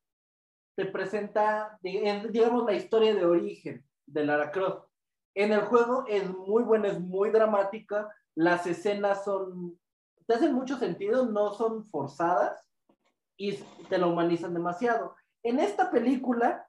te 0.76 0.86
presenta, 0.86 1.78
di- 1.82 1.98
en- 1.98 2.30
digamos, 2.32 2.64
la 2.66 2.74
historia 2.74 3.14
de 3.14 3.24
origen 3.24 3.84
de 4.06 4.24
Lara 4.26 4.50
Croft. 4.50 4.86
En 5.34 5.52
el 5.52 5.62
juego 5.62 6.04
es 6.06 6.28
muy 6.28 6.62
buena, 6.62 6.88
es 6.88 7.00
muy 7.00 7.30
dramática. 7.30 8.08
Las 8.34 8.66
escenas 8.66 9.24
son, 9.24 9.78
te 10.26 10.34
hacen 10.34 10.52
mucho 10.52 10.76
sentido, 10.76 11.26
no 11.26 11.52
son 11.54 11.86
forzadas 11.88 12.62
y 13.36 13.56
te 13.88 13.98
la 13.98 14.06
humanizan 14.06 14.54
demasiado. 14.54 15.16
En 15.42 15.58
esta 15.60 15.90
película 15.90 16.68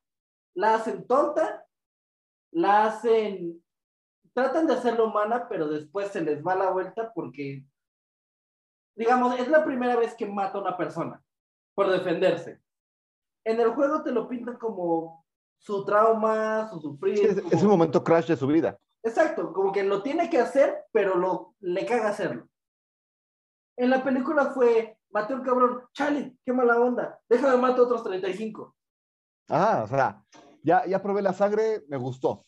la 0.56 0.76
hacen 0.76 1.06
tonta, 1.06 1.66
la 2.52 2.86
hacen, 2.86 3.64
tratan 4.36 4.68
de 4.68 4.74
hacerla 4.74 5.06
humana, 5.06 5.48
pero 5.48 5.68
después 5.70 6.10
se 6.10 6.22
les 6.22 6.46
va 6.46 6.56
la 6.56 6.70
vuelta 6.70 7.12
porque, 7.16 7.66
digamos, 8.96 9.40
es 9.40 9.48
la 9.48 9.64
primera 9.64 9.96
vez 9.96 10.14
que 10.14 10.26
mata 10.26 10.58
a 10.58 10.62
una 10.62 10.78
persona 10.78 11.24
por 11.74 11.90
defenderse. 11.90 12.62
En 13.46 13.60
el 13.62 13.70
juego 13.70 14.04
te 14.04 14.12
lo 14.12 14.28
pintan 14.28 14.58
como 14.58 15.26
su 15.58 15.86
trauma, 15.86 16.70
su 16.70 16.80
sufrir. 16.82 17.18
Sí, 17.18 17.26
es, 17.28 17.42
como- 17.42 17.52
es 17.54 17.64
un 17.64 17.70
momento 17.70 18.04
crash 18.04 18.28
de 18.28 18.36
su 18.38 18.46
vida. 18.48 18.78
Exacto, 19.04 19.54
como 19.54 19.72
que 19.72 19.84
lo 19.84 20.02
tiene 20.04 20.30
que 20.30 20.40
hacer, 20.40 20.84
pero 20.92 21.16
lo, 21.16 21.56
le 21.60 21.86
caga 21.86 22.10
hacerlo. 22.10 22.48
En 23.78 23.90
la 23.90 24.04
película 24.04 24.48
fue, 24.52 24.98
maté 25.12 25.34
a 25.34 25.38
un 25.38 25.44
cabrón, 25.44 25.84
chale, 25.94 26.36
qué 26.44 26.52
mala 26.52 26.80
onda, 26.80 27.20
déjame 27.30 27.58
matar 27.58 27.80
a 27.80 27.84
otros 27.84 28.04
35. 28.04 28.76
Ah, 29.50 29.82
o 29.84 29.88
sea, 29.88 30.24
ya, 30.64 30.86
ya 30.88 31.02
probé 31.02 31.22
la 31.22 31.34
sangre, 31.34 31.84
me 31.88 31.98
gustó. 31.98 32.44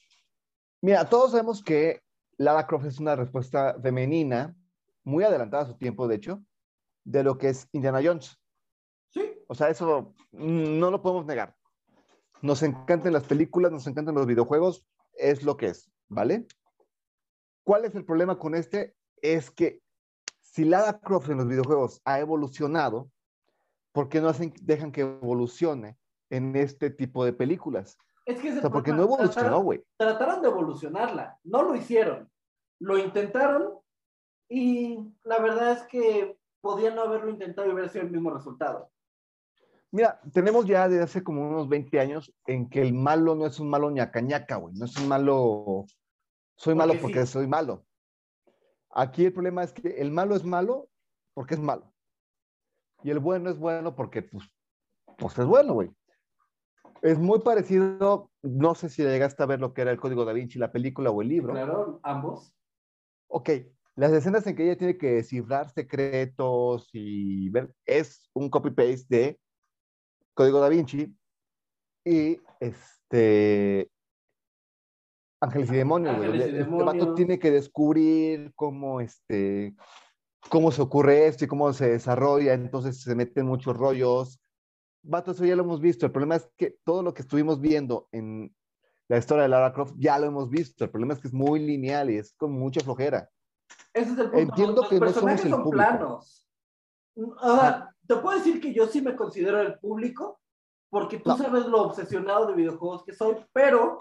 Mira, 0.82 1.10
todos 1.10 1.32
sabemos 1.32 1.64
que 1.64 2.02
Lara 2.38 2.68
Croft 2.68 2.86
es 2.86 3.00
una 3.00 3.16
respuesta 3.16 3.76
femenina, 3.82 4.56
muy 5.04 5.24
adelantada 5.24 5.64
a 5.64 5.68
su 5.68 5.78
tiempo, 5.78 6.08
de 6.08 6.16
hecho, 6.16 6.44
de 7.04 7.24
lo 7.24 7.38
que 7.38 7.50
es 7.50 7.68
Indiana 7.72 8.02
Jones. 8.04 8.38
Sí, 9.10 9.22
O 9.48 9.56
sea, 9.56 9.70
eso 9.70 10.14
mm, 10.32 10.78
no 10.80 10.92
lo 10.92 11.02
podemos 11.02 11.26
negar. 11.26 11.56
Nos 12.42 12.62
encantan 12.62 13.14
las 13.14 13.24
películas, 13.24 13.72
nos 13.72 13.88
encantan 13.88 14.14
los 14.14 14.28
videojuegos, 14.28 14.86
es 15.14 15.44
lo 15.44 15.58
que 15.58 15.68
es, 15.68 15.90
¿vale? 16.08 16.46
¿Cuál 17.64 17.86
es 17.86 17.96
el 17.96 18.06
problema 18.06 18.38
con 18.38 18.54
este? 18.54 18.96
Es 19.22 19.50
que 19.50 19.82
si 20.42 20.64
Lara 20.64 21.00
Croft 21.00 21.30
en 21.30 21.38
los 21.38 21.48
videojuegos 21.48 22.02
ha 22.06 22.20
evolucionado, 22.20 23.10
¿por 23.92 24.10
qué 24.10 24.22
no 24.22 24.30
hacen, 24.30 24.54
dejan 24.62 24.92
que 24.92 25.02
evolucione 25.02 25.98
en 26.30 26.56
este 26.56 26.92
tipo 26.92 27.26
de 27.26 27.34
películas? 27.34 27.98
Es 28.28 28.42
que 28.42 28.50
ese 28.50 28.58
O 28.58 28.62
sea, 28.62 28.70
porque 28.70 28.92
no 28.92 28.98
problema, 28.98 29.16
evolucionó, 29.24 29.48
trataron- 29.50 29.64
güey. 29.64 29.84
Trataron 29.98 30.42
de 30.42 30.48
evolucionarla, 30.50 31.40
no 31.44 31.64
lo 31.64 31.76
hicieron. 31.76 32.30
Lo 32.80 32.98
intentaron 32.98 33.80
y 34.50 35.00
la 35.24 35.40
verdad 35.40 35.72
es 35.72 35.84
que 35.84 36.38
podían 36.62 36.96
no 36.96 37.04
haberlo 37.04 37.30
intentado 37.30 37.68
y 37.68 37.72
hubiera 37.72 37.90
sido 37.90 38.04
el 38.04 38.12
mismo 38.12 38.30
resultado. 38.30 38.92
Mira, 39.92 40.20
tenemos 40.34 40.66
ya 40.66 40.90
desde 40.90 41.04
hace 41.04 41.24
como 41.24 41.48
unos 41.50 41.70
20 41.70 42.00
años 42.02 42.34
en 42.46 42.70
que 42.70 42.82
el 42.82 42.94
malo 42.94 43.34
no 43.36 43.46
es 43.46 43.60
un 43.62 43.70
malo 43.70 43.90
ñaca 43.90 44.20
ñaca, 44.20 44.58
güey. 44.58 44.76
No 44.76 44.84
es 44.86 44.98
un 44.98 45.08
malo. 45.08 45.86
Soy 46.58 46.76
malo 46.76 46.92
Porque 46.94 47.02
porque 47.02 47.26
sí. 47.26 47.32
soy 47.34 47.48
malo. 47.48 47.86
Aquí 48.90 49.26
el 49.26 49.34
problema 49.34 49.64
es 49.64 49.72
que 49.72 50.02
el 50.02 50.12
malo 50.12 50.36
es 50.36 50.44
malo 50.44 50.90
porque 51.34 51.54
es 51.54 51.62
malo. 51.62 51.94
Y 53.04 53.12
el 53.12 53.20
bueno 53.20 53.50
es 53.50 53.58
bueno 53.58 53.96
porque, 53.96 54.22
pues, 54.24 54.44
pues 55.18 55.38
es 55.40 55.46
bueno, 55.46 55.74
güey. 55.74 55.90
Es 57.02 57.20
muy 57.20 57.39
parecido, 57.39 58.32
no 58.41 58.76
sé 58.76 58.89
si 58.89 59.04
llegaste 59.04 59.43
a 59.43 59.45
ver 59.45 59.60
lo 59.60 59.74
que 59.74 59.82
era 59.82 59.91
el 59.91 60.00
Código 60.00 60.26
da 60.26 60.34
Vinci, 60.34 60.60
la 60.60 60.72
película 60.72 61.10
o 61.12 61.22
el 61.22 61.28
libro. 61.28 61.54
Claro, 61.54 62.00
ambos. 62.04 62.54
Ok, 63.28 63.50
las 63.95 64.12
escenas 64.12 64.45
en 64.48 64.56
que 64.56 64.64
ella 64.64 64.78
tiene 64.78 64.98
que 64.98 65.14
descifrar 65.14 65.70
secretos 65.70 66.89
y 66.93 67.50
ver, 67.50 67.74
es 67.86 68.30
un 68.34 68.50
copy-paste 68.50 69.06
de 69.10 69.39
Código 70.34 70.60
da 70.60 70.70
Vinci 70.70 71.16
y 72.06 72.39
este 72.60 73.89
Ángeles 75.41 75.72
y 75.72 75.76
Demonios, 75.76 76.18
güey, 76.18 76.38
y 76.38 76.41
este 76.41 76.64
vato 76.64 76.91
Demonios. 76.93 77.16
tiene 77.16 77.39
que 77.39 77.52
descubrir 77.52 78.54
cómo 78.56 79.02
este 79.02 79.76
cómo 80.50 80.72
se 80.72 80.82
ocurre 80.82 81.28
esto 81.28 81.45
y 81.45 81.48
cómo 81.48 81.74
se 81.74 81.89
desarrolla, 81.89 82.54
entonces 82.54 83.02
se 83.02 83.16
meten 83.16 83.45
muchos 83.45 83.76
rollos. 83.76 84.39
Vato, 85.08 85.32
eso 85.32 85.45
ya 85.45 85.55
lo 85.55 85.64
hemos 85.64 85.80
visto. 85.82 86.05
El 86.05 86.12
problema 86.12 86.36
es 86.36 86.49
que 86.58 86.78
todo 86.84 87.01
lo 87.01 87.14
que 87.14 87.22
estuvimos 87.22 87.60
viendo 87.62 88.08
en 88.12 88.53
la 89.08 89.18
historia 89.18 89.43
de 89.43 89.49
Lara 89.49 89.74
Croft 89.74 89.93
ya 89.97 90.20
lo 90.20 90.26
hemos 90.28 90.49
visto. 90.49 90.84
El 90.84 90.89
problema 90.91 91.14
es 91.14 91.20
que 91.22 91.28
es 91.30 91.34
muy 91.34 91.60
lineal 91.60 92.10
y 92.10 92.18
es 92.18 92.34
con 92.34 92.51
mucha 92.51 92.82
flojera. 92.82 93.30
Ese 93.93 94.12
es 94.14 94.18
el 94.20 94.30
punto. 94.32 94.38
Entiendo 94.38 94.82
Los 94.82 94.89
que 94.89 94.95
no 94.95 94.99
somos 94.99 95.14
personajes 95.14 95.45
el 95.45 95.51
son 95.51 95.64
público. 95.64 95.86
planos. 95.86 96.47
Sea, 97.16 97.95
te 98.05 98.16
puedo 98.18 98.38
decir 98.38 98.62
que 98.62 98.74
yo 98.74 98.86
sí 98.88 99.01
me 99.01 99.16
considero 99.16 99.60
el 99.62 99.80
público 99.80 100.39
porque 100.89 101.20
tú 101.20 101.30
No. 101.30 101.38
sabes 101.38 101.66
lo 101.66 101.82
obsesionado 101.84 102.45
de 102.47 102.53
videojuegos 102.53 103.03
que 103.03 103.14
soy, 103.14 103.36
pero 103.53 103.99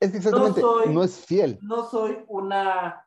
Es 0.00 0.10
que 0.10 0.18
exactamente 0.18 0.60
no, 0.60 0.82
soy- 0.84 1.04
es 1.04 1.24
fiel. 1.24 1.58
no 1.62 1.88
soy 1.88 2.24
una, 2.28 3.06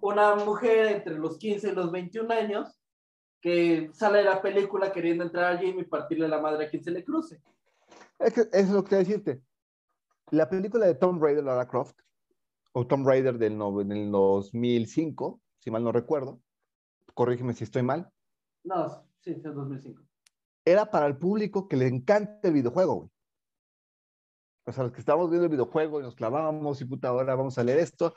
una 0.00 0.36
mujer 0.36 0.86
entre 0.96 1.18
los 1.18 1.36
15 1.38 1.70
y 1.70 1.74
los 1.74 1.90
21 1.90 2.30
años 2.32 2.79
que 3.40 3.90
sale 3.92 4.18
de 4.18 4.24
la 4.24 4.42
película 4.42 4.92
queriendo 4.92 5.24
entrar 5.24 5.44
al 5.52 5.58
gym 5.60 5.78
y 5.80 5.84
partirle 5.84 6.28
la 6.28 6.40
madre 6.40 6.66
a 6.66 6.70
quien 6.70 6.82
se 6.82 6.90
le 6.90 7.04
cruce. 7.04 7.42
Es 8.18 8.34
que 8.34 8.42
es 8.52 8.68
lo 8.70 8.84
que 8.84 8.94
a 8.96 8.98
decirte. 8.98 9.42
La 10.30 10.48
película 10.48 10.86
de 10.86 10.94
Tomb 10.94 11.22
Raider, 11.22 11.42
Lara 11.44 11.66
Croft, 11.66 11.96
o 12.72 12.86
Tomb 12.86 13.06
Raider 13.06 13.38
del, 13.38 13.56
no- 13.56 13.76
del 13.82 14.10
2005, 14.10 15.40
si 15.58 15.70
mal 15.70 15.82
no 15.82 15.90
recuerdo, 15.90 16.40
corrígeme 17.14 17.54
si 17.54 17.64
estoy 17.64 17.82
mal, 17.82 18.10
No, 18.62 19.04
sí, 19.20 19.30
es 19.32 19.42
2005. 19.42 20.02
era 20.64 20.90
para 20.90 21.06
el 21.06 21.16
público 21.16 21.66
que 21.66 21.76
le 21.76 21.86
encanta 21.88 22.46
el 22.46 22.52
videojuego, 22.54 22.94
güey. 22.94 23.10
O 24.66 24.72
sea, 24.72 24.84
los 24.84 24.92
que 24.92 25.00
estábamos 25.00 25.30
viendo 25.30 25.46
el 25.46 25.50
videojuego 25.50 25.98
y 25.98 26.02
nos 26.04 26.14
clavábamos 26.14 26.80
y 26.80 26.84
puta, 26.84 27.08
ahora 27.08 27.34
vamos 27.34 27.58
a 27.58 27.64
leer 27.64 27.78
esto, 27.78 28.14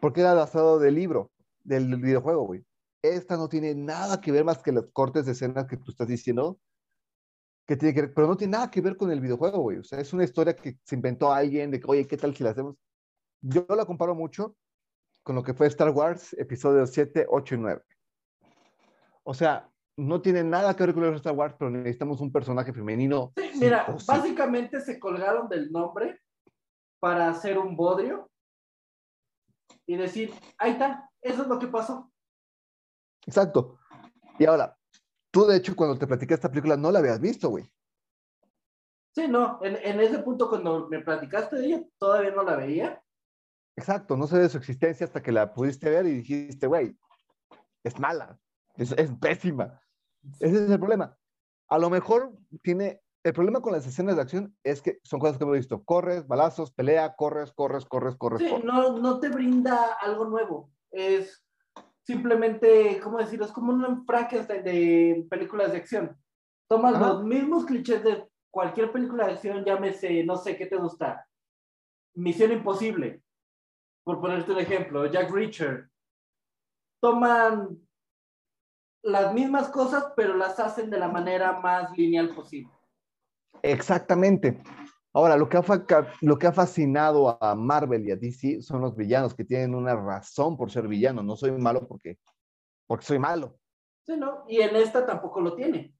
porque 0.00 0.20
era 0.20 0.30
adaptado 0.30 0.78
del 0.78 0.94
libro, 0.94 1.30
del 1.64 1.96
videojuego, 1.96 2.46
güey. 2.46 2.64
Esta 3.02 3.36
no 3.36 3.48
tiene 3.48 3.74
nada 3.74 4.20
que 4.20 4.30
ver 4.30 4.44
más 4.44 4.62
que 4.62 4.72
los 4.72 4.86
cortes 4.92 5.26
de 5.26 5.32
escenas 5.32 5.66
que 5.66 5.76
tú 5.76 5.90
estás 5.90 6.06
diciendo, 6.06 6.60
que 7.66 7.76
tiene 7.76 7.94
que 7.94 8.02
ver, 8.02 8.14
pero 8.14 8.28
no 8.28 8.36
tiene 8.36 8.52
nada 8.52 8.70
que 8.70 8.80
ver 8.80 8.96
con 8.96 9.10
el 9.10 9.20
videojuego, 9.20 9.58
güey. 9.58 9.78
O 9.78 9.84
sea, 9.84 9.98
es 9.98 10.12
una 10.12 10.24
historia 10.24 10.54
que 10.54 10.78
se 10.84 10.94
inventó 10.94 11.32
alguien 11.32 11.70
de 11.70 11.80
que, 11.80 11.90
oye, 11.90 12.06
¿qué 12.06 12.16
tal 12.16 12.34
si 12.34 12.44
la 12.44 12.50
hacemos? 12.50 12.76
Yo 13.40 13.66
la 13.68 13.86
comparo 13.86 14.14
mucho 14.14 14.56
con 15.22 15.34
lo 15.34 15.42
que 15.42 15.54
fue 15.54 15.66
Star 15.66 15.90
Wars, 15.90 16.32
episodios 16.34 16.90
7, 16.90 17.26
8 17.28 17.54
y 17.54 17.58
9. 17.58 17.82
O 19.24 19.34
sea, 19.34 19.68
no 19.96 20.20
tiene 20.20 20.42
nada 20.44 20.74
que 20.74 20.84
ver 20.84 20.94
con 20.94 21.14
Star 21.14 21.34
Wars, 21.34 21.54
pero 21.58 21.70
necesitamos 21.70 22.20
un 22.20 22.32
personaje 22.32 22.72
femenino. 22.72 23.32
Sí, 23.36 23.50
mira, 23.60 23.86
sí. 23.98 24.04
básicamente 24.06 24.80
se 24.80 24.98
colgaron 24.98 25.48
del 25.48 25.70
nombre 25.70 26.20
para 27.00 27.28
hacer 27.28 27.58
un 27.58 27.76
bodrio 27.76 28.30
y 29.86 29.96
decir, 29.96 30.32
ahí 30.58 30.72
está, 30.72 31.10
eso 31.20 31.42
es 31.42 31.48
lo 31.48 31.58
que 31.58 31.66
pasó. 31.66 32.11
Exacto. 33.26 33.78
Y 34.38 34.44
ahora, 34.44 34.76
tú 35.30 35.46
de 35.46 35.56
hecho 35.56 35.76
cuando 35.76 35.98
te 35.98 36.06
platicé 36.06 36.34
esta 36.34 36.50
película 36.50 36.76
no 36.76 36.90
la 36.90 36.98
habías 36.98 37.20
visto, 37.20 37.48
güey. 37.48 37.70
Sí, 39.14 39.28
no, 39.28 39.58
en, 39.62 39.76
en 39.76 40.00
ese 40.00 40.20
punto 40.20 40.48
cuando 40.48 40.88
me 40.88 41.00
platicaste 41.00 41.56
de 41.56 41.66
ella, 41.66 41.84
todavía 41.98 42.30
no 42.30 42.42
la 42.42 42.56
veía. 42.56 43.02
Exacto, 43.76 44.16
no 44.16 44.26
sé 44.26 44.38
de 44.38 44.48
su 44.48 44.58
existencia 44.58 45.06
hasta 45.06 45.22
que 45.22 45.32
la 45.32 45.52
pudiste 45.52 45.90
ver 45.90 46.06
y 46.06 46.12
dijiste, 46.12 46.66
güey, 46.66 46.96
es 47.84 47.98
mala, 47.98 48.38
es, 48.76 48.92
es 48.92 49.10
pésima. 49.20 49.80
Ese 50.40 50.64
es 50.64 50.70
el 50.70 50.78
problema. 50.78 51.16
A 51.68 51.78
lo 51.78 51.90
mejor 51.90 52.32
tiene, 52.62 53.02
el 53.22 53.32
problema 53.32 53.60
con 53.60 53.72
las 53.72 53.86
escenas 53.86 54.16
de 54.16 54.22
acción 54.22 54.56
es 54.62 54.82
que 54.82 54.98
son 55.02 55.20
cosas 55.20 55.38
que 55.38 55.44
hemos 55.44 55.56
visto. 55.56 55.82
Corres, 55.84 56.26
balazos, 56.26 56.72
pelea, 56.72 57.14
corres, 57.16 57.52
corres, 57.52 57.84
corres, 57.86 58.16
corres. 58.16 58.40
Sí, 58.40 58.48
corres. 58.48 58.64
no, 58.64 58.98
no 58.98 59.20
te 59.20 59.28
brinda 59.28 59.94
algo 60.00 60.26
nuevo. 60.26 60.70
Es 60.90 61.44
simplemente, 62.06 63.00
¿cómo 63.02 63.18
decirlo? 63.18 63.46
Es 63.46 63.52
como 63.52 63.72
un 63.72 64.04
Frankenstein 64.06 64.64
de 64.64 65.26
películas 65.30 65.72
de 65.72 65.78
acción. 65.78 66.16
Tomas 66.68 66.94
Ajá. 66.94 67.08
los 67.08 67.24
mismos 67.24 67.64
clichés 67.64 68.02
de 68.02 68.26
cualquier 68.50 68.92
película 68.92 69.26
de 69.26 69.32
acción, 69.32 69.64
llámese, 69.64 70.24
no 70.24 70.36
sé 70.36 70.56
qué 70.56 70.66
te 70.66 70.76
gusta. 70.76 71.26
Misión 72.14 72.52
Imposible, 72.52 73.22
por 74.04 74.20
ponerte 74.20 74.52
un 74.52 74.58
ejemplo, 74.58 75.06
Jack 75.06 75.30
Reacher. 75.30 75.88
Toman 77.00 77.78
las 79.02 79.34
mismas 79.34 79.68
cosas, 79.70 80.12
pero 80.16 80.36
las 80.36 80.60
hacen 80.60 80.90
de 80.90 80.98
la 80.98 81.08
manera 81.08 81.58
más 81.60 81.96
lineal 81.96 82.34
posible. 82.34 82.72
Exactamente. 83.62 84.62
Ahora, 85.14 85.36
lo 85.36 85.48
que, 85.48 85.58
ha, 85.58 85.62
lo 86.22 86.38
que 86.38 86.46
ha 86.46 86.52
fascinado 86.52 87.42
a 87.42 87.54
Marvel 87.54 88.06
y 88.06 88.12
a 88.12 88.16
DC 88.16 88.62
son 88.62 88.80
los 88.80 88.96
villanos 88.96 89.34
que 89.34 89.44
tienen 89.44 89.74
una 89.74 89.94
razón 89.94 90.56
por 90.56 90.70
ser 90.70 90.88
villanos. 90.88 91.24
No 91.24 91.36
soy 91.36 91.52
malo 91.52 91.86
porque, 91.86 92.18
porque 92.86 93.04
soy 93.04 93.18
malo. 93.18 93.58
Sí, 94.06 94.16
¿no? 94.16 94.44
Y 94.48 94.60
en 94.60 94.74
esta 94.76 95.04
tampoco 95.04 95.40
lo 95.40 95.54
tiene. 95.54 95.94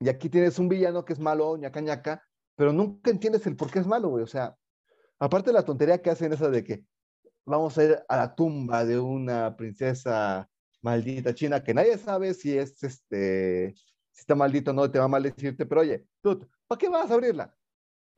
Y 0.00 0.08
aquí 0.08 0.28
tienes 0.28 0.58
un 0.58 0.68
villano 0.68 1.04
que 1.04 1.14
es 1.14 1.18
malo, 1.18 1.56
ñaca 1.56 1.80
ñaca, 1.80 2.22
pero 2.54 2.72
nunca 2.72 3.10
entiendes 3.10 3.46
el 3.46 3.56
por 3.56 3.70
qué 3.70 3.78
es 3.78 3.86
malo, 3.86 4.10
güey. 4.10 4.22
O 4.22 4.26
sea, 4.26 4.54
aparte 5.18 5.50
de 5.50 5.54
la 5.54 5.64
tontería 5.64 6.02
que 6.02 6.10
hacen 6.10 6.32
esa 6.32 6.50
de 6.50 6.62
que 6.62 6.84
vamos 7.46 7.78
a 7.78 7.84
ir 7.84 7.98
a 8.08 8.16
la 8.16 8.34
tumba 8.34 8.84
de 8.84 8.98
una 8.98 9.56
princesa 9.56 10.48
maldita 10.82 11.34
china 11.34 11.64
que 11.64 11.72
nadie 11.72 11.96
sabe 11.96 12.34
si 12.34 12.58
es 12.58 12.82
este, 12.82 13.74
si 13.74 14.20
está 14.20 14.34
maldito 14.34 14.70
o 14.70 14.74
no, 14.74 14.90
te 14.90 14.98
va 14.98 15.06
a 15.06 15.08
maldecirte, 15.08 15.64
pero 15.64 15.80
oye, 15.80 16.04
tú, 16.20 16.46
¿para 16.66 16.78
qué 16.78 16.88
vas 16.90 17.10
a 17.10 17.14
abrirla? 17.14 17.54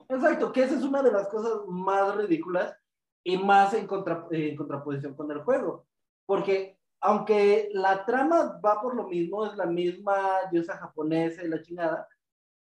Exacto, 0.09 0.51
que 0.53 0.63
esa 0.63 0.75
es 0.75 0.83
una 0.83 1.03
de 1.03 1.11
las 1.11 1.27
cosas 1.27 1.59
más 1.67 2.15
ridículas 2.15 2.75
y 3.23 3.37
más 3.37 3.73
en, 3.73 3.87
contra- 3.87 4.27
en 4.31 4.55
contraposición 4.55 5.15
con 5.15 5.31
el 5.31 5.39
juego. 5.43 5.85
Porque 6.25 6.77
aunque 7.01 7.69
la 7.73 8.05
trama 8.05 8.59
va 8.65 8.81
por 8.81 8.95
lo 8.95 9.07
mismo, 9.07 9.45
es 9.45 9.55
la 9.55 9.65
misma 9.65 10.15
diosa 10.51 10.77
japonesa 10.77 11.43
y 11.43 11.47
la 11.49 11.61
chingada, 11.61 12.07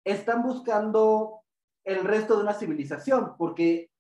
están 0.04 0.44
buscando 0.44 1.42
el 1.84 2.04
resto 2.04 2.36
de 2.38 2.44
una 2.44 2.54
civilización, 2.54 3.36
porque 3.38 3.92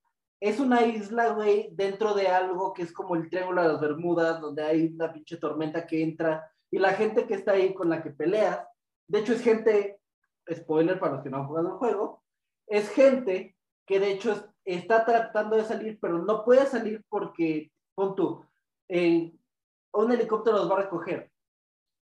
es 0.41 0.59
una 0.59 0.83
isla, 0.85 1.29
güey, 1.33 1.69
dentro 1.73 2.13
de 2.13 2.27
algo 2.27 2.73
que 2.73 2.81
es 2.83 2.91
como 2.91 3.15
el 3.15 3.29
Triángulo 3.29 3.61
de 3.61 3.67
las 3.69 3.81
Bermudas, 3.81 4.41
donde 4.41 4.63
hay 4.63 4.87
una 4.87 5.11
pinche 5.13 5.37
tormenta 5.37 5.85
que 5.85 6.03
entra 6.03 6.51
y 6.71 6.79
la 6.79 6.93
gente 6.93 7.27
que 7.27 7.35
está 7.35 7.51
ahí 7.53 7.73
con 7.73 7.89
la 7.89 8.01
que 8.01 8.09
peleas, 8.11 8.59
de 9.07 9.19
hecho 9.19 9.33
es 9.33 9.41
gente, 9.41 9.99
spoiler 10.51 10.99
para 10.99 11.13
los 11.13 11.23
que 11.23 11.29
no 11.29 11.37
han 11.37 11.47
jugado 11.47 11.67
el 11.69 11.73
juego, 11.75 12.23
es 12.67 12.89
gente 12.89 13.55
que 13.85 13.99
de 13.99 14.11
hecho 14.13 14.31
es- 14.31 14.45
está 14.65 15.05
tratando 15.05 15.55
de 15.55 15.63
salir, 15.65 15.99
pero 16.01 16.19
no 16.19 16.43
puede 16.43 16.65
salir 16.65 17.03
porque, 17.09 17.71
pon 17.95 18.15
tú, 18.15 18.43
eh, 18.89 19.31
un 19.93 20.11
helicóptero 20.11 20.57
los 20.57 20.69
va 20.71 20.79
a 20.79 20.81
recoger. 20.83 21.31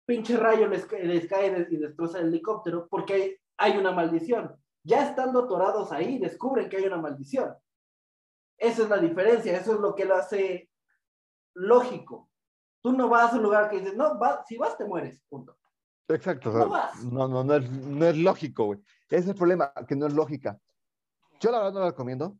Pinche 0.05 0.37
rayo 0.37 0.67
les, 0.67 0.85
ca- 0.85 0.97
les 0.97 1.27
cae 1.27 1.67
y 1.69 1.77
destroza 1.77 2.19
el 2.19 2.27
helicóptero 2.27 2.87
porque 2.87 3.13
hay, 3.13 3.35
hay 3.57 3.77
una 3.77 3.91
maldición. 3.91 4.55
Ya 4.83 5.09
estando 5.09 5.41
atorados 5.45 5.91
ahí, 5.91 6.19
descubren 6.19 6.69
que 6.69 6.77
hay 6.77 6.85
una 6.85 6.97
maldición. 6.97 7.55
Esa 8.57 8.83
es 8.83 8.89
la 8.89 8.97
diferencia, 8.97 9.57
eso 9.57 9.73
es 9.73 9.79
lo 9.79 9.95
que 9.95 10.05
lo 10.05 10.15
hace 10.15 10.69
lógico. 11.55 12.29
Tú 12.81 12.93
no 12.93 13.09
vas 13.09 13.33
a 13.33 13.37
un 13.37 13.43
lugar 13.43 13.69
que 13.69 13.79
dices, 13.79 13.95
no, 13.95 14.17
si 14.47 14.57
vas 14.57 14.77
te 14.77 14.85
mueres, 14.85 15.21
punto. 15.27 15.57
Exacto. 16.07 16.51
o 16.51 16.53
No 16.53 16.69
sea, 16.69 16.91
no, 17.11 17.27
no, 17.27 17.43
no, 17.43 17.55
es, 17.55 17.69
no 17.69 18.05
es 18.05 18.17
lógico, 18.17 18.65
güey. 18.65 18.79
Ese 19.09 19.17
es 19.17 19.27
el 19.27 19.35
problema, 19.35 19.71
que 19.87 19.95
no 19.95 20.07
es 20.07 20.13
lógica. 20.13 20.59
Yo 21.39 21.51
la 21.51 21.59
verdad 21.59 21.73
no 21.73 21.79
la 21.81 21.89
recomiendo. 21.89 22.37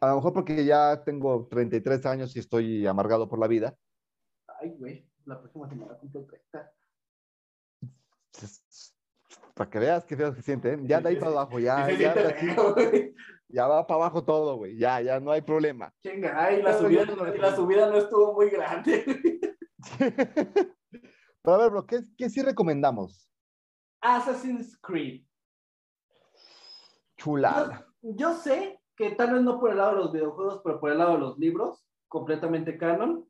A 0.00 0.08
lo 0.08 0.16
mejor 0.16 0.32
porque 0.32 0.64
ya 0.64 1.02
tengo 1.04 1.46
33 1.48 2.06
años 2.06 2.36
y 2.36 2.38
estoy 2.38 2.86
amargado 2.86 3.28
por 3.28 3.38
la 3.38 3.48
vida. 3.48 3.76
Ay, 4.60 4.74
güey, 4.78 5.10
la 5.24 5.40
próxima 5.40 5.68
semana 5.68 5.94
cumplo 5.98 6.24
30. 6.24 6.72
Para 9.54 9.70
que 9.70 9.78
veas 9.80 10.04
qué 10.04 10.16
feo 10.16 10.32
se 10.32 10.42
siente, 10.42 10.74
¿eh? 10.74 10.78
Ya 10.82 11.00
de 11.00 11.08
ahí 11.08 11.16
para 11.16 11.32
abajo, 11.32 11.58
ya, 11.58 11.90
ya, 11.90 12.14
güey. 12.14 13.12
ya 13.48 13.66
va 13.66 13.84
para 13.86 14.02
abajo 14.02 14.22
todo, 14.22 14.56
güey. 14.56 14.76
Ya, 14.78 15.00
ya 15.00 15.18
no 15.18 15.32
hay 15.32 15.40
problema. 15.42 15.92
Chinga, 16.00 16.44
ay, 16.44 16.62
la 16.62 16.78
subida, 16.78 17.04
la 17.04 17.56
subida 17.56 17.90
no 17.90 17.96
estuvo 17.96 18.34
muy 18.34 18.50
grande. 18.50 19.40
Pero 21.48 21.54
a 21.54 21.62
ver, 21.62 21.70
bro, 21.70 21.86
¿qué, 21.86 22.04
qué 22.18 22.28
sí 22.28 22.42
recomendamos? 22.42 23.26
Assassin's 24.02 24.78
Creed. 24.82 25.24
Chulada. 27.16 27.86
Yo 28.02 28.34
sé 28.34 28.78
que 28.94 29.12
tal 29.12 29.32
vez 29.32 29.42
no 29.42 29.58
por 29.58 29.70
el 29.70 29.78
lado 29.78 29.92
de 29.92 29.96
los 29.96 30.12
videojuegos, 30.12 30.60
pero 30.62 30.78
por 30.78 30.92
el 30.92 30.98
lado 30.98 31.12
de 31.12 31.20
los 31.20 31.38
libros, 31.38 31.86
completamente 32.06 32.76
canon, 32.76 33.26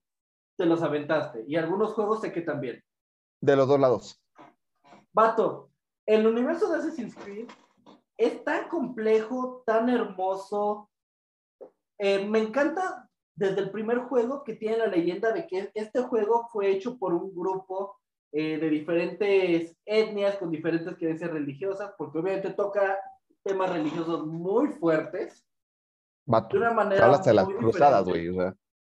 te 0.56 0.66
los 0.66 0.82
aventaste. 0.82 1.44
Y 1.46 1.54
algunos 1.54 1.92
juegos 1.92 2.20
sé 2.20 2.32
que 2.32 2.40
también. 2.40 2.82
De 3.40 3.54
los 3.54 3.68
dos 3.68 3.78
lados. 3.78 4.20
Vato, 5.12 5.70
el 6.04 6.26
universo 6.26 6.68
de 6.72 6.78
Assassin's 6.78 7.14
Creed 7.14 7.48
es 8.16 8.42
tan 8.42 8.68
complejo, 8.68 9.62
tan 9.64 9.88
hermoso. 9.88 10.90
Eh, 11.98 12.26
me 12.26 12.40
encanta 12.40 13.08
desde 13.36 13.60
el 13.60 13.70
primer 13.70 13.98
juego 14.08 14.42
que 14.42 14.54
tiene 14.54 14.78
la 14.78 14.88
leyenda 14.88 15.30
de 15.30 15.46
que 15.46 15.70
este 15.72 16.02
juego 16.02 16.48
fue 16.50 16.72
hecho 16.72 16.98
por 16.98 17.14
un 17.14 17.32
grupo 17.32 17.97
eh, 18.32 18.58
de 18.58 18.68
diferentes 18.70 19.76
etnias 19.84 20.36
con 20.36 20.50
diferentes 20.50 20.94
creencias 20.96 21.30
religiosas, 21.30 21.92
porque 21.96 22.18
obviamente 22.18 22.50
toca 22.50 22.98
temas 23.42 23.70
religiosos 23.70 24.26
muy 24.26 24.68
fuertes 24.68 25.46
de 26.52 26.58
una 26.58 26.72
manera. 26.74 27.06
Hablas 27.06 27.24
de 27.24 27.34
las 27.34 27.48
cruzadas, 27.48 28.04
güey. 28.04 28.28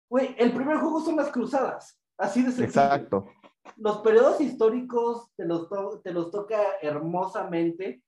Güey, 0.10 0.36
el 0.38 0.52
primer 0.54 0.78
juego 0.78 1.00
son 1.02 1.16
las 1.18 1.30
cruzadas, 1.30 2.00
así 2.18 2.42
de 2.44 2.52
sencillo 2.52 2.66
exacto. 2.86 3.28
los 3.78 4.00
periodos 4.00 4.40
históricos 4.42 5.30
te 5.36 5.46
los, 5.46 5.68
to- 5.70 6.00
te 6.04 6.12
los 6.12 6.32
toca 6.32 6.60
hermosamente. 6.82 8.02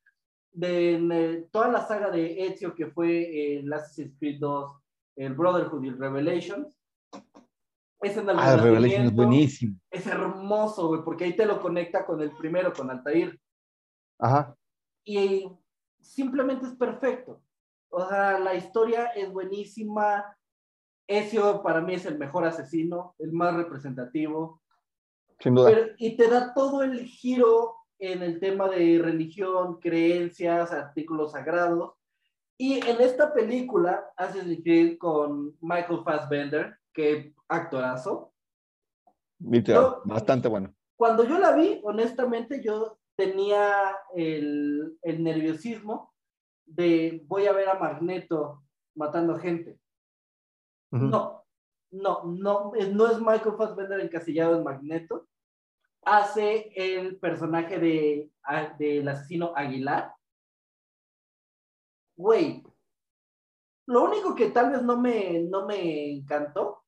De, 0.51 0.95
en, 0.95 1.11
eh, 1.11 1.47
toda 1.51 1.67
la 1.67 1.85
saga 1.85 2.09
de 2.09 2.47
Ezio, 2.47 2.73
que 2.73 2.87
fue 2.87 3.19
eh, 3.19 3.59
el 3.59 3.71
Assassin's 3.71 4.15
Creed 4.17 4.39
2, 4.39 4.71
el 5.17 5.35
Brotherhood 5.35 5.83
y 5.83 5.89
el 5.89 5.99
Revelations. 5.99 6.75
Es 8.01 8.15
en 8.17 8.29
el 8.29 8.37
Ah, 8.39 8.53
el 8.53 8.59
Revelation 8.59 8.83
es 8.85 8.91
Renacimiento. 8.91 9.15
buenísimo. 9.15 9.79
Es 9.89 10.07
hermoso, 10.07 10.87
güey, 10.87 11.01
porque 11.03 11.23
ahí 11.25 11.35
te 11.35 11.45
lo 11.45 11.59
conecta 11.59 12.05
con 12.05 12.21
el 12.21 12.31
primero, 12.37 12.71
con 12.73 12.89
Altair. 12.91 13.39
Ajá. 14.19 14.55
Y 15.03 15.49
simplemente 15.99 16.67
es 16.67 16.75
perfecto. 16.75 17.41
O 17.89 18.07
sea, 18.07 18.39
la 18.39 18.53
historia 18.55 19.05
es 19.15 19.31
buenísima. 19.31 20.37
Ezio 21.07 21.63
para 21.63 21.81
mí 21.81 21.93
es 21.95 22.05
el 22.05 22.17
mejor 22.17 22.45
asesino, 22.45 23.15
el 23.17 23.31
más 23.31 23.55
representativo. 23.55 24.61
Sin 25.39 25.55
duda. 25.55 25.69
Pero- 25.71 25.93
y 25.97 26.17
te 26.17 26.27
da 26.29 26.53
todo 26.53 26.83
el 26.83 26.99
giro 27.05 27.75
en 27.99 28.21
el 28.21 28.39
tema 28.39 28.67
de 28.69 28.99
religión, 29.01 29.79
creencias, 29.79 30.71
artículos 30.71 31.31
sagrados. 31.31 31.93
Y 32.59 32.75
en 32.87 33.01
esta 33.01 33.33
película 33.33 34.03
haces 34.17 34.43
Creed 34.63 34.97
con 34.97 35.55
Michael 35.61 36.01
Fassbender, 36.03 36.77
que 36.97 37.35
actorazo. 37.47 38.33
Yo- 39.73 40.01
bastante 40.05 40.47
bueno. 40.47 40.73
Cuando 40.97 41.23
yo 41.25 41.37
la 41.37 41.51
vi, 41.53 41.79
honestamente, 41.83 42.59
yo 42.63 42.97
tenía 43.15 43.95
el, 44.15 44.97
el 45.03 45.23
nerviosismo 45.23 46.11
de 46.65 47.21
voy 47.27 47.45
a 47.45 47.51
ver 47.53 47.69
a 47.69 47.77
Magneto 47.77 48.63
matando 48.95 49.37
gente. 49.37 49.79
No, 51.09 51.45
no, 51.91 52.23
no, 52.23 52.73
es- 52.73 52.91
no 52.91 53.05
es 53.11 53.19
Michael 53.19 53.55
Fassbender 53.57 53.99
encasillado 53.99 54.57
en 54.57 54.63
Magneto. 54.63 55.27
Hace 56.03 56.71
el 56.75 57.19
personaje 57.19 57.77
de, 57.77 58.31
del 58.79 59.07
asesino 59.07 59.53
Aguilar. 59.55 60.15
Güey, 62.15 62.63
lo 63.87 64.03
único 64.05 64.33
que 64.33 64.49
tal 64.49 64.71
vez 64.71 64.81
no 64.81 64.99
me, 64.99 65.41
no 65.41 65.67
me 65.67 66.09
encantó 66.11 66.83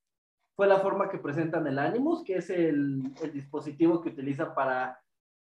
fue 0.60 0.68
la 0.68 0.82
forma 0.82 1.07
que 1.07 1.20
presentan 1.20 1.66
el 1.68 1.80
Animus, 1.80 2.22
que 2.22 2.36
es 2.36 2.49
el, 2.49 3.14
el 3.24 3.32
dispositivo 3.32 4.01
que 4.01 4.10
utiliza 4.10 4.53
para 4.53 4.99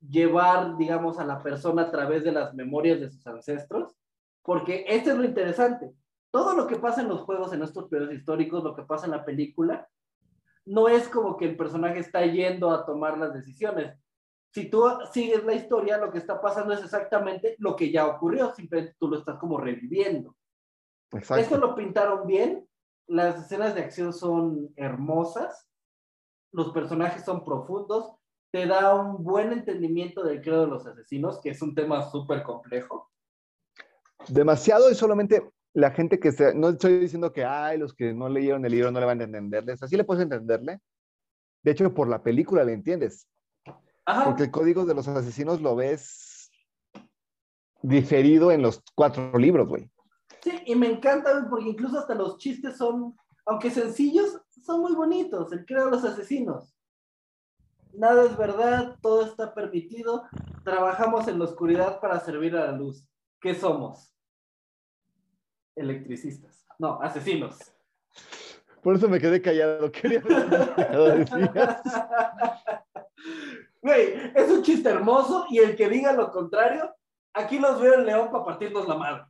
llevar, 0.00 0.78
digamos, 0.78 1.18
a 1.18 1.26
la 1.26 1.42
persona 1.42 1.82
a 1.82 1.90
través 1.90 2.24
de 2.24 2.32
las 2.32 2.54
memorias 2.54 3.00
de 3.00 3.10
sus 3.10 3.26
ancestros, 3.26 3.94
porque 4.42 4.86
este 4.88 5.10
es 5.10 5.16
lo 5.16 5.24
interesante 5.24 5.92
todo 6.30 6.54
lo 6.54 6.66
que 6.66 6.76
pasa 6.76 7.02
en 7.02 7.08
los 7.08 7.20
juegos, 7.20 7.52
en 7.52 7.62
estos 7.62 7.88
periodos 7.88 8.12
históricos, 8.12 8.64
lo 8.64 8.74
que 8.74 8.82
pasa 8.82 9.04
en 9.04 9.12
la 9.12 9.24
película, 9.24 9.88
no 10.64 10.88
es 10.88 11.08
como 11.08 11.36
que 11.36 11.44
el 11.44 11.56
personaje 11.56 12.00
está 12.00 12.26
yendo 12.26 12.72
a 12.72 12.84
tomar 12.84 13.18
las 13.18 13.34
decisiones. 13.34 13.96
Si 14.50 14.68
tú 14.68 14.82
sigues 15.12 15.44
la 15.44 15.54
historia, 15.54 15.98
lo 15.98 16.10
que 16.10 16.18
está 16.18 16.40
pasando 16.40 16.72
es 16.72 16.82
exactamente 16.82 17.54
lo 17.58 17.76
que 17.76 17.92
ya 17.92 18.08
ocurrió, 18.08 18.52
simplemente 18.52 18.96
tú 18.98 19.06
lo 19.06 19.18
estás 19.18 19.38
como 19.38 19.58
reviviendo. 19.58 20.34
Esto 21.12 21.18
Exacto. 21.18 21.58
lo 21.58 21.76
pintaron 21.76 22.26
bien, 22.26 22.66
las 23.06 23.44
escenas 23.44 23.74
de 23.74 23.82
acción 23.82 24.12
son 24.12 24.72
hermosas, 24.76 25.68
los 26.52 26.72
personajes 26.72 27.24
son 27.24 27.44
profundos, 27.44 28.14
te 28.50 28.66
da 28.66 28.94
un 28.94 29.24
buen 29.24 29.52
entendimiento 29.52 30.22
del 30.22 30.40
credo 30.40 30.62
de 30.62 30.68
los 30.68 30.86
asesinos, 30.86 31.40
que 31.40 31.50
es 31.50 31.60
un 31.60 31.74
tema 31.74 32.08
súper 32.10 32.42
complejo. 32.44 33.10
Demasiado 34.28 34.90
y 34.90 34.94
solamente 34.94 35.50
la 35.74 35.90
gente 35.90 36.20
que 36.20 36.30
se, 36.30 36.54
no 36.54 36.68
estoy 36.68 36.98
diciendo 36.98 37.32
que, 37.32 37.44
ay, 37.44 37.78
los 37.78 37.92
que 37.92 38.12
no 38.12 38.28
leyeron 38.28 38.64
el 38.64 38.72
libro 38.72 38.92
no 38.92 39.00
le 39.00 39.06
van 39.06 39.20
a 39.20 39.24
entenderles, 39.24 39.82
así 39.82 39.96
le 39.96 40.04
puedes 40.04 40.22
entenderle. 40.22 40.80
De 41.64 41.72
hecho, 41.72 41.92
por 41.92 42.08
la 42.08 42.22
película 42.22 42.62
le 42.62 42.74
entiendes, 42.74 43.26
Ajá. 44.06 44.24
porque 44.24 44.44
el 44.44 44.50
código 44.50 44.86
de 44.86 44.94
los 44.94 45.08
asesinos 45.08 45.60
lo 45.60 45.74
ves 45.74 46.50
diferido 47.82 48.52
en 48.52 48.62
los 48.62 48.82
cuatro 48.94 49.36
libros, 49.36 49.68
güey. 49.68 49.90
Sí, 50.44 50.52
y 50.66 50.74
me 50.74 50.88
encanta 50.88 51.46
porque 51.48 51.70
incluso 51.70 51.98
hasta 51.98 52.14
los 52.14 52.36
chistes 52.36 52.76
son, 52.76 53.16
aunque 53.46 53.70
sencillos, 53.70 54.38
son 54.62 54.82
muy 54.82 54.94
bonitos. 54.94 55.50
El 55.52 55.64
creo 55.64 55.86
de 55.86 55.92
los 55.92 56.04
asesinos. 56.04 56.76
Nada 57.94 58.26
es 58.26 58.36
verdad, 58.36 58.98
todo 59.00 59.24
está 59.24 59.54
permitido. 59.54 60.24
Trabajamos 60.62 61.26
en 61.28 61.38
la 61.38 61.46
oscuridad 61.46 61.98
para 61.98 62.20
servir 62.20 62.54
a 62.56 62.66
la 62.66 62.72
luz. 62.72 63.08
¿Qué 63.40 63.54
somos? 63.54 64.14
Electricistas. 65.74 66.66
No, 66.78 67.00
asesinos. 67.00 67.58
Por 68.82 68.96
eso 68.96 69.08
me 69.08 69.18
quedé 69.18 69.40
callado. 69.40 69.90
Quería. 69.90 70.22
Güey, 73.80 74.32
es 74.34 74.50
un 74.50 74.62
chiste 74.62 74.88
hermoso 74.88 75.46
y 75.50 75.58
el 75.58 75.76
que 75.76 75.90
diga 75.90 76.12
lo 76.12 76.30
contrario, 76.30 76.94
aquí 77.34 77.58
los 77.58 77.80
veo 77.80 77.94
en 77.94 78.06
León 78.06 78.30
para 78.30 78.44
partirnos 78.44 78.88
la 78.88 78.94
madre. 78.94 79.24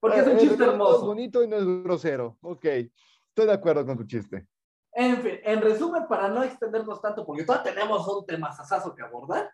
Porque 0.00 0.20
es 0.20 0.26
un 0.26 0.32
Eh, 0.32 0.38
chiste 0.38 0.56
no 0.58 0.64
Es 0.64 0.70
hermoso. 0.70 1.06
bonito 1.06 1.42
y 1.42 1.48
no 1.48 1.56
es 1.56 1.64
grosero. 1.82 2.38
Ok, 2.42 2.64
estoy 2.64 3.46
de 3.46 3.52
acuerdo 3.52 3.84
con 3.84 3.96
tu 3.96 4.04
chiste. 4.04 4.46
En 4.92 5.20
fin, 5.22 5.38
en 5.44 5.60
resumen, 5.60 6.06
para 6.08 6.28
no 6.28 6.42
extendernos 6.42 7.00
tanto, 7.00 7.24
porque 7.26 7.44
todavía 7.44 7.72
tenemos 7.74 8.06
un 8.08 8.24
tema 8.26 8.52
sasazo 8.52 8.94
que 8.94 9.02
abordar. 9.02 9.50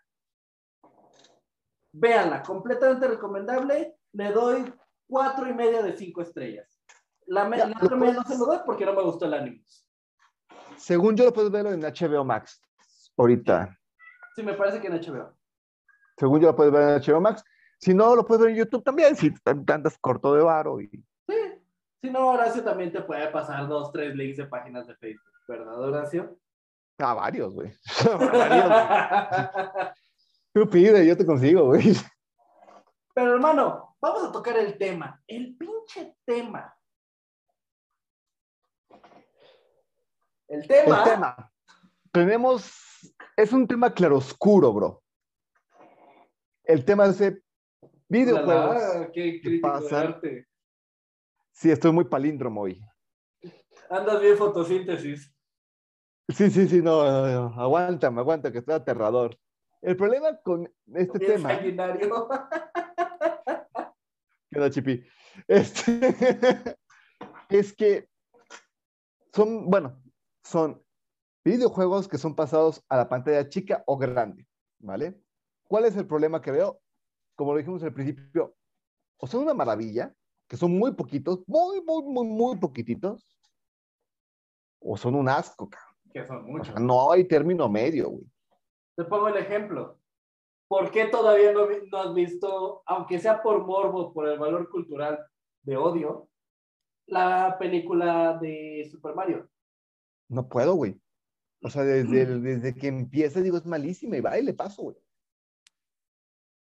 Véanla, 1.91 2.43
completamente 2.43 3.07
recomendable. 3.07 3.95
Le 4.13 4.31
doy 4.31 4.73
cuatro 5.07 5.47
y 5.47 5.53
media 5.53 5.81
de 5.81 5.95
cinco 5.95 6.21
estrellas. 6.21 6.67
La, 7.27 7.45
me- 7.47 7.57
Ya, 7.57 7.67
la 7.67 7.77
otra 7.81 7.95
media 7.97 8.13
no 8.13 8.23
se 8.23 8.37
lo 8.37 8.45
doy 8.45 8.59
porque 8.65 8.85
no 8.85 8.93
me 8.93 9.01
gustó 9.03 9.25
el 9.25 9.33
anime. 9.33 9.63
Según 10.77 11.15
yo 11.15 11.25
lo 11.25 11.33
puedes 11.33 11.51
ver 11.51 11.65
en 11.67 11.81
HBO 11.81 12.23
Max 12.23 12.61
ahorita. 13.17 13.77
Sí, 14.35 14.43
me 14.43 14.53
parece 14.53 14.79
que 14.81 14.87
en 14.87 14.93
HBO. 14.93 15.35
Según 16.17 16.39
yo 16.41 16.47
lo 16.47 16.55
puedes 16.55 16.71
ver 16.73 16.81
en 16.83 17.01
HBO 17.01 17.21
Max. 17.21 17.43
Si 17.85 17.93
no, 17.93 18.15
lo 18.15 18.25
puedes 18.25 18.41
ver 18.41 18.49
en 18.49 18.57
YouTube 18.57 18.83
también, 18.83 19.15
si 19.15 19.31
andas 19.45 19.95
corto 19.99 20.33
de 20.33 20.41
varo. 20.41 20.81
Y... 20.81 20.87
Sí. 20.87 21.35
Si 22.01 22.09
no, 22.09 22.29
Horacio 22.29 22.63
también 22.63 22.91
te 22.91 23.03
puede 23.03 23.27
pasar 23.27 23.67
dos, 23.67 23.91
tres 23.91 24.15
links 24.15 24.37
de 24.37 24.47
páginas 24.47 24.87
de 24.87 24.95
Facebook. 24.95 25.31
¿Verdad, 25.47 25.79
Horacio? 25.79 26.35
Ah, 26.97 27.13
varios, 27.13 27.53
güey. 27.53 27.71
varios, 28.03 28.67
güey. 28.67 29.87
Tú 30.51 30.67
pide, 30.67 31.05
yo 31.05 31.15
te 31.15 31.27
consigo, 31.27 31.65
güey. 31.65 31.95
Pero 33.13 33.35
hermano, 33.35 33.95
vamos 34.01 34.23
a 34.23 34.31
tocar 34.31 34.57
el 34.57 34.79
tema. 34.79 35.21
El 35.27 35.55
pinche 35.55 36.15
tema. 36.25 36.75
El 40.47 40.67
tema. 40.67 40.97
El 40.97 41.03
tema. 41.03 41.51
Tenemos, 42.11 43.15
es 43.37 43.53
un 43.53 43.67
tema 43.67 43.93
claroscuro, 43.93 44.73
bro. 44.73 45.03
El 46.63 46.83
tema 46.83 47.05
es 47.05 47.19
de 47.19 47.44
videojuegos. 48.09 49.09
Qué 49.13 49.41
crítico 49.41 49.81
de 49.81 49.95
arte. 49.95 50.47
Sí, 51.51 51.71
estoy 51.71 51.91
muy 51.91 52.05
palíndromo 52.05 52.61
hoy. 52.61 52.81
Andas 53.89 54.21
bien 54.21 54.37
fotosíntesis. 54.37 55.33
Sí, 56.29 56.49
sí, 56.49 56.67
sí, 56.67 56.81
no, 56.81 57.03
no, 57.03 57.49
no, 57.49 57.61
aguántame, 57.61 58.19
aguanta, 58.19 58.51
que 58.51 58.57
estoy 58.57 58.75
aterrador. 58.75 59.37
El 59.81 59.95
problema 59.95 60.35
con 60.41 60.71
este 60.93 61.19
Bien 61.19 61.31
tema, 61.33 61.49
sanguinario. 61.49 62.27
¿qué 64.49 64.59
onda, 64.59 64.71
Chipi? 64.71 65.05
Este, 65.47 65.99
es 67.49 67.73
que 67.73 68.09
son, 69.33 69.69
bueno, 69.69 70.01
son 70.43 70.83
videojuegos 71.43 72.07
que 72.07 72.17
son 72.17 72.35
pasados 72.35 72.83
a 72.89 72.97
la 72.97 73.07
pantalla 73.07 73.47
chica 73.47 73.83
o 73.85 73.97
grande, 73.97 74.47
¿vale? 74.79 75.21
¿Cuál 75.67 75.85
es 75.85 75.95
el 75.95 76.07
problema 76.07 76.41
que 76.41 76.51
veo? 76.51 76.81
Como 77.35 77.51
lo 77.53 77.57
dijimos 77.59 77.83
al 77.83 77.93
principio, 77.93 78.55
o 79.17 79.27
son 79.27 79.43
una 79.43 79.53
maravilla, 79.53 80.13
que 80.47 80.57
son 80.57 80.77
muy 80.77 80.93
poquitos, 80.93 81.43
muy, 81.47 81.81
muy, 81.81 82.03
muy, 82.03 82.27
muy 82.27 82.57
poquititos, 82.57 83.27
o 84.79 84.97
son 84.97 85.15
un 85.15 85.29
asco, 85.29 85.69
cabrón. 85.69 85.95
Que 86.13 86.25
son 86.25 86.37
O 86.37 86.47
muchos. 86.47 86.67
sea, 86.67 86.79
no 86.79 87.11
hay 87.11 87.25
término 87.27 87.67
medio, 87.69 88.09
güey. 88.09 88.25
Te 88.95 89.03
pongo 89.05 89.27
el 89.27 89.37
ejemplo. 89.37 89.99
¿Por 90.67 90.89
qué 90.91 91.05
todavía 91.07 91.51
no, 91.51 91.67
no 91.91 91.97
has 91.97 92.13
visto, 92.13 92.81
aunque 92.85 93.19
sea 93.19 93.41
por 93.43 93.65
morbo, 93.65 94.13
por 94.13 94.27
el 94.27 94.39
valor 94.39 94.69
cultural 94.69 95.19
de 95.63 95.77
odio, 95.77 96.29
la 97.07 97.57
película 97.59 98.37
de 98.41 98.87
Super 98.89 99.13
Mario? 99.13 99.49
No 100.29 100.47
puedo, 100.47 100.73
güey. 100.75 100.99
O 101.61 101.69
sea, 101.69 101.83
desde, 101.83 102.21
el- 102.23 102.41
desde 102.41 102.73
que 102.75 102.87
empieza, 102.87 103.41
digo, 103.41 103.57
es 103.57 103.65
malísima 103.65 104.17
y 104.17 104.21
va 104.21 104.39
y 104.39 104.43
le 104.43 104.53
paso, 104.53 104.83
güey. 104.83 104.97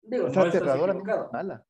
Digo, 0.01 0.27
Es 0.27 0.35
no 0.35 0.41
aterradora, 0.43 0.93
equivocado. 0.93 1.29
mala. 1.31 1.65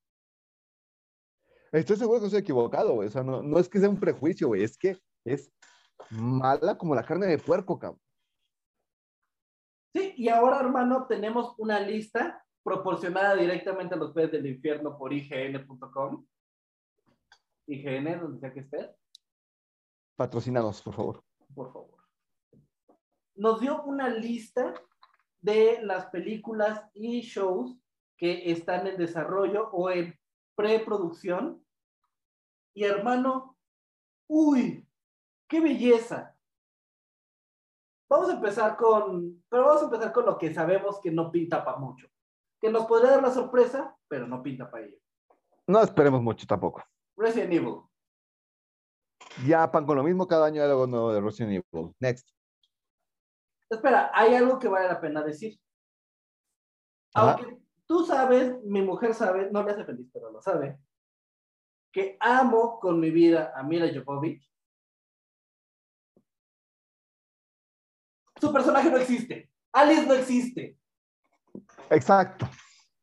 Estoy 1.71 1.97
seguro 1.97 2.19
que 2.19 2.25
estoy 2.27 2.41
equivocado, 2.41 2.93
güey. 2.93 3.07
O 3.07 3.11
sea, 3.11 3.23
no, 3.23 3.41
no 3.43 3.59
es 3.59 3.69
que 3.69 3.80
sea 3.80 3.89
un 3.89 3.99
prejuicio, 3.99 4.47
güey. 4.47 4.63
Es 4.63 4.77
que 4.77 4.97
es 5.25 5.51
mala 6.09 6.77
como 6.77 6.95
la 6.95 7.03
carne 7.03 7.27
de 7.27 7.38
puerco, 7.38 7.77
cabrón. 7.77 8.01
Sí, 9.93 10.13
y 10.17 10.30
ahora, 10.30 10.59
hermano, 10.59 11.05
tenemos 11.07 11.55
una 11.57 11.80
lista 11.80 12.43
proporcionada 12.63 13.36
directamente 13.36 13.95
a 13.95 13.97
los 13.97 14.13
peces 14.13 14.32
del 14.34 14.47
infierno 14.47 14.97
por 14.97 15.11
ign.com. 15.13 16.25
IGN, 17.67 18.19
donde 18.19 18.39
sea 18.39 18.53
que 18.53 18.61
estés, 18.61 18.89
Patrocínanos, 20.15 20.82
por 20.82 20.93
favor. 20.95 21.23
por 21.53 21.71
favor. 21.71 21.97
Nos 23.36 23.61
dio 23.61 23.84
una 23.84 24.09
lista 24.09 24.73
de 25.39 25.80
las 25.84 26.07
películas 26.07 26.84
y 26.93 27.21
shows 27.21 27.77
que 28.20 28.51
están 28.51 28.86
en 28.86 28.97
desarrollo 28.97 29.70
o 29.72 29.89
en 29.89 30.13
preproducción. 30.55 31.65
Y 32.76 32.84
hermano, 32.84 33.57
uy, 34.28 34.86
qué 35.47 35.61
belleza. 35.61 36.36
Vamos 38.09 38.30
a 38.30 38.34
empezar 38.34 38.76
con, 38.76 39.43
pero 39.49 39.65
vamos 39.65 39.84
a 39.84 39.86
empezar 39.86 40.11
con 40.11 40.26
lo 40.26 40.38
que 40.38 40.53
sabemos 40.53 40.99
que 41.01 41.11
no 41.11 41.32
pinta 41.32 41.63
para 41.63 41.78
mucho. 41.78 42.07
Que 42.59 42.70
nos 42.70 42.86
podría 42.86 43.11
dar 43.11 43.24
la 43.24 43.32
sorpresa, 43.32 43.95
pero 44.09 44.28
no 44.28 44.43
pinta 44.43 44.70
para 44.70 44.86
ello. 44.86 44.97
No 45.65 45.82
esperemos 45.82 46.22
mucho 46.22 46.45
tampoco. 46.45 46.84
Resident 47.15 47.53
Evil. 47.53 47.82
Ya 49.45 49.72
pan 49.72 49.86
con 49.86 49.95
lo 49.95 50.03
mismo 50.03 50.28
cada 50.28 50.47
año 50.47 50.61
hay 50.61 50.70
algo 50.70 50.88
nuevo 50.88 51.13
de 51.13 51.22
Resident 51.22 51.63
Evil. 51.74 51.95
Next. 51.99 52.28
Espera, 53.70 54.11
hay 54.13 54.34
algo 54.34 54.59
que 54.59 54.67
vale 54.67 54.88
la 54.88 54.99
pena 54.99 55.22
decir. 55.22 55.57
Ajá. 57.13 57.34
Aunque 57.34 57.59
tú 57.90 58.06
sabes, 58.06 58.62
mi 58.64 58.84
mujer 58.84 59.16
sabe, 59.16 59.50
no 59.52 59.64
le 59.64 59.72
hace 59.72 59.84
feliz, 59.84 60.08
pero 60.14 60.32
lo 60.32 60.40
sabe, 60.44 60.78
que 61.92 62.18
amo 62.20 62.80
con 62.80 63.00
mi 63.00 63.10
vida 63.10 63.52
a 63.56 63.64
Mila 63.64 63.88
Jovovich. 63.92 64.48
Su 68.40 68.54
personaje 68.54 68.92
no 68.92 68.98
existe. 68.98 69.50
Alice 69.74 70.06
no 70.06 70.14
existe. 70.14 70.78
Exacto. 71.90 72.48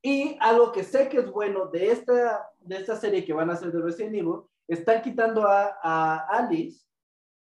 Y 0.03 0.39
algo 0.41 0.71
que 0.71 0.85
sé 0.85 1.09
que 1.09 1.19
es 1.19 1.31
bueno 1.31 1.67
de 1.67 1.91
esta, 1.91 2.49
de 2.61 2.77
esta 2.77 2.95
serie 2.97 3.25
que 3.25 3.33
van 3.33 3.51
a 3.51 3.55
hacer 3.55 3.73
de 3.73 3.83
Resident 3.83 4.15
Evil, 4.15 4.43
están 4.69 5.03
quitando 5.03 5.47
a, 5.49 5.79
a 5.83 6.29
Alice 6.29 6.87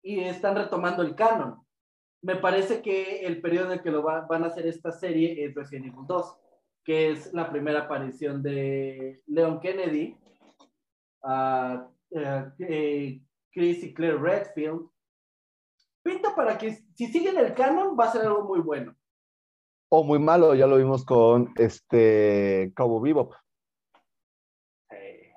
y 0.03 0.21
están 0.21 0.57
retomando 0.57 1.03
el 1.03 1.15
canon. 1.15 1.65
Me 2.21 2.35
parece 2.35 2.83
que 2.83 3.21
el 3.25 3.41
periodo 3.41 3.67
en 3.67 3.73
el 3.79 3.83
que 3.83 3.93
lo 3.93 4.03
va- 4.03 4.23
van 4.27 4.43
a 4.43 4.49
hacer 4.49 4.67
esta 4.67 4.91
serie 4.91 5.45
es 5.45 5.55
Resident 5.55 5.87
Evil 5.87 6.05
2, 6.07 6.37
que 6.89 7.11
es 7.11 7.35
la 7.35 7.51
primera 7.51 7.81
aparición 7.81 8.43
de 8.43 9.23
Leon 9.27 9.61
Kennedy, 9.61 10.17
eh, 12.61 13.21
Chris 13.53 13.85
y 13.85 13.93
Claire 13.93 14.17
Redfield. 14.17 14.89
Pinta 16.03 16.35
para 16.35 16.57
que 16.57 16.73
si 16.95 17.09
siguen 17.09 17.37
el 17.37 17.53
canon 17.53 17.95
va 17.95 18.07
a 18.07 18.13
ser 18.13 18.23
algo 18.23 18.45
muy 18.45 18.61
bueno. 18.61 18.97
O 19.91 20.03
muy 20.03 20.19
malo, 20.19 20.55
ya 20.55 20.67
lo 20.67 20.79
vimos 20.79 21.05
con 21.05 21.53
este 21.57 22.73
Cabo 22.75 23.03
Bebop. 23.03 23.35
Eh, 24.91 25.35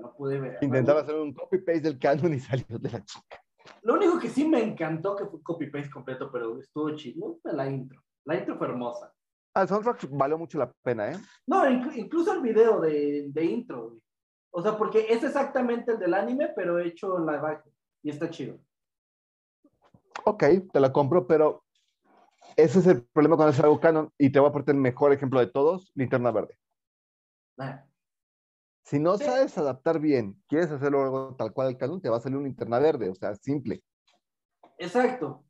no 0.00 0.14
pude 0.14 0.38
ver. 0.38 0.58
Intentaba 0.60 1.00
hacer 1.00 1.16
un 1.16 1.34
copy-paste 1.34 1.80
del 1.80 1.98
canon 1.98 2.34
y 2.34 2.38
salió 2.38 2.78
de 2.78 2.90
la 2.92 3.04
chica. 3.04 3.42
Lo 3.82 3.94
único 3.94 4.20
que 4.20 4.28
sí 4.28 4.46
me 4.46 4.62
encantó, 4.62 5.16
que 5.16 5.26
fue 5.26 5.42
copy-paste 5.42 5.90
completo, 5.90 6.30
pero 6.30 6.56
estuvo 6.60 6.94
chido, 6.94 7.40
la 7.42 7.68
intro. 7.68 8.00
La 8.26 8.36
intro 8.36 8.56
fue 8.56 8.68
hermosa. 8.68 9.12
El 9.54 9.68
soundtrack 9.68 10.08
valió 10.10 10.36
mucho 10.36 10.58
la 10.58 10.72
pena, 10.82 11.12
¿eh? 11.12 11.16
No, 11.46 11.64
inc- 11.64 11.94
incluso 11.96 12.32
el 12.32 12.40
video 12.40 12.80
de, 12.80 13.26
de 13.30 13.44
intro, 13.44 13.88
güey. 13.90 14.00
O 14.50 14.62
sea, 14.62 14.76
porque 14.76 15.06
es 15.12 15.22
exactamente 15.22 15.92
el 15.92 15.98
del 15.98 16.14
anime, 16.14 16.50
pero 16.54 16.78
hecho 16.78 17.16
en 17.18 17.26
live 17.26 17.46
action. 17.46 17.74
Y 18.02 18.10
está 18.10 18.30
chido. 18.30 18.58
Ok, 20.24 20.44
te 20.72 20.80
la 20.80 20.92
compro, 20.92 21.26
pero 21.26 21.64
ese 22.56 22.78
es 22.78 22.86
el 22.86 23.02
problema 23.02 23.36
cuando 23.36 23.52
es 23.52 23.60
algo 23.60 23.80
canon 23.80 24.12
y 24.18 24.30
te 24.30 24.38
voy 24.38 24.48
a 24.48 24.52
poner 24.52 24.70
el 24.70 24.76
mejor 24.76 25.12
ejemplo 25.12 25.40
de 25.40 25.48
todos, 25.48 25.90
Linterna 25.94 26.30
Verde. 26.30 26.56
Ah, 27.58 27.84
Si 28.84 28.98
no 28.98 29.16
Sí. 29.18 29.24
sabes 29.24 29.56
adaptar 29.58 29.98
bien, 29.98 30.40
quieres 30.48 30.70
hacerlo 30.70 31.02
algo 31.02 31.34
tal 31.36 31.52
cual 31.52 31.68
el 31.68 31.76
canon, 31.78 32.00
te 32.00 32.08
va 32.08 32.18
a 32.18 32.20
salir 32.20 32.36
un 32.38 32.44
Linterna 32.44 32.78
Verde, 32.78 33.08
o 33.10 33.14
sea, 33.14 33.34
simple. 33.34 33.82
Exacto. 34.78 35.44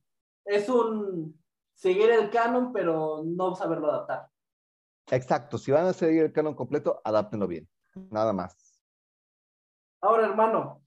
Es 0.45 0.69
un 0.69 1.39
seguir 1.85 2.11
el 2.11 2.30
canon, 2.30 2.72
pero 2.72 3.22
no 3.26 3.55
saberlo 3.55 3.91
adaptar. 3.91 4.30
Exacto, 5.11 5.59
si 5.59 5.70
van 5.70 5.85
a 5.85 5.93
seguir 5.93 6.22
el 6.22 6.32
canon 6.32 6.55
completo, 6.55 7.03
adáptenlo 7.05 7.47
bien, 7.47 7.68
nada 8.11 8.32
más. 8.32 8.80
Ahora, 10.01 10.24
hermano, 10.24 10.82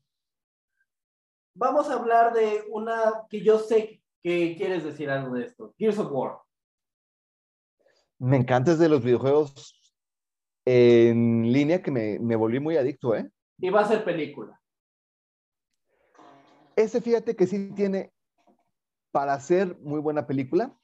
vamos 1.53 1.87
a 1.87 1.93
hablar 1.93 2.33
de 2.33 2.63
una 2.71 3.27
que 3.29 3.43
yo 3.43 3.59
sé 3.59 4.01
que 4.23 4.55
quieres 4.57 4.83
decir 4.83 5.11
algo 5.11 5.35
de 5.35 5.45
esto. 5.45 5.75
Gears 5.77 5.99
of 5.99 6.11
War. 6.11 6.39
Me 8.17 8.37
encanta 8.37 8.71
es 8.71 8.79
de 8.79 8.89
los 8.89 9.03
videojuegos 9.03 9.95
en 10.65 11.53
línea 11.53 11.83
que 11.83 11.91
me, 11.91 12.17
me 12.17 12.35
volví 12.35 12.59
muy 12.59 12.75
adicto, 12.75 13.15
¿eh? 13.15 13.29
Y 13.59 13.69
va 13.69 13.81
a 13.81 13.87
ser 13.87 14.03
película. 14.03 14.59
Ese 16.75 17.01
fíjate 17.01 17.35
que 17.35 17.45
sí 17.45 17.71
tiene 17.75 18.11
para 19.11 19.35
hacer 19.35 19.77
muy 19.81 19.99
buena 19.99 20.25
película, 20.25 20.75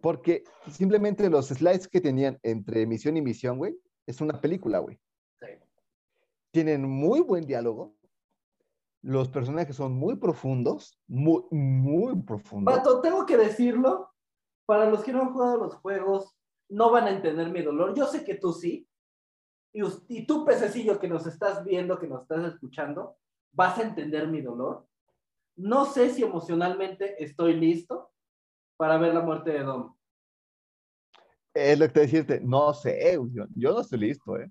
porque 0.00 0.44
simplemente 0.70 1.28
los 1.28 1.48
slides 1.48 1.88
que 1.88 2.00
tenían 2.00 2.38
entre 2.42 2.82
emisión 2.82 3.16
y 3.16 3.20
emisión, 3.20 3.58
güey, 3.58 3.76
es 4.06 4.20
una 4.20 4.40
película, 4.40 4.78
güey. 4.78 4.98
Sí. 5.40 5.48
Tienen 6.50 6.88
muy 6.88 7.20
buen 7.20 7.46
diálogo. 7.46 7.94
Los 9.02 9.28
personajes 9.28 9.76
son 9.76 9.92
muy 9.94 10.16
profundos, 10.16 10.98
muy, 11.06 11.42
muy 11.50 12.20
profundos. 12.22 12.74
Pato, 12.74 13.00
tengo 13.00 13.26
que 13.26 13.36
decirlo, 13.36 14.10
para 14.66 14.90
los 14.90 15.02
que 15.02 15.12
no 15.12 15.22
han 15.22 15.32
jugado 15.32 15.56
los 15.58 15.74
juegos, 15.76 16.36
no 16.68 16.90
van 16.90 17.04
a 17.04 17.10
entender 17.10 17.50
mi 17.50 17.62
dolor. 17.62 17.94
Yo 17.94 18.06
sé 18.06 18.24
que 18.24 18.34
tú 18.34 18.52
sí. 18.52 18.88
Y, 19.72 19.82
y 20.08 20.26
tú, 20.26 20.44
pececillo, 20.44 20.98
que 20.98 21.08
nos 21.08 21.26
estás 21.26 21.64
viendo, 21.64 21.98
que 21.98 22.08
nos 22.08 22.22
estás 22.22 22.52
escuchando, 22.52 23.16
vas 23.52 23.78
a 23.78 23.82
entender 23.82 24.28
mi 24.28 24.40
dolor. 24.40 24.86
No 25.56 25.86
sé 25.86 26.10
si 26.10 26.22
emocionalmente 26.22 27.22
estoy 27.22 27.54
listo 27.54 28.10
para 28.78 28.96
ver 28.96 29.12
la 29.12 29.20
muerte 29.20 29.50
de 29.50 29.58
Dom. 29.64 29.94
Es 31.52 31.78
lo 31.78 31.86
que 31.86 31.92
te 31.92 32.00
decirte, 32.00 32.40
no 32.40 32.72
sé, 32.72 33.18
yo, 33.32 33.44
yo 33.54 33.72
no 33.72 33.80
estoy 33.80 33.98
listo, 33.98 34.38
¿eh? 34.38 34.50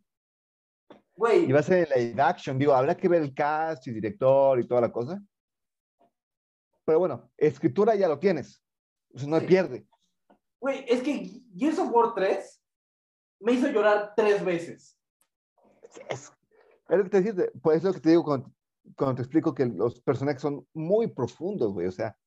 Güey, 1.15 1.45
Y 1.45 1.51
va 1.51 1.61
a 1.61 1.63
ser 1.63 1.87
en 1.91 2.09
live 2.09 2.21
action, 2.21 2.59
digo, 2.59 2.73
habrá 2.73 2.95
que 2.95 3.07
ver 3.07 3.21
el 3.23 3.33
cast 3.33 3.87
y 3.87 3.91
director 3.91 4.59
y 4.59 4.67
toda 4.67 4.81
la 4.81 4.91
cosa. 4.91 5.19
Pero 6.85 6.99
bueno, 6.99 7.31
escritura 7.37 7.95
ya 7.95 8.07
lo 8.07 8.19
tienes. 8.19 8.61
O 9.13 9.17
sea, 9.19 9.27
no 9.27 9.39
Sí. 9.39 9.47
pierde. 9.47 9.87
güey, 10.59 10.85
es 10.87 11.01
que 11.01 11.41
Gears 11.55 11.79
of 11.79 11.91
War 11.91 12.13
3 12.13 12.61
me 13.39 13.53
hizo 13.53 13.67
llorar 13.69 14.13
tres 14.15 14.43
veces. 14.43 14.99
Es, 16.09 16.31
es 16.89 16.97
lo 16.97 17.03
que 17.03 17.09
te 17.09 17.21
decirte, 17.21 17.51
pues 17.61 17.77
es 17.77 17.83
lo 17.83 17.93
que 17.93 17.99
te 17.99 18.09
digo 18.09 18.23
cuando 18.23 19.15
te 19.15 19.21
explico 19.21 19.53
que 19.55 19.65
los 19.65 20.01
personajes 20.01 20.41
son 20.41 20.67
muy 20.73 21.07
profundos, 21.07 21.73
güey. 21.73 21.87
O 21.87 21.91
sea, 21.91 22.17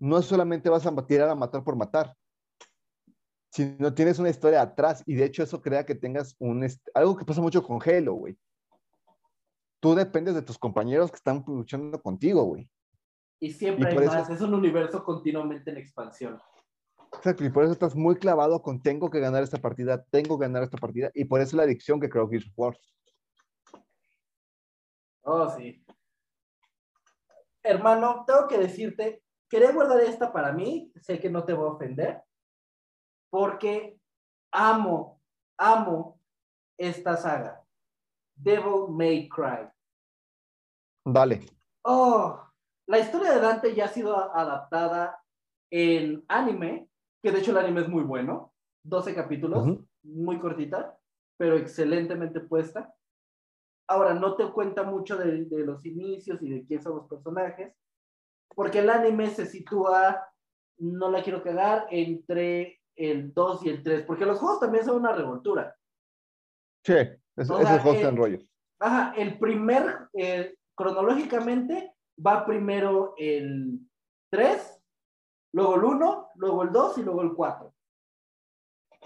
no 0.00 0.20
solamente 0.22 0.68
vas 0.68 0.86
a 0.86 1.06
tirar 1.06 1.28
a 1.28 1.34
matar 1.34 1.62
por 1.62 1.76
matar, 1.76 2.16
sino 3.52 3.92
tienes 3.94 4.18
una 4.18 4.30
historia 4.30 4.62
atrás. 4.62 5.02
Y 5.06 5.14
de 5.14 5.24
hecho, 5.24 5.42
eso 5.42 5.60
crea 5.60 5.84
que 5.86 5.94
tengas 5.94 6.34
un. 6.38 6.66
Algo 6.94 7.16
que 7.16 7.24
pasa 7.24 7.40
mucho 7.40 7.62
con 7.62 7.78
Halo, 7.80 8.14
güey. 8.14 8.36
Tú 9.80 9.94
dependes 9.94 10.34
de 10.34 10.42
tus 10.42 10.58
compañeros 10.58 11.10
que 11.10 11.16
están 11.16 11.44
luchando 11.46 12.00
contigo, 12.02 12.42
güey. 12.44 12.68
Y 13.40 13.52
siempre 13.52 13.92
Y 13.94 13.96
hay 13.96 14.04
eso- 14.04 14.12
más. 14.14 14.30
Es 14.30 14.40
un 14.40 14.54
universo 14.54 15.04
continuamente 15.04 15.70
en 15.70 15.78
expansión. 15.78 16.40
Exacto, 17.12 17.44
y 17.44 17.50
por 17.50 17.64
eso 17.64 17.72
estás 17.72 17.96
muy 17.96 18.16
clavado 18.16 18.62
con 18.62 18.80
tengo 18.82 19.10
que 19.10 19.18
ganar 19.18 19.42
esta 19.42 19.58
partida, 19.58 20.04
tengo 20.10 20.38
que 20.38 20.44
ganar 20.44 20.62
esta 20.62 20.78
partida, 20.78 21.10
y 21.12 21.24
por 21.24 21.40
eso 21.40 21.56
la 21.56 21.64
adicción 21.64 21.98
que 22.00 22.08
creo 22.08 22.28
Gears 22.28 22.46
of 22.46 22.52
War. 22.56 22.78
Oh, 25.22 25.48
sí. 25.56 25.84
Hermano, 27.62 28.24
tengo 28.26 28.46
que 28.46 28.58
decirte, 28.58 29.22
quería 29.50 29.72
guardar 29.72 30.00
esta 30.00 30.32
para 30.32 30.52
mí, 30.52 30.90
sé 31.02 31.18
que 31.18 31.28
no 31.28 31.44
te 31.44 31.52
voy 31.52 31.68
a 31.68 31.72
ofender, 31.72 32.22
porque 33.28 33.98
amo, 34.52 35.20
amo 35.58 36.20
esta 36.78 37.16
saga. 37.16 37.62
Devil 38.34 38.88
May 38.88 39.28
Cry. 39.28 39.68
Dale. 41.04 41.40
Oh, 41.84 42.40
la 42.86 42.98
historia 43.00 43.32
de 43.32 43.40
Dante 43.40 43.74
ya 43.74 43.86
ha 43.86 43.88
sido 43.88 44.16
adaptada 44.34 45.22
en 45.70 46.24
anime, 46.28 46.88
que 47.22 47.32
de 47.32 47.40
hecho 47.40 47.50
el 47.50 47.58
anime 47.58 47.82
es 47.82 47.88
muy 47.88 48.04
bueno. 48.04 48.54
12 48.82 49.14
capítulos, 49.14 49.66
Ujú. 49.66 49.86
muy 50.04 50.38
cortita, 50.38 50.96
pero 51.36 51.56
excelentemente 51.56 52.40
puesta. 52.40 52.94
Ahora, 53.88 54.14
no 54.14 54.36
te 54.36 54.50
cuenta 54.52 54.84
mucho 54.84 55.18
de, 55.18 55.44
de 55.44 55.66
los 55.66 55.84
inicios 55.84 56.40
y 56.40 56.48
de 56.48 56.64
quién 56.64 56.82
son 56.82 56.96
los 56.96 57.08
personajes, 57.08 57.74
porque 58.54 58.80
el 58.80 58.90
anime 58.90 59.28
se 59.30 59.46
sitúa, 59.46 60.26
no 60.78 61.10
la 61.10 61.22
quiero 61.22 61.42
cagar, 61.42 61.86
entre 61.90 62.80
el 62.96 63.32
2 63.32 63.64
y 63.64 63.68
el 63.70 63.82
3, 63.82 64.02
porque 64.02 64.26
los 64.26 64.38
juegos 64.38 64.60
también 64.60 64.84
son 64.84 64.96
una 64.96 65.12
revoltura. 65.12 65.74
Sí, 66.84 66.94
eso, 66.94 67.54
O 67.54 67.58
esos 67.58 67.68
sea, 67.68 67.78
juegos 67.80 67.94
eh, 67.94 68.00
están 68.00 68.16
rollo. 68.16 68.38
Ajá, 68.80 69.14
el 69.16 69.38
primer, 69.38 70.08
eh, 70.14 70.54
cronológicamente, 70.74 71.94
va 72.24 72.44
primero 72.44 73.14
el 73.16 73.80
3, 74.30 74.82
luego 75.52 75.76
el 75.76 75.84
1, 75.84 76.28
luego 76.34 76.62
el 76.62 76.72
2 76.72 76.98
y 76.98 77.02
luego 77.02 77.22
el 77.22 77.34
4. 77.34 77.74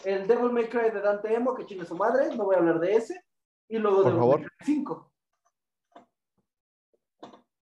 El 0.05 0.27
Devil 0.27 0.53
May 0.53 0.69
Cry 0.69 0.91
de 0.91 1.01
Dante 1.01 1.33
Emo, 1.33 1.55
que 1.55 1.67
chingue 1.67 1.85
su 1.85 1.97
madre, 1.97 2.35
no 2.35 2.45
voy 2.45 2.57
a 2.57 2.59
hablar 2.59 2.81
de 2.81 2.97
ese. 2.97 3.25
Y 3.69 3.79
luego 3.79 4.03
Por 4.03 4.07
Devil 4.07 4.21
favor. 4.21 4.41
May 4.41 4.49
Cry 4.49 4.67
5. 4.67 5.14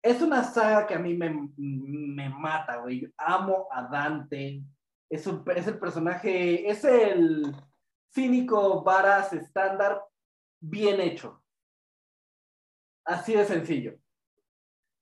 Es 0.02 0.20
una 0.20 0.42
saga 0.42 0.86
que 0.86 0.94
a 0.94 0.98
mí 0.98 1.14
me, 1.14 1.48
me 1.56 2.28
mata, 2.28 2.78
güey. 2.78 3.12
Amo 3.16 3.68
a 3.70 3.82
Dante. 3.84 4.62
Es, 5.08 5.26
un- 5.26 5.44
es 5.54 5.66
el 5.68 5.78
personaje, 5.78 6.68
es 6.68 6.84
el 6.84 7.54
cínico 8.12 8.82
varas 8.82 9.32
estándar 9.32 10.02
bien 10.60 11.00
hecho. 11.00 11.42
Así 13.04 13.34
de 13.34 13.44
sencillo. 13.44 13.96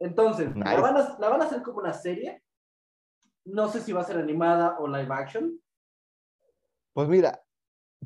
Entonces, 0.01 0.55
la, 0.57 0.81
van 0.81 0.97
a, 0.97 1.19
la 1.19 1.29
van 1.29 1.43
a 1.43 1.45
hacer 1.45 1.63
como 1.63 1.79
una 1.79 1.93
serie. 1.93 2.43
No 3.45 3.69
sé 3.69 3.81
si 3.81 3.93
va 3.93 4.01
a 4.03 4.05
ser 4.05 4.19
animada 4.19 4.79
o 4.79 4.87
live 4.87 5.13
action. 5.15 5.61
Pues 6.95 7.09
mira, 7.09 7.43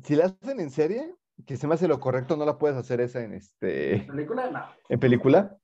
si 0.03 0.15
la 0.15 0.25
hacen 0.25 0.59
en 0.59 0.69
serie, 0.69 1.15
que 1.45 1.57
se 1.57 1.67
me 1.67 1.73
hace 1.75 1.87
lo 1.87 1.99
correcto, 1.99 2.37
no 2.37 2.45
la 2.45 2.57
puedes 2.57 2.77
hacer 2.77 3.01
esa 3.01 3.21
en 3.21 3.33
este 3.33 4.05
¿Película? 4.07 4.49
No. 4.51 4.65
en 4.89 4.99
película. 4.99 5.57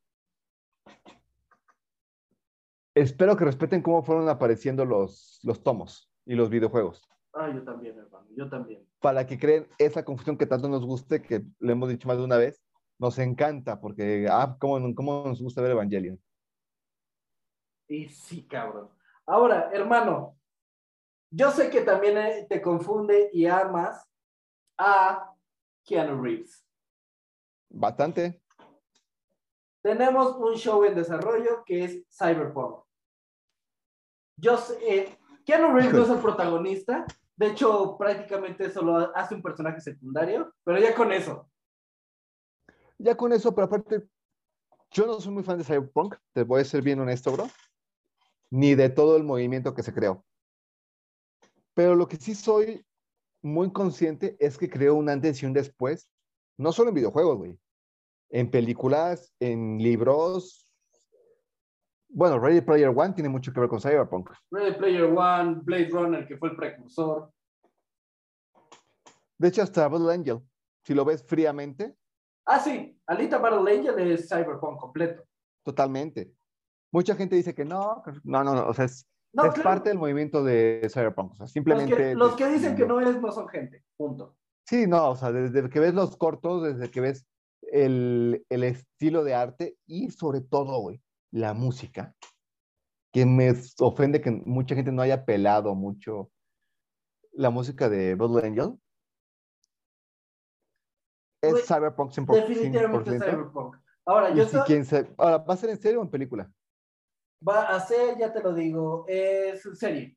Espero 2.94 3.38
que 3.38 3.46
respeten 3.46 3.82
cómo 3.82 4.04
fueron 4.04 4.28
apareciendo 4.30 4.86
los, 4.86 5.40
los 5.44 5.64
tomos 5.64 6.12
y 6.26 6.36
los 6.36 6.50
videojuegos, 6.50 7.08
Ah, 7.34 7.50
yo 7.50 7.64
también, 7.64 7.98
hermano. 7.98 8.28
Yo 8.36 8.50
también. 8.50 8.86
para 9.00 9.26
que 9.26 9.40
creen 9.40 9.66
esa 9.78 10.04
confusión 10.04 10.38
que 10.38 10.46
tanto 10.46 10.68
nos 10.68 10.86
guste, 10.86 11.22
que 11.22 11.46
le 11.60 11.72
hemos 11.72 11.88
dicho 11.88 12.08
más 12.08 12.18
de 12.18 12.26
una 12.26 12.36
vez, 12.38 12.62
nos 13.00 13.18
encanta, 13.20 13.80
porque, 13.80 14.28
ah, 14.30 14.58
cómo, 14.60 14.94
cómo 14.94 15.24
nos 15.26 15.42
gusta 15.42 15.62
ver 15.62 15.72
Evangelion. 15.72 16.22
Y 17.88 18.10
sí, 18.10 18.46
cabrón. 18.46 18.90
Ahora, 19.26 19.70
hermano, 19.74 20.38
yo 21.32 21.52
sé 21.52 21.70
que 21.70 21.82
también 21.82 22.18
eh, 22.18 22.46
te 22.50 22.62
confunde 22.62 23.30
y 23.32 23.46
amas 23.46 24.06
a 24.78 25.34
Keanu 25.86 26.22
Reeves. 26.22 26.66
Bastante. 27.70 28.42
Tenemos 29.82 30.36
un 30.38 30.56
show 30.56 30.84
en 30.84 30.96
desarrollo 30.96 31.64
que 31.66 31.84
es 31.84 32.04
Cyberpunk. 32.12 32.84
Yo 34.38 34.58
sé, 34.58 34.78
eh, 34.88 35.18
Keanu 35.46 35.74
Reeves 35.74 35.94
no 35.94 36.04
es 36.04 36.10
el 36.10 36.20
protagonista. 36.20 37.06
De 37.36 37.48
hecho, 37.48 37.98
prácticamente 37.98 38.70
solo 38.70 39.16
hace 39.16 39.36
un 39.36 39.42
personaje 39.42 39.82
secundario, 39.82 40.54
pero 40.64 40.80
ya 40.80 40.94
con 40.94 41.12
eso. 41.12 41.50
Ya 43.00 43.16
con 43.16 43.34
eso, 43.34 43.54
pero 43.56 43.66
aparte, 43.66 44.08
yo 44.92 45.08
no 45.08 45.20
soy 45.20 45.34
muy 45.34 45.44
fan 45.44 45.58
de 45.58 45.64
Cyberpunk, 45.64 46.16
te 46.34 46.44
voy 46.44 46.62
a 46.62 46.66
ser 46.66 46.84
bien 46.84 47.00
honesto, 47.00 47.32
bro, 47.32 47.48
ni 48.52 48.76
de 48.76 48.90
todo 48.90 49.18
el 49.18 49.24
movimiento 49.24 49.74
que 49.74 49.82
se 49.82 49.94
creó. 49.94 50.24
Pero 51.74 51.96
lo 51.96 52.08
que 52.08 52.18
sí 52.18 52.36
soy 52.36 52.86
muy 53.42 53.72
consciente 53.72 54.36
es 54.40 54.58
que 54.58 54.70
creó 54.70 54.96
un 54.96 55.10
antes 55.10 55.42
y 55.42 55.46
un 55.48 55.54
después, 55.54 56.10
no 56.58 56.72
solo 56.72 56.90
en 56.90 56.96
videojuegos, 56.96 57.38
güey, 57.38 57.58
en 58.32 58.50
películas, 58.50 59.34
en 59.40 59.78
libros. 59.78 60.68
Bueno, 62.10 62.40
Ready 62.40 62.62
Player 62.62 62.90
One 62.90 63.14
tiene 63.14 63.30
mucho 63.30 63.54
que 63.54 63.60
ver 63.60 63.70
con 63.70 63.80
Cyberpunk. 63.80 64.32
Ready 64.52 64.78
Player 64.78 65.04
One, 65.04 65.60
Blade 65.64 65.90
Runner, 65.90 66.28
que 66.28 66.38
fue 66.38 66.50
el 66.50 66.56
precursor. 66.56 67.32
De 69.38 69.48
hecho, 69.48 69.62
hasta 69.64 69.88
Battle 69.88 70.14
Angel, 70.14 70.40
si 70.84 70.94
lo 70.94 71.06
ves 71.06 71.24
fríamente, 71.24 71.96
Ah, 72.44 72.60
sí, 72.60 73.00
Alita 73.06 73.38
Battle 73.38 73.72
Angel 73.72 74.00
es 74.12 74.28
Cyberpunk 74.28 74.80
completo. 74.80 75.24
totalmente. 75.64 76.34
Mucha 76.92 77.16
gente 77.16 77.36
dice 77.36 77.54
que 77.54 77.64
no, 77.64 78.04
no, 78.24 78.44
no, 78.44 78.56
no, 78.56 78.68
o 78.68 78.74
sea, 78.74 78.86
es, 78.86 79.08
No, 79.32 79.46
es 79.46 79.54
claro, 79.54 79.70
parte 79.70 79.90
del 79.90 80.00
movimiento 80.00 80.44
de 80.44 80.88
Cyberpunk. 80.92 81.34
O 81.34 81.36
sea, 81.36 81.44
los, 81.44 81.52
simplemente. 81.52 81.96
que, 81.96 82.16
los 82.16 82.36
que 82.36 82.48
dicen 82.48 82.76
que 82.76 82.86
no 82.86 83.00
es, 83.00 83.22
no 83.22 83.32
son 83.32 83.48
gente. 83.48 83.86
Punto. 83.96 84.36
Sí, 84.66 84.88
no, 84.88 85.12
o 85.12 85.16
sea, 85.16 85.32
desde 85.32 85.70
que 85.70 85.80
ves 85.80 85.94
los 85.94 86.18
cortos, 86.18 86.64
desde 86.64 86.90
que 86.92 87.00
ves 87.00 87.26
el, 87.72 88.46
el 88.50 88.64
estilo 88.64 89.24
de 89.24 89.34
arte 89.34 89.78
y 89.88 90.12
sobre 90.12 90.42
todo, 90.42 90.80
güey, 90.80 91.02
la 91.32 91.54
música, 91.54 92.16
que 93.12 93.26
me 93.26 93.54
ofende 93.80 94.22
que 94.22 94.32
mucha 94.32 94.76
gente 94.76 94.92
no 94.92 95.02
haya 95.02 95.26
pelado 95.26 95.74
mucho 95.76 96.32
la 97.32 97.50
música 97.50 97.90
de 97.90 98.16
Battle 98.16 98.48
Angel. 98.48 98.82
Es 101.42 101.66
Cyberpunk 101.66 102.12
100%. 102.12 102.34
Definitivamente 102.34 103.12
Cyberpunk. 103.20 103.78
Ahora, 104.06 104.34
yo 104.34 104.44
si 104.46 104.58
quien 104.62 104.86
se- 104.86 105.14
Ahora, 105.18 105.38
¿va 105.40 105.54
a 105.54 105.58
ser 105.58 105.70
en 105.72 105.82
serio 105.82 106.00
o 106.00 106.04
en 106.04 106.10
película? 106.10 106.52
va 107.48 107.70
a 107.70 107.80
ser, 107.80 108.18
ya 108.20 108.32
te 108.32 108.42
lo 108.42 108.54
digo, 108.54 109.06
es 109.08 109.64
serie. 109.74 110.16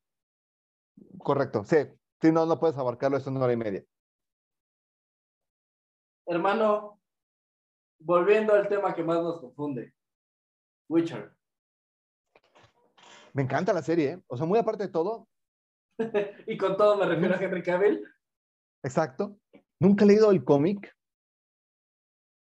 Correcto, 1.18 1.64
sí. 1.64 1.76
Si 2.20 2.30
no, 2.30 2.44
no 2.46 2.58
puedes 2.58 2.76
abarcarlo 2.76 3.16
en 3.18 3.28
una 3.28 3.44
hora 3.44 3.52
y 3.52 3.56
media. 3.56 3.84
Hermano, 6.26 7.00
volviendo 8.04 8.54
al 8.54 8.68
tema 8.68 8.94
que 8.94 9.02
más 9.02 9.22
nos 9.22 9.40
confunde. 9.40 9.94
Witcher. 10.88 11.34
Me 13.32 13.42
encanta 13.42 13.72
la 13.72 13.82
serie, 13.82 14.12
¿eh? 14.12 14.22
O 14.28 14.36
sea, 14.36 14.46
muy 14.46 14.58
aparte 14.58 14.84
de 14.84 14.92
todo, 14.92 15.28
y 16.46 16.56
con 16.56 16.76
todo 16.76 16.96
me 16.96 17.06
refiero 17.06 17.34
a 17.34 17.38
Henry 17.38 17.62
Cavill. 17.62 18.04
exacto. 18.82 19.38
Nunca 19.80 20.04
he 20.04 20.08
leído 20.08 20.30
el 20.30 20.44
cómic. 20.44 20.94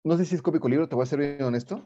No 0.04 0.16
sé 0.16 0.24
si 0.24 0.36
es 0.36 0.42
cómic 0.42 0.64
o 0.64 0.68
libro, 0.68 0.88
te 0.88 0.94
voy 0.94 1.02
a 1.02 1.06
ser 1.06 1.18
bien 1.18 1.42
honesto. 1.42 1.84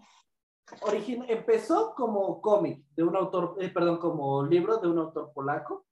Origin 0.82 1.24
empezó 1.28 1.94
como 1.94 2.40
cómic 2.40 2.84
de 2.94 3.02
un 3.02 3.16
autor, 3.16 3.56
eh, 3.58 3.70
perdón, 3.70 3.98
como 3.98 4.44
libro 4.44 4.78
de 4.78 4.88
un 4.88 4.98
autor 4.98 5.32
polaco. 5.32 5.86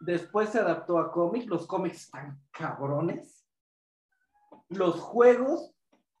Después 0.00 0.48
se 0.48 0.58
adaptó 0.58 0.98
a 0.98 1.12
cómic. 1.12 1.48
Los 1.48 1.66
cómics 1.66 2.04
están 2.04 2.40
cabrones. 2.50 3.46
Los 4.68 5.00
juegos 5.00 5.74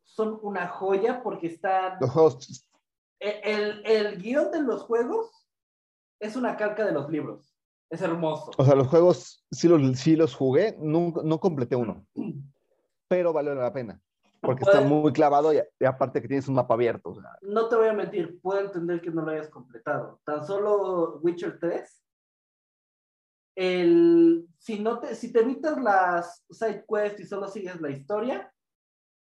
son 0.08 0.38
una 0.42 0.68
joya 0.68 1.22
porque 1.22 1.48
están. 1.48 1.98
Los 2.00 2.10
juegos, 2.10 2.66
El, 3.20 3.40
el, 3.44 3.86
el 3.86 4.22
guion 4.22 4.50
de 4.50 4.62
los 4.62 4.82
juegos 4.82 5.46
es 6.18 6.34
una 6.34 6.56
calca 6.56 6.84
de 6.84 6.92
los 6.92 7.08
libros. 7.10 7.54
Es 7.90 8.02
hermoso. 8.02 8.50
o 8.58 8.64
sea, 8.64 8.74
los 8.74 8.88
juegos 8.88 9.46
sí 9.50 9.66
los, 9.66 9.98
sí 9.98 10.14
los 10.14 10.34
jugué, 10.34 10.76
nunca, 10.78 11.22
no 11.24 11.40
completé 11.40 11.74
uno, 11.74 12.06
pero 13.08 13.32
valió 13.32 13.54
la 13.54 13.72
pena. 13.72 14.00
Porque 14.40 14.62
está 14.62 14.82
muy 14.82 15.12
clavado 15.12 15.52
y, 15.52 15.60
y 15.80 15.84
aparte 15.84 16.20
que 16.22 16.28
tienes 16.28 16.46
un 16.48 16.54
mapa 16.54 16.74
abierto. 16.74 17.10
o 17.10 17.20
sea, 17.20 17.36
No 17.42 17.68
te 17.68 17.76
voy 17.76 17.88
a 17.88 17.92
mentir, 17.92 18.40
puedo 18.40 18.60
entender 18.60 19.00
que 19.00 19.10
no 19.10 19.22
lo 19.22 19.30
hayas 19.30 19.48
completado. 19.48 20.20
Tan 20.24 20.46
solo 20.46 21.18
Witcher 21.22 21.58
3. 21.58 22.04
El, 23.56 24.46
si, 24.58 24.78
no 24.78 25.00
te, 25.00 25.16
si 25.16 25.32
te 25.32 25.40
evitas 25.40 25.82
las 25.82 26.44
side 26.50 26.84
quests 26.88 27.20
y 27.20 27.24
solo 27.26 27.48
sigues 27.48 27.80
la 27.80 27.90
historia, 27.90 28.52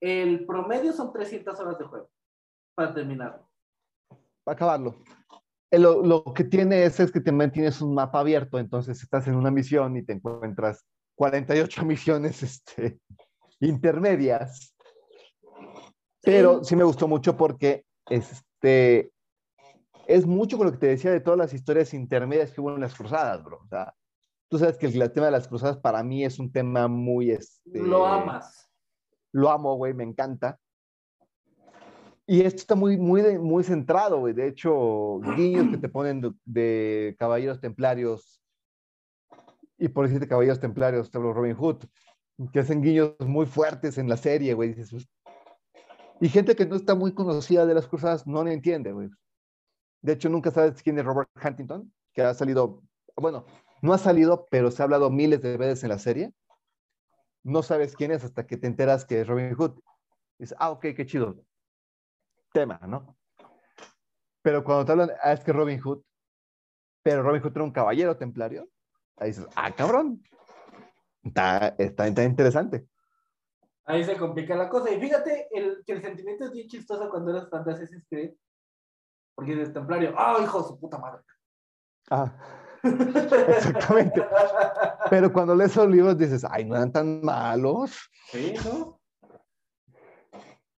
el 0.06 0.45
promedio 0.45 0.93
son 0.93 1.12
300 1.12 1.60
horas 1.60 1.80
de 1.80 1.86
juego 1.86 2.10
para 2.76 2.93
terminarlo. 2.93 3.49
para 4.43 4.56
acabarlo. 4.56 5.03
Eh, 5.72 5.80
Lo, 5.80 6.03
lo 6.03 6.24
que 6.24 6.43
tiene 6.43 6.84
es, 6.84 6.99
es 6.99 7.12
que 7.12 7.22
también 7.22 7.51
tienes 7.51 7.82
un 7.82 7.95
mapa 7.95 8.20
abierto, 8.20 8.60
entonces 8.60 9.01
estás 9.01 9.28
en 9.28 9.36
una 9.36 9.49
misión 9.49 9.97
y 9.97 10.03
te 10.03 10.14
encuentras 10.14 10.86
48 11.16 11.86
misiones 11.86 12.43
este, 12.43 12.99
intermedias. 13.60 14.76
Pero 16.22 16.64
sí 16.64 16.76
me 16.76 16.84
gustó 16.84 17.08
mucho 17.08 17.38
porque 17.38 17.86
este, 18.10 19.12
es 20.08 20.26
mucho 20.26 20.58
con 20.58 20.68
lo 20.68 20.74
que 20.74 20.80
te 20.80 20.88
decía 20.88 21.12
de 21.12 21.20
todas 21.20 21.38
las 21.38 21.53
historias 21.53 21.93
intermedias 21.93 22.51
que 22.51 22.62
hubo 22.62 22.74
en 22.74 22.82
las 22.82 22.95
cruzadas, 22.95 23.43
bro. 23.43 23.60
O 23.64 23.68
sea, 23.68 23.93
tú 24.49 24.58
sabes 24.58 24.78
que 24.78 24.88
el, 24.88 25.01
el 25.01 25.12
tema 25.12 25.28
de 25.28 25.32
las 25.32 25.47
cruzadas 25.47 25.78
para 25.78 26.03
mí 26.03 26.26
es 26.26 26.39
un 26.39 26.51
tema 26.51 26.88
muy... 26.88 27.32
Este, 27.32 27.80
Lo 27.80 28.06
amas. 28.06 28.70
Lo 29.36 29.52
amo, 29.52 29.76
güey, 29.76 29.94
me 29.94 30.06
encanta. 30.06 30.58
Y 32.26 32.40
esto 32.40 32.60
está 32.60 32.76
muy, 32.76 32.96
muy, 32.96 33.38
muy 33.38 33.66
centrado, 33.66 34.20
güey. 34.20 34.34
De 34.34 34.48
hecho, 34.48 35.20
guiños 35.36 35.72
que 35.72 35.78
te 35.78 35.90
ponen 35.90 36.34
de, 36.46 37.18
caballeros 37.20 37.60
templarios. 37.60 38.42
Y 39.78 39.90
por 39.90 40.06
decirte 40.06 40.30
caballeros 40.30 40.62
templarios, 40.62 41.12
te 41.12 41.18
hablo 41.18 41.34
Robin 41.34 41.54
Hood. 41.54 41.84
que 42.54 42.60
hacen 42.60 42.82
guiños 42.82 43.14
muy 43.20 43.46
fuertes 43.46 43.98
en 43.98 44.08
la 44.08 44.16
serie, 44.16 44.54
güey. 44.54 44.74
Pues, 44.74 45.06
y 46.22 46.30
gente 46.30 46.56
que 46.56 46.66
no 46.66 46.78
está 46.78 46.96
muy 46.96 47.14
conocida 47.14 47.66
de 47.66 47.74
las 47.74 47.88
cruzadas 47.88 48.26
no 48.26 48.42
lo 48.42 48.50
entiende, 48.50 48.94
güey. 48.94 49.10
De 50.02 50.14
hecho, 50.14 50.30
nunca 50.30 50.50
sabes 50.50 50.82
quién 50.82 50.98
es 50.98 51.04
Robert 51.04 51.30
Huntington, 51.44 51.92
que 52.14 52.22
ha 52.22 52.34
salido, 52.34 52.84
bueno, 53.18 53.46
no 53.82 53.92
ha 53.92 53.98
salido, 53.98 54.48
pero 54.50 54.72
se 54.72 54.82
ha 54.82 54.86
hablado 54.86 55.10
miles 55.10 55.42
de 55.42 55.58
veces 55.58 55.84
en 55.84 55.90
la 55.90 56.00
serie. 56.00 56.32
No 57.46 57.62
sabes 57.62 57.96
quién 57.96 58.10
es 58.10 58.24
hasta 58.24 58.48
que 58.48 58.58
te 58.58 58.66
enteras 58.66 59.06
que 59.06 59.22
es 59.22 59.28
Robin 59.28 59.54
Hood. 59.54 59.80
Dices, 60.39 60.58
ah, 60.60 60.72
ok, 60.72 60.82
qué 60.96 61.06
chido. 61.06 61.36
Tema, 62.52 62.80
¿no? 62.88 63.16
Pero 64.41 64.64
cuando 64.64 64.84
te 64.84 64.91
hablan, 64.93 65.12
ah, 65.22 65.32
es 65.32 65.43
que 65.43 65.54
Robin 65.54 65.80
Hood, 65.80 66.02
pero 67.04 67.22
Robin 67.22 67.43
Hood 67.43 67.52
era 67.52 67.64
un 67.64 67.72
caballero 67.72 68.18
templario, 68.18 68.68
ahí 69.18 69.28
dices, 69.28 69.48
ah, 69.56 69.72
cabrón. 69.72 70.24
Está, 71.22 71.76
está, 71.78 72.08
está 72.08 72.24
interesante. 72.24 72.88
Ahí 73.86 74.04
se 74.04 74.18
complica 74.18 74.56
la 74.56 74.68
cosa. 74.68 74.91
Y 74.91 75.00
fíjate 75.00 75.48
el, 75.52 75.84
que 75.86 75.93
el 75.93 76.02
sentimiento 76.02 76.46
es 76.46 76.52
bien 76.52 76.68
chistoso 76.68 77.12
cuando 77.12 77.30
eres 77.30 77.48
fan 77.48 77.64
de 77.64 77.74
Assassin's 77.74 78.08
Creed. 78.10 78.34
Porque 79.36 79.52
eres 79.52 79.72
templario. 79.72 80.16
¡Ah, 80.18 80.39
hijo 80.41 80.64
de 80.64 80.68
su 80.68 80.80
puta 80.80 80.98
madre! 80.98 81.22
Ah, 82.10 82.34
exactamente. 82.86 84.26
Pero 85.10 85.32
cuando 85.32 85.56
lees 85.56 85.76
los 85.76 85.90
libros 85.90 86.18
dices, 86.18 86.46
ay, 86.50 86.66
no 86.66 86.76
eran 86.76 86.92
tan 86.92 87.22
malos. 87.24 88.10
Sí, 88.32 88.54
¿no? 88.66 89.00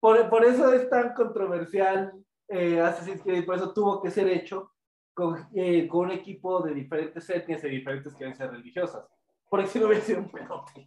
Por, 0.00 0.28
por 0.28 0.44
eso 0.44 0.72
es 0.72 0.88
tan 0.88 1.14
controversial 1.14 2.12
eh, 2.48 2.80
Assassin's 2.80 3.22
Creed, 3.22 3.44
por 3.44 3.56
eso 3.56 3.72
tuvo 3.72 4.00
que 4.00 4.10
ser 4.10 4.28
hecho 4.28 4.72
con, 5.14 5.48
eh, 5.54 5.88
con 5.88 6.06
un 6.06 6.10
equipo 6.12 6.62
de 6.62 6.74
diferentes 6.74 7.28
etnias 7.28 7.64
y 7.64 7.68
diferentes 7.68 8.14
creencias 8.14 8.50
religiosas. 8.50 9.04
Por 9.48 9.60
eso 9.60 9.78
no 9.78 9.86
hubiera 9.86 10.04
sido 10.04 10.20
un 10.20 10.30
pedote. 10.30 10.84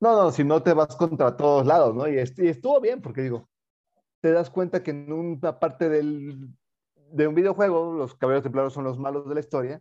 No, 0.00 0.16
no, 0.16 0.30
si 0.30 0.44
no 0.44 0.62
te 0.62 0.72
vas 0.72 0.96
contra 0.96 1.36
todos 1.36 1.66
lados, 1.66 1.94
¿no? 1.94 2.08
Y, 2.08 2.18
estuvo 2.18 2.80
bien, 2.80 3.00
porque 3.00 3.22
digo, 3.22 3.48
te 4.20 4.32
das 4.32 4.50
cuenta 4.50 4.82
que 4.82 4.90
en 4.90 5.12
una 5.12 5.58
parte 5.58 5.88
del, 5.88 6.48
de 7.10 7.26
un 7.26 7.34
videojuego, 7.34 7.92
los 7.92 8.14
caballeros 8.14 8.42
templarios 8.42 8.72
son 8.72 8.84
los 8.84 8.98
malos 8.98 9.28
de 9.28 9.34
la 9.34 9.40
historia, 9.40 9.80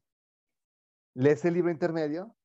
lees 1.15 1.43
el 1.45 1.53
libro 1.55 1.71
intermedio, 1.71 2.35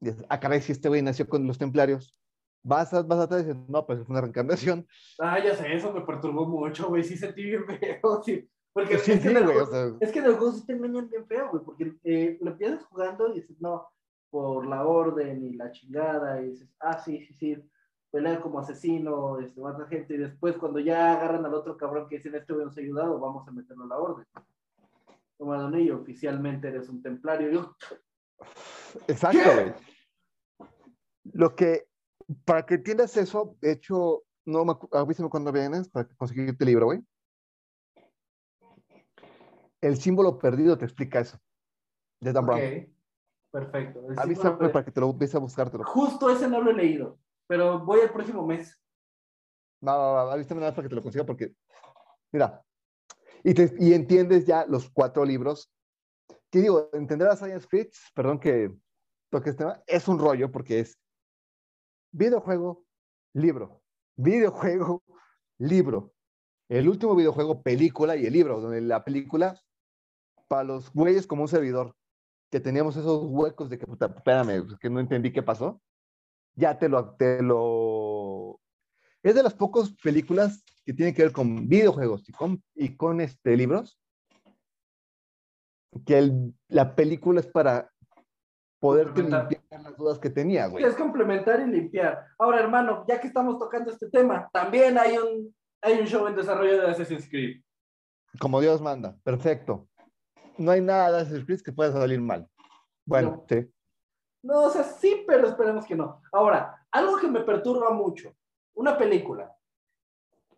y 0.00 0.06
dices, 0.06 0.24
ah, 0.28 0.38
caray, 0.40 0.60
si 0.60 0.72
este 0.72 0.88
güey 0.88 1.02
nació 1.02 1.28
con 1.28 1.46
los 1.46 1.58
templarios, 1.58 2.20
vas, 2.62 2.92
a, 2.92 3.02
vas 3.02 3.20
atrás 3.20 3.42
y 3.42 3.46
dices, 3.46 3.62
no, 3.68 3.86
pues 3.86 4.00
es 4.00 4.08
una 4.08 4.20
reencarnación. 4.20 4.86
Ah, 5.18 5.38
ya 5.42 5.54
sé, 5.54 5.72
eso 5.74 5.92
me 5.92 6.02
perturbó 6.02 6.46
mucho, 6.46 6.88
güey, 6.88 7.02
sí 7.04 7.16
sentí 7.16 7.42
bien 7.44 7.64
feo, 8.02 8.22
sí. 8.22 8.48
Porque 8.72 8.98
Sí, 8.98 9.12
es, 9.12 9.20
que 9.20 9.28
sí, 9.30 9.34
el 9.36 9.44
güey, 9.44 9.56
juego- 9.56 9.62
o 9.62 9.66
sea- 9.72 9.96
es 10.00 10.12
que 10.12 10.18
en 10.18 10.24
el 10.26 10.34
juego 10.34 10.52
sí 10.52 10.66
te 10.66 10.72
engañan 10.72 11.08
bien 11.08 11.26
feo, 11.26 11.48
güey, 11.50 11.64
porque 11.64 11.96
eh, 12.04 12.38
lo 12.40 12.50
empiezas 12.50 12.84
jugando 12.86 13.28
y 13.28 13.40
dices, 13.40 13.60
no, 13.60 13.88
por 14.30 14.66
la 14.66 14.84
orden 14.84 15.44
y 15.44 15.54
la 15.54 15.70
chingada, 15.70 16.42
y 16.42 16.50
dices, 16.50 16.68
ah, 16.80 16.98
sí, 16.98 17.20
sí, 17.24 17.34
sí, 17.34 17.56
pelea 18.10 18.40
como 18.40 18.58
asesino, 18.58 19.38
este, 19.38 19.60
mata 19.60 19.86
gente, 19.86 20.14
y 20.14 20.18
después 20.18 20.56
cuando 20.58 20.80
ya 20.80 21.12
agarran 21.14 21.46
al 21.46 21.54
otro 21.54 21.76
cabrón 21.76 22.08
que 22.08 22.16
dicen, 22.16 22.34
este 22.34 22.52
güey 22.52 22.64
nos 22.66 22.76
ha 22.76 22.80
ayudado, 22.80 23.18
vamos 23.20 23.46
a 23.46 23.52
meterlo 23.52 23.84
a 23.84 23.88
la 23.88 23.98
orden. 23.98 24.26
Toma 25.36 25.58
Donillo, 25.58 26.00
oficialmente 26.00 26.68
eres 26.68 26.88
un 26.88 27.02
templario. 27.02 27.50
Yo, 27.50 27.76
Exacto, 29.08 29.52
güey. 29.52 29.74
Lo 31.32 31.54
que, 31.54 31.86
para 32.44 32.64
que 32.64 32.74
entiendas 32.74 33.16
eso, 33.16 33.56
de 33.60 33.72
hecho, 33.72 34.24
no 34.44 34.64
me 34.64 34.74
avísame 34.92 35.30
cuando 35.30 35.52
vienes 35.52 35.88
para 35.88 36.08
conseguirte 36.08 36.64
el 36.64 36.68
libro, 36.68 36.86
güey. 36.86 37.00
El 39.80 39.98
símbolo 39.98 40.38
perdido 40.38 40.78
te 40.78 40.84
explica 40.84 41.20
eso, 41.20 41.38
de 42.20 42.32
Dan 42.32 42.46
Brown. 42.46 42.60
ok, 42.60 42.88
perfecto. 43.50 44.00
El 44.00 44.18
Avísame 44.18 44.50
símbolo 44.50 44.72
para 44.72 44.84
que 44.84 44.90
te 44.90 45.00
lo 45.00 45.10
empieces 45.10 45.36
a 45.36 45.40
buscártelo. 45.40 45.84
Justo 45.84 46.30
ese 46.30 46.48
no 46.48 46.60
lo 46.60 46.70
he 46.70 46.74
leído, 46.74 47.18
pero 47.46 47.84
voy 47.84 48.00
el 48.00 48.10
próximo 48.10 48.46
mes. 48.46 48.80
No, 49.80 49.92
no, 49.92 50.14
no, 50.14 50.30
avísame 50.30 50.60
nada 50.60 50.70
más 50.70 50.76
para 50.76 50.84
que 50.84 50.88
te 50.88 50.94
lo 50.94 51.02
consiga 51.02 51.26
porque, 51.26 51.54
mira, 52.32 52.64
y, 53.44 53.54
te- 53.54 53.74
y 53.78 53.92
entiendes 53.92 54.46
ya 54.46 54.66
los 54.66 54.90
cuatro 54.90 55.24
libros. 55.24 55.70
Que 56.50 56.60
digo, 56.60 56.88
entender 56.92 57.28
a 57.28 57.36
Science 57.36 57.66
Creed, 57.68 57.88
perdón 58.14 58.40
que 58.40 58.74
toque 59.30 59.50
este 59.50 59.64
tema, 59.64 59.82
es 59.86 60.08
un 60.08 60.18
rollo 60.18 60.50
porque 60.50 60.80
es 60.80 60.98
videojuego, 62.12 62.84
libro, 63.34 63.82
videojuego, 64.16 65.02
libro. 65.58 66.12
El 66.68 66.88
último 66.88 67.14
videojuego, 67.14 67.62
película 67.62 68.16
y 68.16 68.26
el 68.26 68.32
libro, 68.32 68.60
donde 68.60 68.80
la 68.80 69.04
película, 69.04 69.60
para 70.48 70.64
los 70.64 70.92
güeyes 70.92 71.26
como 71.26 71.42
un 71.42 71.48
servidor, 71.48 71.94
que 72.50 72.60
teníamos 72.60 72.96
esos 72.96 73.24
huecos 73.24 73.68
de 73.68 73.78
que, 73.78 73.86
puta, 73.86 74.06
espérame, 74.06 74.78
que 74.78 74.88
no 74.88 75.00
entendí 75.00 75.32
qué 75.32 75.42
pasó, 75.42 75.82
ya 76.54 76.78
te 76.78 76.88
lo, 76.88 77.16
te 77.16 77.42
lo... 77.42 78.60
Es 79.24 79.34
de 79.34 79.42
las 79.42 79.54
pocas 79.54 79.90
películas 80.02 80.62
que 80.84 80.92
tienen 80.92 81.14
que 81.14 81.22
ver 81.22 81.32
con 81.32 81.66
videojuegos 81.68 82.28
y 82.28 82.32
con, 82.32 82.62
y 82.74 82.94
con 82.96 83.20
este, 83.20 83.56
libros, 83.56 83.98
que 86.06 86.18
el- 86.18 86.54
la 86.68 86.94
película 86.94 87.40
es 87.40 87.46
para 87.46 87.90
poderte 88.80 89.22
limpiar 89.22 89.62
las 89.82 89.96
dudas 89.96 90.18
que 90.18 90.28
tenía, 90.28 90.66
güey. 90.66 90.84
Es 90.84 90.94
complementar 90.94 91.60
y 91.60 91.66
limpiar. 91.70 92.26
Ahora, 92.38 92.60
hermano, 92.60 93.04
ya 93.08 93.18
que 93.20 93.28
estamos 93.28 93.58
tocando 93.58 93.90
este 93.90 94.10
tema, 94.10 94.50
también 94.52 94.98
hay 94.98 95.16
un, 95.16 95.54
hay 95.80 96.00
un 96.00 96.06
show 96.06 96.26
en 96.26 96.36
desarrollo 96.36 96.82
de 96.82 96.90
Assassin's 96.90 97.28
Creed. 97.28 97.62
Como 98.38 98.60
Dios 98.60 98.82
manda, 98.82 99.16
perfecto. 99.22 99.88
No 100.58 100.70
hay 100.70 100.82
nada 100.82 101.10
de 101.12 101.18
Assassin's 101.22 101.46
Creed 101.46 101.60
que 101.62 101.72
pueda 101.72 101.92
salir 101.92 102.20
mal. 102.20 102.46
Bueno, 103.06 103.30
No. 103.30 103.46
sí. 103.48 103.70
No, 104.42 104.64
o 104.64 104.70
sea, 104.70 104.82
sí, 104.84 105.24
pero 105.26 105.48
esperemos 105.48 105.86
que 105.86 105.94
no. 105.94 106.20
Ahora, 106.30 106.86
algo 106.90 107.16
que 107.16 107.28
me 107.28 107.40
perturba 107.40 107.90
mucho, 107.90 108.36
una 108.74 108.96
película. 108.98 109.54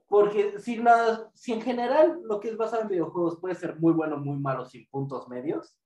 Porque 0.08 0.58
si, 0.60 0.76
la, 0.76 1.30
si 1.34 1.52
en 1.52 1.62
general 1.62 2.20
lo 2.22 2.38
que 2.38 2.48
es 2.48 2.56
basado 2.56 2.82
en 2.82 2.88
videojuegos 2.88 3.40
puede 3.40 3.54
ser 3.54 3.78
muy 3.80 3.92
bueno, 3.92 4.16
muy 4.16 4.38
malo, 4.38 4.64
sin 4.64 4.86
puntos 4.88 5.28
medios, 5.28 5.76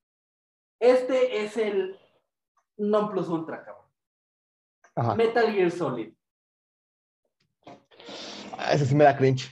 este 0.78 1.42
es 1.42 1.56
el 1.56 1.98
non 2.76 3.10
plus 3.10 3.28
ultra, 3.28 3.64
cabrón. 3.64 3.86
Ajá. 4.94 5.14
Metal 5.14 5.52
Gear 5.52 5.70
Solid. 5.70 6.14
Ah, 8.58 8.72
Ese 8.72 8.86
sí 8.86 8.94
me 8.94 9.04
da 9.04 9.16
cringe. 9.16 9.50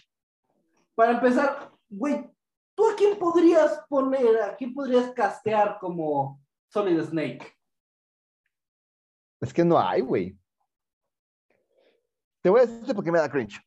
Para 0.95 1.13
empezar, 1.13 1.71
güey, 1.89 2.29
¿tú 2.75 2.91
a 2.91 2.97
quién 2.97 3.19
podrías 3.19 3.85
poner, 3.89 4.43
a 4.43 4.57
quién 4.57 4.75
podrías 4.75 5.11
castear 5.13 5.79
como 5.79 6.41
Solid 6.69 7.01
Snake? 7.03 7.55
Es 9.41 9.53
que 9.55 9.65
no 9.65 9.79
hay, 9.79 10.01
güey. 10.01 10.37
Te 12.43 12.51
voy 12.51 12.61
a 12.61 12.67
decir 12.67 12.95
por 12.95 13.05
qué 13.05 13.13
me 13.13 13.19
da 13.19 13.31
cringe. 13.31 13.61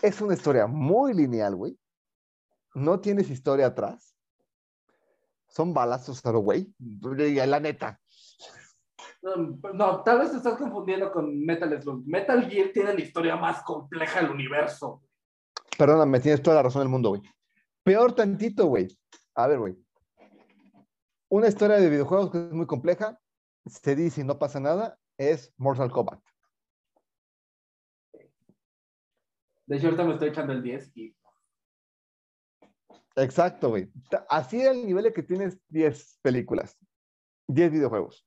Es 0.00 0.20
una 0.20 0.34
historia 0.34 0.66
muy 0.66 1.14
lineal, 1.14 1.54
güey. 1.54 1.78
No 2.74 3.00
tienes 3.00 3.30
historia 3.30 3.66
atrás. 3.66 4.16
Son 5.48 5.72
balazos 5.72 6.24
a 6.26 6.32
lo 6.32 6.40
güey. 6.40 6.74
La 7.00 7.60
neta. 7.60 8.00
Um, 9.22 9.60
No, 9.74 10.02
tal 10.02 10.18
vez 10.18 10.32
te 10.32 10.38
estás 10.38 10.58
confundiendo 10.58 11.10
con 11.12 11.44
Metal 11.44 11.80
Slug. 11.80 12.06
Metal 12.06 12.50
Gear 12.50 12.70
tiene 12.72 12.94
la 12.94 13.00
historia 13.00 13.36
más 13.36 13.62
compleja 13.62 14.20
del 14.20 14.30
universo. 14.30 15.02
Perdóname, 15.78 16.20
tienes 16.20 16.42
toda 16.42 16.56
la 16.56 16.62
razón 16.64 16.82
del 16.82 16.88
mundo, 16.88 17.10
güey. 17.10 17.22
Peor 17.82 18.14
tantito, 18.14 18.66
güey. 18.66 18.88
A 19.34 19.46
ver, 19.46 19.58
güey. 19.58 19.76
Una 21.28 21.48
historia 21.48 21.76
de 21.76 21.88
videojuegos 21.88 22.30
que 22.30 22.38
es 22.38 22.52
muy 22.52 22.66
compleja, 22.66 23.18
se 23.66 23.96
dice 23.96 24.20
y 24.20 24.24
no 24.24 24.38
pasa 24.38 24.60
nada, 24.60 24.98
es 25.16 25.52
Mortal 25.56 25.90
Kombat. 25.90 26.20
De 29.66 29.76
hecho, 29.76 29.86
ahorita 29.86 30.04
me 30.04 30.12
estoy 30.14 30.28
echando 30.28 30.52
el 30.52 30.62
10 30.62 30.92
y 30.96 31.16
Exacto, 33.16 33.68
güey. 33.70 33.90
Así 34.28 34.60
es 34.60 34.66
el 34.68 34.86
nivel 34.86 35.04
de 35.04 35.12
que 35.12 35.22
tienes 35.22 35.58
10 35.68 36.18
películas, 36.20 36.76
10 37.46 37.70
videojuegos. 37.72 38.26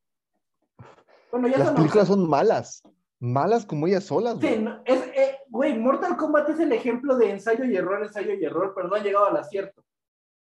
bueno, 1.31 1.47
ya 1.49 1.57
Las 1.57 1.67
son 1.67 1.75
películas 1.75 2.07
son 2.07 2.29
malas, 2.29 2.81
malas 3.19 3.65
como 3.65 3.85
ellas 3.87 4.05
solas, 4.05 4.35
Sí, 4.39 4.47
güey. 4.47 4.59
no, 4.59 4.81
es, 4.85 5.01
eh, 5.07 5.39
güey, 5.49 5.77
Mortal 5.77 6.15
Kombat 6.15 6.49
es 6.49 6.59
el 6.61 6.71
ejemplo 6.71 7.17
de 7.17 7.31
ensayo 7.31 7.65
y 7.65 7.75
error, 7.75 8.01
ensayo 8.01 8.33
y 8.33 8.45
error, 8.45 8.71
pero 8.75 8.87
no 8.87 8.95
han 8.95 9.03
llegado 9.03 9.25
al 9.25 9.35
acierto. 9.37 9.83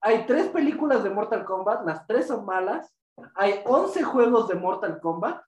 Hay 0.02 0.26
tres 0.26 0.48
películas 0.48 1.04
de 1.04 1.10
Mortal 1.10 1.44
Kombat, 1.44 1.86
las 1.86 2.08
tres 2.08 2.28
son 2.28 2.46
malas. 2.46 2.96
Hay 3.36 3.62
11 3.66 4.04
juegos 4.04 4.48
de 4.48 4.56
Mortal 4.56 5.02
Kombat, 5.02 5.44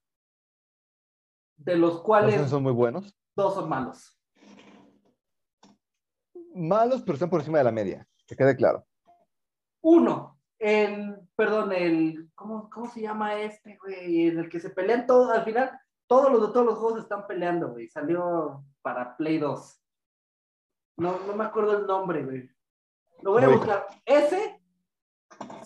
de 1.55 1.77
los 1.77 2.01
cuales 2.01 2.35
otros 2.35 2.49
son 2.49 2.63
muy 2.63 2.73
buenos. 2.73 3.15
dos 3.37 3.53
son 3.53 3.69
malos. 3.69 4.17
Malos, 6.53 7.01
pero 7.01 7.13
están 7.13 7.29
por 7.29 7.39
encima 7.39 7.59
de 7.59 7.63
la 7.63 7.71
media, 7.71 8.07
que 8.27 8.35
quede 8.35 8.55
claro. 8.55 8.85
Uno, 9.81 10.39
en, 10.59 11.27
perdón, 11.35 11.71
el, 11.71 12.29
¿cómo, 12.35 12.69
cómo 12.69 12.87
se 12.91 13.01
llama 13.01 13.35
este, 13.35 13.77
güey? 13.77 14.27
En 14.27 14.39
el 14.39 14.49
que 14.49 14.59
se 14.59 14.69
pelean 14.69 15.07
todos, 15.07 15.31
al 15.31 15.43
final, 15.43 15.71
todos 16.07 16.31
los 16.31 16.41
de 16.41 16.53
todos 16.53 16.65
los 16.65 16.77
juegos 16.77 16.99
están 16.99 17.25
peleando, 17.25 17.69
güey. 17.69 17.87
Salió 17.87 18.63
para 18.81 19.17
Play 19.17 19.39
2. 19.39 19.81
No, 20.97 21.19
no 21.25 21.35
me 21.35 21.45
acuerdo 21.45 21.79
el 21.79 21.87
nombre, 21.87 22.23
güey. 22.23 22.49
Lo 23.21 23.31
voy 23.31 23.43
a 23.43 23.47
buscar. 23.47 23.87
Ese 24.05 24.61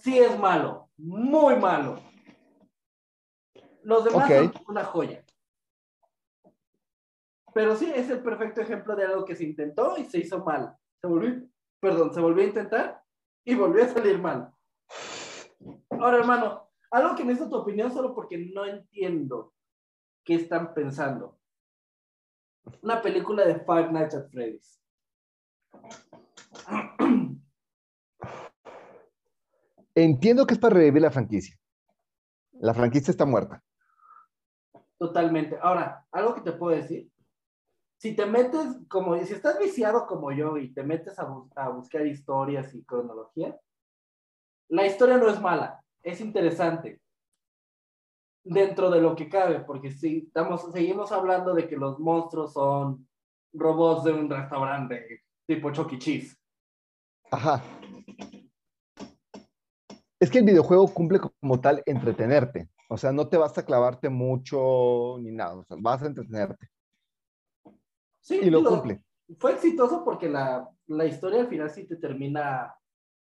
sí 0.01 0.17
es 0.19 0.38
malo, 0.39 0.89
muy 0.97 1.55
malo. 1.55 1.99
Los 3.83 4.05
demás 4.05 4.29
son 4.29 4.53
una 4.67 4.86
joya. 4.86 5.24
Pero 7.55 7.75
sí, 7.77 7.89
es 7.95 8.09
el 8.09 8.21
perfecto 8.21 8.59
ejemplo 8.59 8.97
de 8.97 9.05
algo 9.05 9.23
que 9.23 9.33
se 9.33 9.45
intentó 9.45 9.97
y 9.97 10.03
se 10.03 10.17
hizo 10.17 10.43
mal. 10.43 10.75
Se 10.99 11.07
volvió, 11.07 11.41
perdón, 11.79 12.13
se 12.13 12.19
volvió 12.19 12.43
a 12.43 12.47
intentar 12.47 13.01
y 13.45 13.55
volvió 13.55 13.85
a 13.85 13.87
salir 13.87 14.19
mal. 14.19 14.53
Ahora, 15.91 16.17
hermano, 16.17 16.69
algo 16.91 17.15
que 17.15 17.23
necesito 17.23 17.49
tu 17.49 17.55
opinión 17.55 17.93
solo 17.93 18.13
porque 18.13 18.37
no 18.53 18.65
entiendo 18.65 19.53
qué 20.25 20.35
están 20.35 20.73
pensando. 20.73 21.39
Una 22.81 23.01
película 23.01 23.45
de 23.45 23.61
Five 23.61 23.89
Nights 23.89 24.15
at 24.15 24.29
Freddy's. 24.31 24.83
Entiendo 29.95 30.45
que 30.45 30.55
es 30.55 30.59
para 30.59 30.75
revivir 30.75 31.01
la 31.01 31.11
franquicia. 31.11 31.57
La 32.51 32.73
franquicia 32.73 33.11
está 33.11 33.23
muerta. 33.25 33.63
Totalmente. 34.97 35.57
Ahora, 35.61 36.05
algo 36.11 36.35
que 36.35 36.41
te 36.41 36.51
puedo 36.51 36.75
decir. 36.75 37.14
Si 38.05 38.15
te 38.15 38.27
metes, 38.27 38.77
como 38.87 39.17
si 39.17 39.33
estás 39.33 39.57
viciado 39.57 40.05
como 40.05 40.31
yo 40.31 40.57
y 40.57 40.71
te 40.71 40.83
metes 40.83 41.17
a, 41.17 41.23
bus- 41.25 41.49
a 41.55 41.69
buscar 41.69 42.05
historias 42.05 42.71
y 42.75 42.83
cronología, 42.83 43.59
la 44.69 44.85
historia 44.85 45.17
no 45.17 45.27
es 45.27 45.41
mala, 45.41 45.83
es 46.03 46.21
interesante. 46.21 47.01
Dentro 48.43 48.91
de 48.91 49.01
lo 49.01 49.15
que 49.15 49.27
cabe, 49.27 49.61
porque 49.61 49.89
si 49.91 50.17
estamos, 50.27 50.71
seguimos 50.71 51.11
hablando 51.11 51.55
de 51.55 51.67
que 51.67 51.77
los 51.77 51.97
monstruos 51.97 52.53
son 52.53 53.07
robots 53.53 54.03
de 54.03 54.13
un 54.13 54.29
restaurante 54.29 55.23
tipo 55.47 55.71
Chuck 55.71 55.93
E. 55.93 55.97
Cheese. 55.97 56.37
Ajá. 57.31 57.63
Es 60.19 60.29
que 60.29 60.37
el 60.37 60.45
videojuego 60.45 60.93
cumple 60.93 61.19
como 61.41 61.59
tal 61.59 61.81
entretenerte. 61.87 62.69
O 62.87 62.97
sea, 62.97 63.11
no 63.11 63.27
te 63.27 63.37
vas 63.37 63.57
a 63.57 63.65
clavarte 63.65 64.09
mucho 64.09 65.17
ni 65.21 65.31
nada. 65.31 65.65
Vas 65.79 66.03
a 66.03 66.05
entretenerte. 66.05 66.69
Sí, 68.26 68.39
Y 68.41 68.49
lo 68.49 68.57
digo, 68.59 68.71
cumple. 68.71 69.03
Fue 69.38 69.53
exitoso 69.53 70.03
porque 70.03 70.28
la, 70.28 70.67
la 70.88 71.05
historia 71.05 71.41
al 71.41 71.47
final 71.47 71.69
sí 71.69 71.86
te 71.88 71.95
termina, 71.95 72.76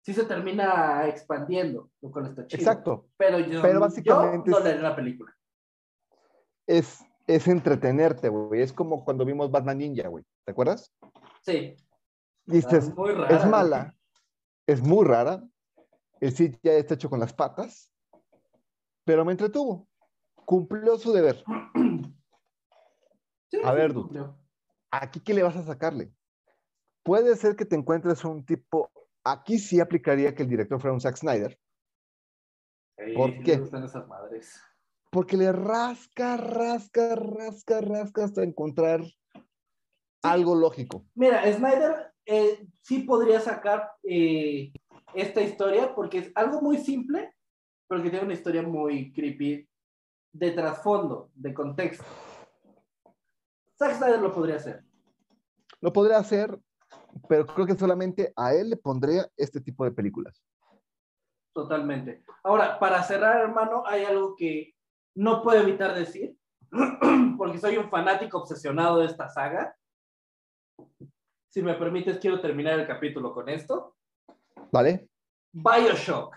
sí 0.02 0.14
se 0.14 0.24
termina 0.24 1.06
expandiendo, 1.10 1.92
lo 2.02 2.10
cual 2.12 2.28
está 2.28 2.48
chido. 2.48 2.62
Exacto. 2.62 3.10
Pero 3.18 3.40
yo, 3.40 3.62
Pero 3.62 3.74
yo 3.76 3.80
básicamente 3.82 4.50
no 4.50 4.58
es- 4.60 4.64
leeré 4.64 4.82
la 4.82 4.96
película. 4.96 5.34
Es, 6.66 7.04
es 7.28 7.48
entretenerte, 7.50 8.30
güey. 8.30 8.62
Es 8.62 8.72
como 8.72 9.04
cuando 9.04 9.26
vimos 9.26 9.52
Batman 9.52 9.78
Ninja, 9.80 10.08
güey. 10.08 10.24
¿Te 10.46 10.52
acuerdas? 10.52 10.94
Sí. 11.42 11.76
Dices, 12.46 12.96
muy 12.96 13.12
rara, 13.12 13.36
es 13.36 13.46
mala, 13.46 13.96
es 14.66 14.82
muy 14.82 15.06
rara. 15.06 15.44
El 16.22 16.32
sitio 16.32 16.58
ya 16.64 16.72
está 16.74 16.94
hecho 16.94 17.10
con 17.10 17.20
las 17.20 17.34
patas, 17.34 17.92
pero 19.04 19.26
me 19.26 19.34
entretuvo. 19.34 19.86
Cumplió 20.46 20.98
su 20.98 21.12
deber. 21.12 21.44
Sí, 23.50 23.60
A 23.64 23.70
sí, 23.72 23.76
ver, 23.78 23.94
cumplió. 23.94 24.38
¿Aquí 24.92 25.20
qué 25.20 25.34
le 25.34 25.44
vas 25.44 25.56
a 25.56 25.64
sacarle? 25.64 26.12
Puede 27.04 27.36
ser 27.36 27.56
que 27.56 27.66
te 27.66 27.76
encuentres 27.76 28.24
un 28.26 28.46
tipo. 28.46 28.92
Aquí 29.24 29.60
sí 29.60 29.80
aplicaría 29.80 30.34
que 30.34 30.44
el 30.44 30.50
director 30.50 30.80
fuera 30.80 30.94
un 30.94 31.02
Zack 31.02 31.18
Snyder, 31.18 31.60
¿Por 33.16 33.44
qué? 33.44 33.54
esas 33.54 34.08
madres. 34.08 34.60
porque 35.12 35.38
le 35.38 35.52
rasca, 35.52 36.38
rasca, 36.38 37.16
rasca, 37.16 37.82
rasca 37.82 38.24
hasta 38.24 38.44
encontrar 38.44 39.02
algo 40.24 40.56
lógico. 40.56 41.06
Mira, 41.16 41.44
Snyder 41.52 42.14
eh, 42.26 42.68
sí 42.82 43.00
podría 43.00 43.40
sacar 43.40 43.92
eh, 44.04 44.72
esta 45.14 45.42
historia 45.42 45.94
porque 45.94 46.20
es 46.20 46.32
algo 46.36 46.62
muy 46.62 46.78
simple, 46.78 47.34
pero 47.88 48.02
que 48.04 48.10
tiene 48.10 48.26
una 48.26 48.34
historia 48.34 48.62
muy 48.64 49.12
creepy 49.14 49.68
de 50.34 50.52
trasfondo, 50.52 51.32
de 51.36 51.54
contexto. 51.54 52.06
Zack 53.78 53.96
Snyder 53.96 54.20
lo 54.20 54.34
podría 54.34 54.56
hacer. 54.56 54.84
Lo 55.82 55.94
podría 55.94 56.18
hacer, 56.18 56.58
pero 57.30 57.46
creo 57.46 57.68
que 57.68 57.76
solamente 57.76 58.34
a 58.36 58.54
él 58.54 58.72
le 58.72 58.78
pondría 58.78 59.30
este 59.38 59.62
tipo 59.62 59.84
de 59.86 59.92
películas. 59.92 60.44
Totalmente. 61.54 62.24
Ahora, 62.44 62.80
para 62.80 63.04
cerrar, 63.04 63.42
hermano, 63.42 63.84
hay 63.86 64.04
algo 64.04 64.36
que 64.36 64.76
no 65.16 65.42
puedo 65.42 65.62
evitar 65.62 65.94
decir, 65.94 66.36
porque 67.38 67.60
soy 67.60 67.78
un 67.78 67.90
fanático 67.90 68.40
obsesionado 68.40 69.00
de 69.00 69.06
esta 69.06 69.30
saga. 69.30 69.76
Si 71.50 71.62
me 71.62 71.76
permites, 71.76 72.20
quiero 72.20 72.40
terminar 72.42 72.80
el 72.80 72.88
capítulo 72.88 73.34
con 73.34 73.50
esto. 73.50 73.96
¿Vale? 74.72 75.10
Bioshock. 75.52 76.36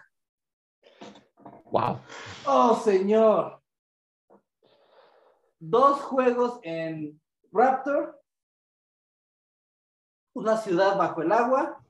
Wow. 1.70 2.00
Oh, 2.46 2.80
señor. 2.82 3.62
Dos 5.58 6.00
juegos 6.00 6.58
en 6.62 7.20
Raptor. 7.52 8.20
Una 10.34 10.56
ciudad 10.56 10.96
bajo 10.96 11.22
el 11.22 11.32
agua. 11.32 11.84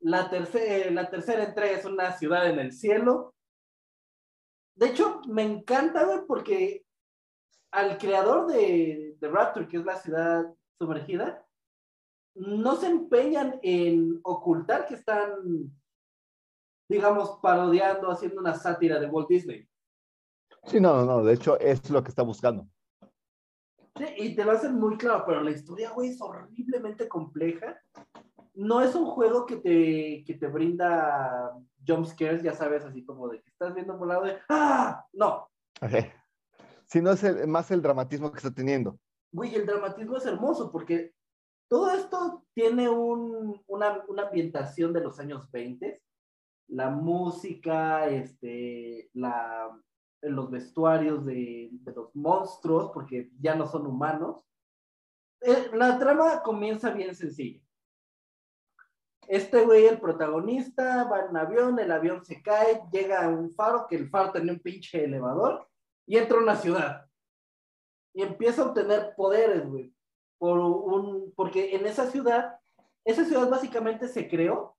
La, 0.00 0.30
terce- 0.30 0.90
la 0.90 1.08
tercera 1.10 1.44
entrega 1.44 1.78
es 1.78 1.84
una 1.84 2.12
ciudad 2.12 2.48
en 2.48 2.58
el 2.58 2.72
cielo. 2.72 3.34
De 4.74 4.88
hecho, 4.88 5.20
me 5.28 5.42
encanta, 5.42 6.04
güey, 6.04 6.20
porque 6.26 6.86
al 7.72 7.98
creador 7.98 8.46
de, 8.46 9.16
de 9.20 9.28
Raptor, 9.28 9.68
que 9.68 9.76
es 9.76 9.84
la 9.84 9.96
ciudad 9.96 10.44
sumergida, 10.78 11.46
no 12.34 12.76
se 12.76 12.86
empeñan 12.86 13.58
en 13.62 14.18
ocultar 14.22 14.86
que 14.86 14.94
están, 14.94 15.70
digamos, 16.88 17.38
parodiando, 17.42 18.10
haciendo 18.10 18.40
una 18.40 18.54
sátira 18.54 18.98
de 18.98 19.06
Walt 19.06 19.28
Disney. 19.28 19.68
Sí, 20.64 20.80
no, 20.80 21.04
no. 21.04 21.22
De 21.22 21.34
hecho, 21.34 21.58
es 21.60 21.90
lo 21.90 22.02
que 22.02 22.08
está 22.08 22.22
buscando. 22.22 22.66
Sí, 23.96 24.04
y 24.18 24.34
te 24.36 24.44
lo 24.44 24.52
hacen 24.52 24.74
muy 24.74 24.96
claro, 24.96 25.24
pero 25.26 25.42
la 25.42 25.50
historia, 25.50 25.90
güey, 25.90 26.10
es 26.10 26.20
horriblemente 26.20 27.08
compleja. 27.08 27.78
No 28.54 28.80
es 28.80 28.94
un 28.94 29.06
juego 29.06 29.46
que 29.46 29.56
te, 29.56 30.24
que 30.26 30.34
te 30.38 30.46
brinda 30.46 31.52
jumpscares, 31.86 32.42
ya 32.42 32.54
sabes, 32.54 32.84
así 32.84 33.04
como 33.04 33.28
de 33.28 33.40
que 33.42 33.50
estás 33.50 33.74
viendo 33.74 33.98
por 33.98 34.08
lado 34.08 34.24
de 34.24 34.38
¡Ah! 34.48 35.04
No, 35.12 35.48
Si 36.86 37.00
no 37.00 37.12
es 37.12 37.22
el- 37.24 37.46
más 37.46 37.70
el 37.70 37.82
dramatismo 37.82 38.30
que 38.30 38.38
está 38.38 38.50
teniendo. 38.52 38.98
güey, 39.32 39.54
el 39.54 39.64
dramatismo 39.66 40.16
es 40.16 40.26
hermoso 40.26 40.70
porque 40.72 41.12
todo 41.68 41.90
esto 41.92 42.44
tiene 42.52 42.88
un- 42.88 43.62
una, 43.68 44.04
una 44.08 44.24
ambientación 44.26 44.92
de 44.92 45.00
los 45.00 45.18
años 45.20 45.48
20. 45.52 46.02
La 46.68 46.90
música, 46.90 48.08
este, 48.08 49.08
la, 49.14 49.70
los 50.22 50.50
vestuarios 50.50 51.24
de, 51.24 51.70
de 51.72 51.92
los 51.92 52.14
monstruos, 52.14 52.90
porque 52.92 53.30
ya 53.40 53.54
no 53.54 53.66
son 53.66 53.86
humanos. 53.86 54.44
Eh, 55.40 55.70
la 55.72 55.98
trama 55.98 56.42
comienza 56.42 56.90
bien 56.90 57.14
sencilla. 57.14 57.60
Este 59.26 59.64
güey, 59.64 59.86
el 59.86 60.00
protagonista, 60.00 61.04
va 61.04 61.26
en 61.26 61.36
avión, 61.36 61.78
el 61.78 61.92
avión 61.92 62.24
se 62.24 62.42
cae, 62.42 62.82
llega 62.90 63.24
a 63.24 63.28
un 63.28 63.54
faro, 63.54 63.86
que 63.88 63.96
el 63.96 64.08
faro 64.08 64.32
tenía 64.32 64.52
un 64.52 64.58
pinche 64.58 65.04
elevador, 65.04 65.68
y 66.04 66.16
entra 66.18 66.38
a 66.38 66.42
una 66.42 66.56
ciudad. 66.56 67.06
Y 68.12 68.22
empieza 68.22 68.62
a 68.62 68.66
obtener 68.66 69.14
poderes, 69.14 69.68
güey. 69.68 69.94
Por 70.36 70.58
un, 70.58 71.32
porque 71.36 71.76
en 71.76 71.86
esa 71.86 72.10
ciudad, 72.10 72.58
esa 73.04 73.24
ciudad 73.24 73.48
básicamente 73.48 74.08
se 74.08 74.28
creó 74.28 74.76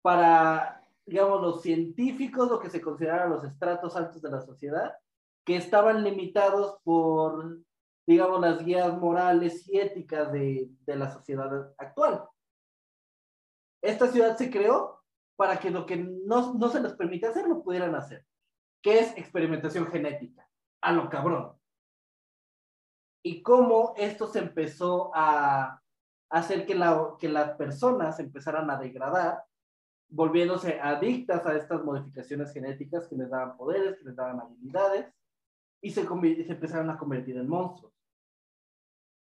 para, 0.00 0.83
digamos, 1.06 1.40
los 1.40 1.62
científicos, 1.62 2.50
lo 2.50 2.58
que 2.58 2.70
se 2.70 2.80
consideran 2.80 3.30
los 3.30 3.44
estratos 3.44 3.96
altos 3.96 4.22
de 4.22 4.30
la 4.30 4.40
sociedad, 4.40 4.94
que 5.44 5.56
estaban 5.56 6.02
limitados 6.02 6.78
por, 6.82 7.60
digamos, 8.06 8.40
las 8.40 8.64
guías 8.64 8.96
morales 8.98 9.68
y 9.68 9.78
éticas 9.78 10.32
de, 10.32 10.70
de 10.80 10.96
la 10.96 11.10
sociedad 11.10 11.72
actual. 11.76 12.24
Esta 13.82 14.08
ciudad 14.08 14.36
se 14.36 14.50
creó 14.50 15.02
para 15.36 15.58
que 15.58 15.70
lo 15.70 15.84
que 15.84 15.96
no, 15.96 16.54
no 16.54 16.68
se 16.68 16.80
les 16.80 16.94
permite 16.94 17.26
hacer, 17.26 17.46
lo 17.46 17.62
pudieran 17.62 17.94
hacer, 17.94 18.24
que 18.82 19.00
es 19.00 19.16
experimentación 19.18 19.86
genética, 19.88 20.48
a 20.80 20.92
lo 20.92 21.10
cabrón. 21.10 21.58
Y 23.22 23.42
cómo 23.42 23.94
esto 23.96 24.26
se 24.26 24.38
empezó 24.38 25.10
a 25.14 25.80
hacer 26.30 26.66
que, 26.66 26.74
la, 26.74 27.14
que 27.18 27.28
las 27.28 27.52
personas 27.52 28.18
empezaran 28.20 28.70
a 28.70 28.78
degradar, 28.78 29.44
volviéndose 30.14 30.80
adictas 30.80 31.44
a 31.44 31.56
estas 31.56 31.84
modificaciones 31.84 32.52
genéticas 32.52 33.08
que 33.08 33.16
les 33.16 33.30
daban 33.30 33.56
poderes, 33.56 33.98
que 33.98 34.04
les 34.04 34.16
daban 34.16 34.40
habilidades, 34.40 35.12
y 35.82 35.90
se, 35.90 36.02
se 36.02 36.52
empezaron 36.52 36.88
a 36.90 36.96
convertir 36.96 37.36
en 37.36 37.48
monstruos. 37.48 37.92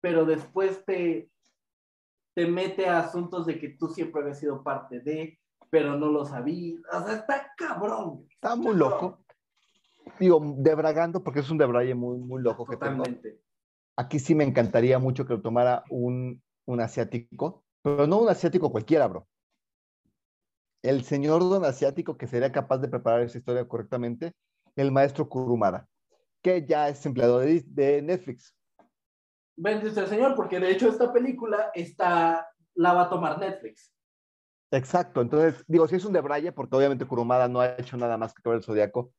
Pero 0.01 0.25
después 0.25 0.83
te, 0.85 1.31
te 2.35 2.45
mete 2.47 2.87
a 2.87 2.99
asuntos 2.99 3.45
de 3.45 3.57
que 3.59 3.69
tú 3.69 3.87
siempre 3.87 4.21
habías 4.21 4.39
sido 4.39 4.61
parte 4.61 4.99
de, 4.99 5.39
pero 5.69 5.97
no 5.97 6.07
lo 6.07 6.25
sabías. 6.25 6.81
O 6.91 7.05
sea, 7.05 7.15
está 7.15 7.53
cabrón. 7.55 8.27
Está 8.29 8.55
muy 8.57 8.75
loco. 8.75 9.23
Digo, 10.19 10.41
debragando, 10.57 11.23
porque 11.23 11.39
es 11.39 11.49
un 11.49 11.57
debraye 11.57 11.95
muy, 11.95 12.17
muy 12.17 12.41
loco 12.41 12.65
que 12.65 12.75
tengo. 12.75 12.97
Totalmente. 12.97 13.39
Aquí 13.95 14.19
sí 14.19 14.35
me 14.35 14.43
encantaría 14.43 14.99
mucho 14.99 15.25
que 15.25 15.33
lo 15.33 15.41
tomara 15.41 15.85
un, 15.89 16.43
un 16.65 16.81
asiático, 16.81 17.63
pero 17.81 18.05
no 18.05 18.19
un 18.19 18.29
asiático 18.29 18.69
cualquiera, 18.69 19.07
bro. 19.07 19.27
El 20.83 21.03
señor 21.03 21.41
don 21.41 21.65
asiático 21.65 22.17
que 22.17 22.27
sería 22.27 22.51
capaz 22.51 22.77
de 22.79 22.89
preparar 22.89 23.21
esa 23.21 23.37
historia 23.37 23.67
correctamente, 23.67 24.33
el 24.75 24.91
maestro 24.91 25.27
Kurumada. 25.29 25.87
que 26.43 26.65
ya 26.65 26.89
es 26.89 27.03
empleado 27.05 27.39
de, 27.39 27.63
de 27.65 28.01
Netflix. 28.01 28.53
Bendito 29.55 30.01
el 30.01 30.07
Señor, 30.07 30.35
porque 30.35 30.59
de 30.59 30.71
hecho 30.71 30.89
esta 30.89 31.13
película 31.13 31.71
está, 31.73 32.47
la 32.75 32.93
va 32.93 33.03
a 33.03 33.09
tomar 33.09 33.39
Netflix. 33.39 33.91
Exacto, 34.71 35.21
entonces 35.21 35.63
digo, 35.67 35.87
si 35.87 35.95
es 35.95 36.05
un 36.05 36.13
de 36.13 36.21
Braille, 36.21 36.51
porque 36.51 36.75
obviamente 36.75 37.05
Kurumada 37.05 37.47
no 37.47 37.61
ha 37.61 37.77
hecho 37.77 37.95
nada 37.95 38.17
más 38.17 38.33
que 38.33 38.41
ver 38.43 38.57
el 38.57 38.63
Zodíaco, 38.63 39.13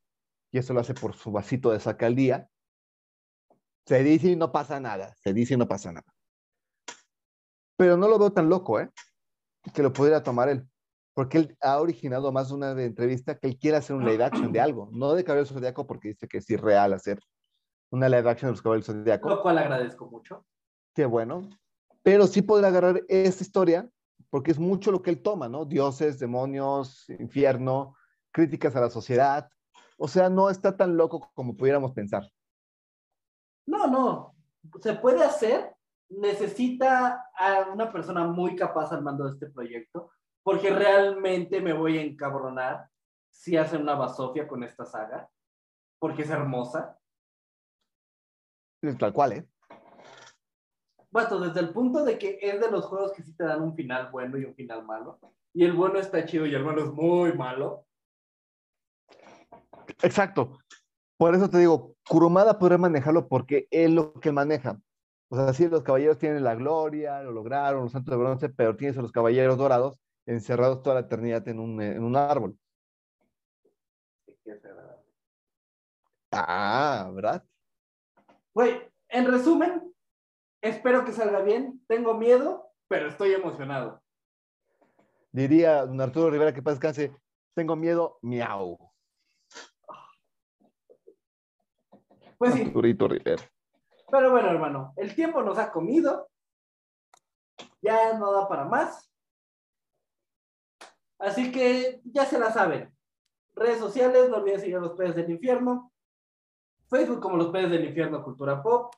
y 0.52 0.58
eso 0.58 0.74
lo 0.74 0.80
hace 0.80 0.94
por 0.94 1.14
su 1.14 1.32
vasito 1.32 1.70
de 1.70 1.80
saca 1.80 2.06
al 2.06 2.14
día. 2.14 2.48
Se 3.86 4.02
dice 4.02 4.28
y 4.28 4.36
no 4.36 4.50
pasa 4.52 4.80
nada, 4.80 5.14
se 5.16 5.32
dice 5.32 5.54
y 5.54 5.56
no 5.56 5.68
pasa 5.68 5.92
nada. 5.92 6.12
Pero 7.76 7.96
no 7.96 8.08
lo 8.08 8.18
veo 8.18 8.32
tan 8.32 8.48
loco, 8.48 8.80
¿eh? 8.80 8.90
Que 9.72 9.82
lo 9.82 9.92
pudiera 9.92 10.22
tomar 10.22 10.48
él. 10.48 10.68
Porque 11.14 11.38
él 11.38 11.56
ha 11.60 11.80
originado 11.80 12.32
más 12.32 12.48
de 12.48 12.54
una 12.54 12.70
entrevista 12.82 13.38
que 13.38 13.46
él 13.46 13.58
quiere 13.58 13.76
hacer 13.76 13.94
un 13.96 14.04
live 14.04 14.24
action 14.24 14.52
de 14.52 14.60
algo, 14.60 14.88
no 14.92 15.14
de 15.14 15.24
Cabello 15.24 15.46
Zodíaco, 15.46 15.86
porque 15.86 16.08
dice 16.08 16.26
que 16.26 16.38
es 16.38 16.50
irreal 16.50 16.92
hacer 16.92 17.20
una 17.90 18.08
live 18.08 18.28
action 18.28 18.48
de 18.48 18.52
los 18.52 18.62
Caballeros 18.62 18.86
Zodíaco. 18.86 19.28
Lo 19.28 19.40
cual 19.40 19.58
agradezco 19.58 20.10
mucho. 20.10 20.44
Qué 20.94 21.06
bueno. 21.06 21.48
Pero 22.02 22.26
sí 22.26 22.42
podrá 22.42 22.68
agarrar 22.68 23.02
esta 23.08 23.42
historia, 23.42 23.88
porque 24.30 24.50
es 24.50 24.58
mucho 24.58 24.90
lo 24.90 25.00
que 25.00 25.10
él 25.10 25.22
toma, 25.22 25.48
¿no? 25.48 25.64
Dioses, 25.64 26.18
demonios, 26.18 27.08
infierno, 27.08 27.96
críticas 28.32 28.74
a 28.74 28.80
la 28.80 28.90
sociedad. 28.90 29.48
O 29.96 30.08
sea, 30.08 30.28
no 30.28 30.50
está 30.50 30.76
tan 30.76 30.96
loco 30.96 31.30
como 31.34 31.56
pudiéramos 31.56 31.92
pensar. 31.92 32.28
No, 33.66 33.86
no. 33.86 34.34
Se 34.82 34.94
puede 34.94 35.22
hacer. 35.22 35.74
Necesita 36.10 37.30
a 37.36 37.70
una 37.72 37.90
persona 37.90 38.26
muy 38.26 38.56
capaz 38.56 38.92
al 38.92 39.02
mando 39.02 39.24
de 39.24 39.30
este 39.30 39.46
proyecto, 39.46 40.10
porque 40.44 40.70
realmente 40.70 41.60
me 41.60 41.72
voy 41.72 41.98
a 41.98 42.02
encabronar 42.02 42.88
si 43.30 43.56
hacen 43.56 43.82
una 43.82 43.94
basofia 43.94 44.46
con 44.46 44.62
esta 44.62 44.84
saga, 44.84 45.28
porque 45.98 46.22
es 46.22 46.30
hermosa. 46.30 46.96
Tal 48.98 49.12
cual, 49.12 49.32
¿eh? 49.32 49.48
Bueno, 51.10 51.40
desde 51.40 51.60
el 51.60 51.70
punto 51.70 52.04
de 52.04 52.18
que 52.18 52.38
es 52.42 52.60
de 52.60 52.70
los 52.70 52.84
juegos 52.84 53.12
que 53.12 53.22
sí 53.22 53.34
te 53.34 53.44
dan 53.44 53.62
un 53.62 53.74
final 53.74 54.10
bueno 54.10 54.36
y 54.36 54.44
un 54.44 54.54
final 54.54 54.84
malo, 54.84 55.18
y 55.54 55.64
el 55.64 55.72
bueno 55.72 55.98
está 55.98 56.24
chido 56.26 56.44
y 56.44 56.54
el 56.54 56.64
malo 56.64 56.84
es 56.84 56.92
muy 56.92 57.32
malo. 57.32 57.86
Exacto. 60.02 60.58
Por 61.16 61.34
eso 61.34 61.48
te 61.48 61.58
digo, 61.58 61.94
Kurumada 62.06 62.58
podrá 62.58 62.76
manejarlo 62.76 63.28
porque 63.28 63.66
es 63.70 63.90
lo 63.90 64.12
que 64.14 64.32
maneja. 64.32 64.78
O 65.30 65.36
sea, 65.36 65.52
sí, 65.54 65.68
los 65.68 65.82
caballeros 65.82 66.18
tienen 66.18 66.44
la 66.44 66.54
gloria, 66.54 67.22
lo 67.22 67.32
lograron, 67.32 67.84
los 67.84 67.92
santos 67.92 68.12
de 68.12 68.18
bronce, 68.18 68.48
pero 68.50 68.76
tienes 68.76 68.98
a 68.98 69.02
los 69.02 69.12
caballeros 69.12 69.56
dorados 69.56 70.03
encerrados 70.26 70.82
toda 70.82 70.94
la 70.94 71.06
eternidad 71.06 71.46
en 71.48 71.58
un, 71.58 71.80
en 71.80 72.02
un 72.02 72.16
árbol. 72.16 72.58
Ah, 76.30 77.10
¿verdad? 77.14 77.44
Güey, 78.52 78.80
en 79.08 79.30
resumen, 79.30 79.94
espero 80.60 81.04
que 81.04 81.12
salga 81.12 81.42
bien. 81.42 81.84
Tengo 81.86 82.14
miedo, 82.14 82.70
pero 82.88 83.08
estoy 83.08 83.32
emocionado. 83.32 84.02
Diría 85.30 85.84
don 85.86 86.00
Arturo 86.00 86.30
Rivera 86.30 86.52
que 86.54 86.62
paz 86.62 86.74
descanse, 86.74 87.16
tengo 87.54 87.76
miedo, 87.76 88.18
miau. 88.22 88.78
Pues 92.38 92.54
sí, 92.54 92.62
Arturito 92.62 93.08
Rivera. 93.08 93.42
pero 94.10 94.30
bueno, 94.30 94.50
hermano, 94.50 94.92
el 94.96 95.14
tiempo 95.14 95.42
nos 95.42 95.58
ha 95.58 95.70
comido. 95.70 96.28
Ya 97.80 98.18
no 98.18 98.32
da 98.32 98.48
para 98.48 98.64
más. 98.64 99.13
Así 101.24 101.50
que 101.50 102.02
ya 102.04 102.26
se 102.26 102.38
la 102.38 102.52
saben. 102.52 102.94
Redes 103.54 103.78
sociales, 103.78 104.28
no 104.28 104.36
olviden 104.36 104.60
seguir 104.60 104.76
a 104.76 104.80
los 104.80 104.92
peces 104.92 105.16
del 105.16 105.30
infierno. 105.30 105.90
Facebook 106.90 107.20
como 107.20 107.38
los 107.38 107.48
peces 107.48 107.70
del 107.70 107.86
infierno 107.86 108.22
cultura 108.22 108.62
pop. 108.62 108.92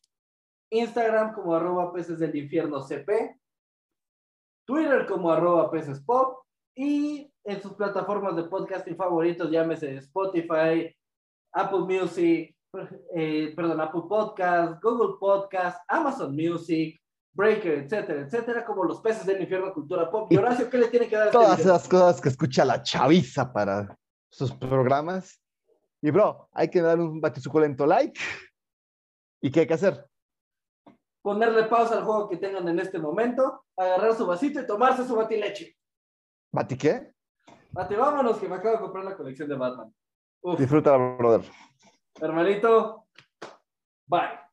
Instagram 0.70 1.34
como 1.34 1.54
arroba 1.54 1.92
peces 1.92 2.18
del 2.18 2.34
infierno 2.34 2.82
CP. 2.82 3.38
Twitter 4.66 5.06
como 5.06 5.30
arroba 5.30 5.70
peces 5.70 6.00
pop. 6.00 6.44
Y 6.74 7.32
en 7.44 7.62
sus 7.62 7.74
plataformas 7.74 8.34
de 8.34 8.42
podcasting 8.42 8.96
favoritos, 8.96 9.48
llámese 9.48 9.96
Spotify, 9.98 10.92
Apple 11.52 11.80
Music, 11.80 12.56
eh, 13.14 13.52
perdón, 13.54 13.80
Apple 13.80 14.02
Podcast, 14.08 14.82
Google 14.82 15.16
Podcast, 15.20 15.78
Amazon 15.88 16.34
Music, 16.34 17.00
Breaker, 17.36 17.78
etcétera, 17.84 18.22
etcétera, 18.22 18.64
como 18.64 18.84
los 18.84 19.00
peces 19.02 19.26
del 19.26 19.40
infierno 19.42 19.72
cultura 19.74 20.10
pop. 20.10 20.32
Y 20.32 20.36
Horacio, 20.38 20.70
¿qué 20.70 20.78
le 20.78 20.88
tiene 20.88 21.06
que 21.06 21.16
dar 21.16 21.24
a 21.24 21.26
este 21.28 21.38
Todas 21.38 21.58
video? 21.58 21.74
esas 21.74 21.88
cosas 21.88 22.20
que 22.20 22.28
escucha 22.30 22.64
la 22.64 22.82
chaviza 22.82 23.52
para 23.52 23.94
sus 24.30 24.52
programas. 24.52 25.40
Y 26.02 26.10
bro, 26.10 26.48
hay 26.52 26.68
que 26.70 26.80
dar 26.80 26.98
un 26.98 27.20
batisuculento 27.20 27.84
like. 27.86 28.18
¿Y 29.42 29.50
qué 29.50 29.60
hay 29.60 29.66
que 29.66 29.74
hacer? 29.74 30.06
Ponerle 31.22 31.64
pausa 31.64 31.98
al 31.98 32.04
juego 32.04 32.28
que 32.28 32.36
tengan 32.38 32.66
en 32.68 32.78
este 32.78 32.98
momento, 32.98 33.64
agarrar 33.76 34.14
su 34.14 34.26
vasito 34.26 34.60
y 34.60 34.66
tomarse 34.66 35.04
su 35.06 35.14
batileche. 35.16 35.76
¿Bati 36.52 36.76
qué? 36.78 37.12
Bate, 37.72 37.96
vámonos, 37.96 38.38
que 38.38 38.48
me 38.48 38.54
acabo 38.56 38.76
de 38.76 38.80
comprar 38.80 39.04
la 39.04 39.16
colección 39.16 39.48
de 39.48 39.56
Batman. 39.56 39.92
Uf, 40.42 40.58
Disfruta, 40.58 40.96
brother. 40.96 41.44
hermanito, 42.20 43.06
bye. 44.06 44.45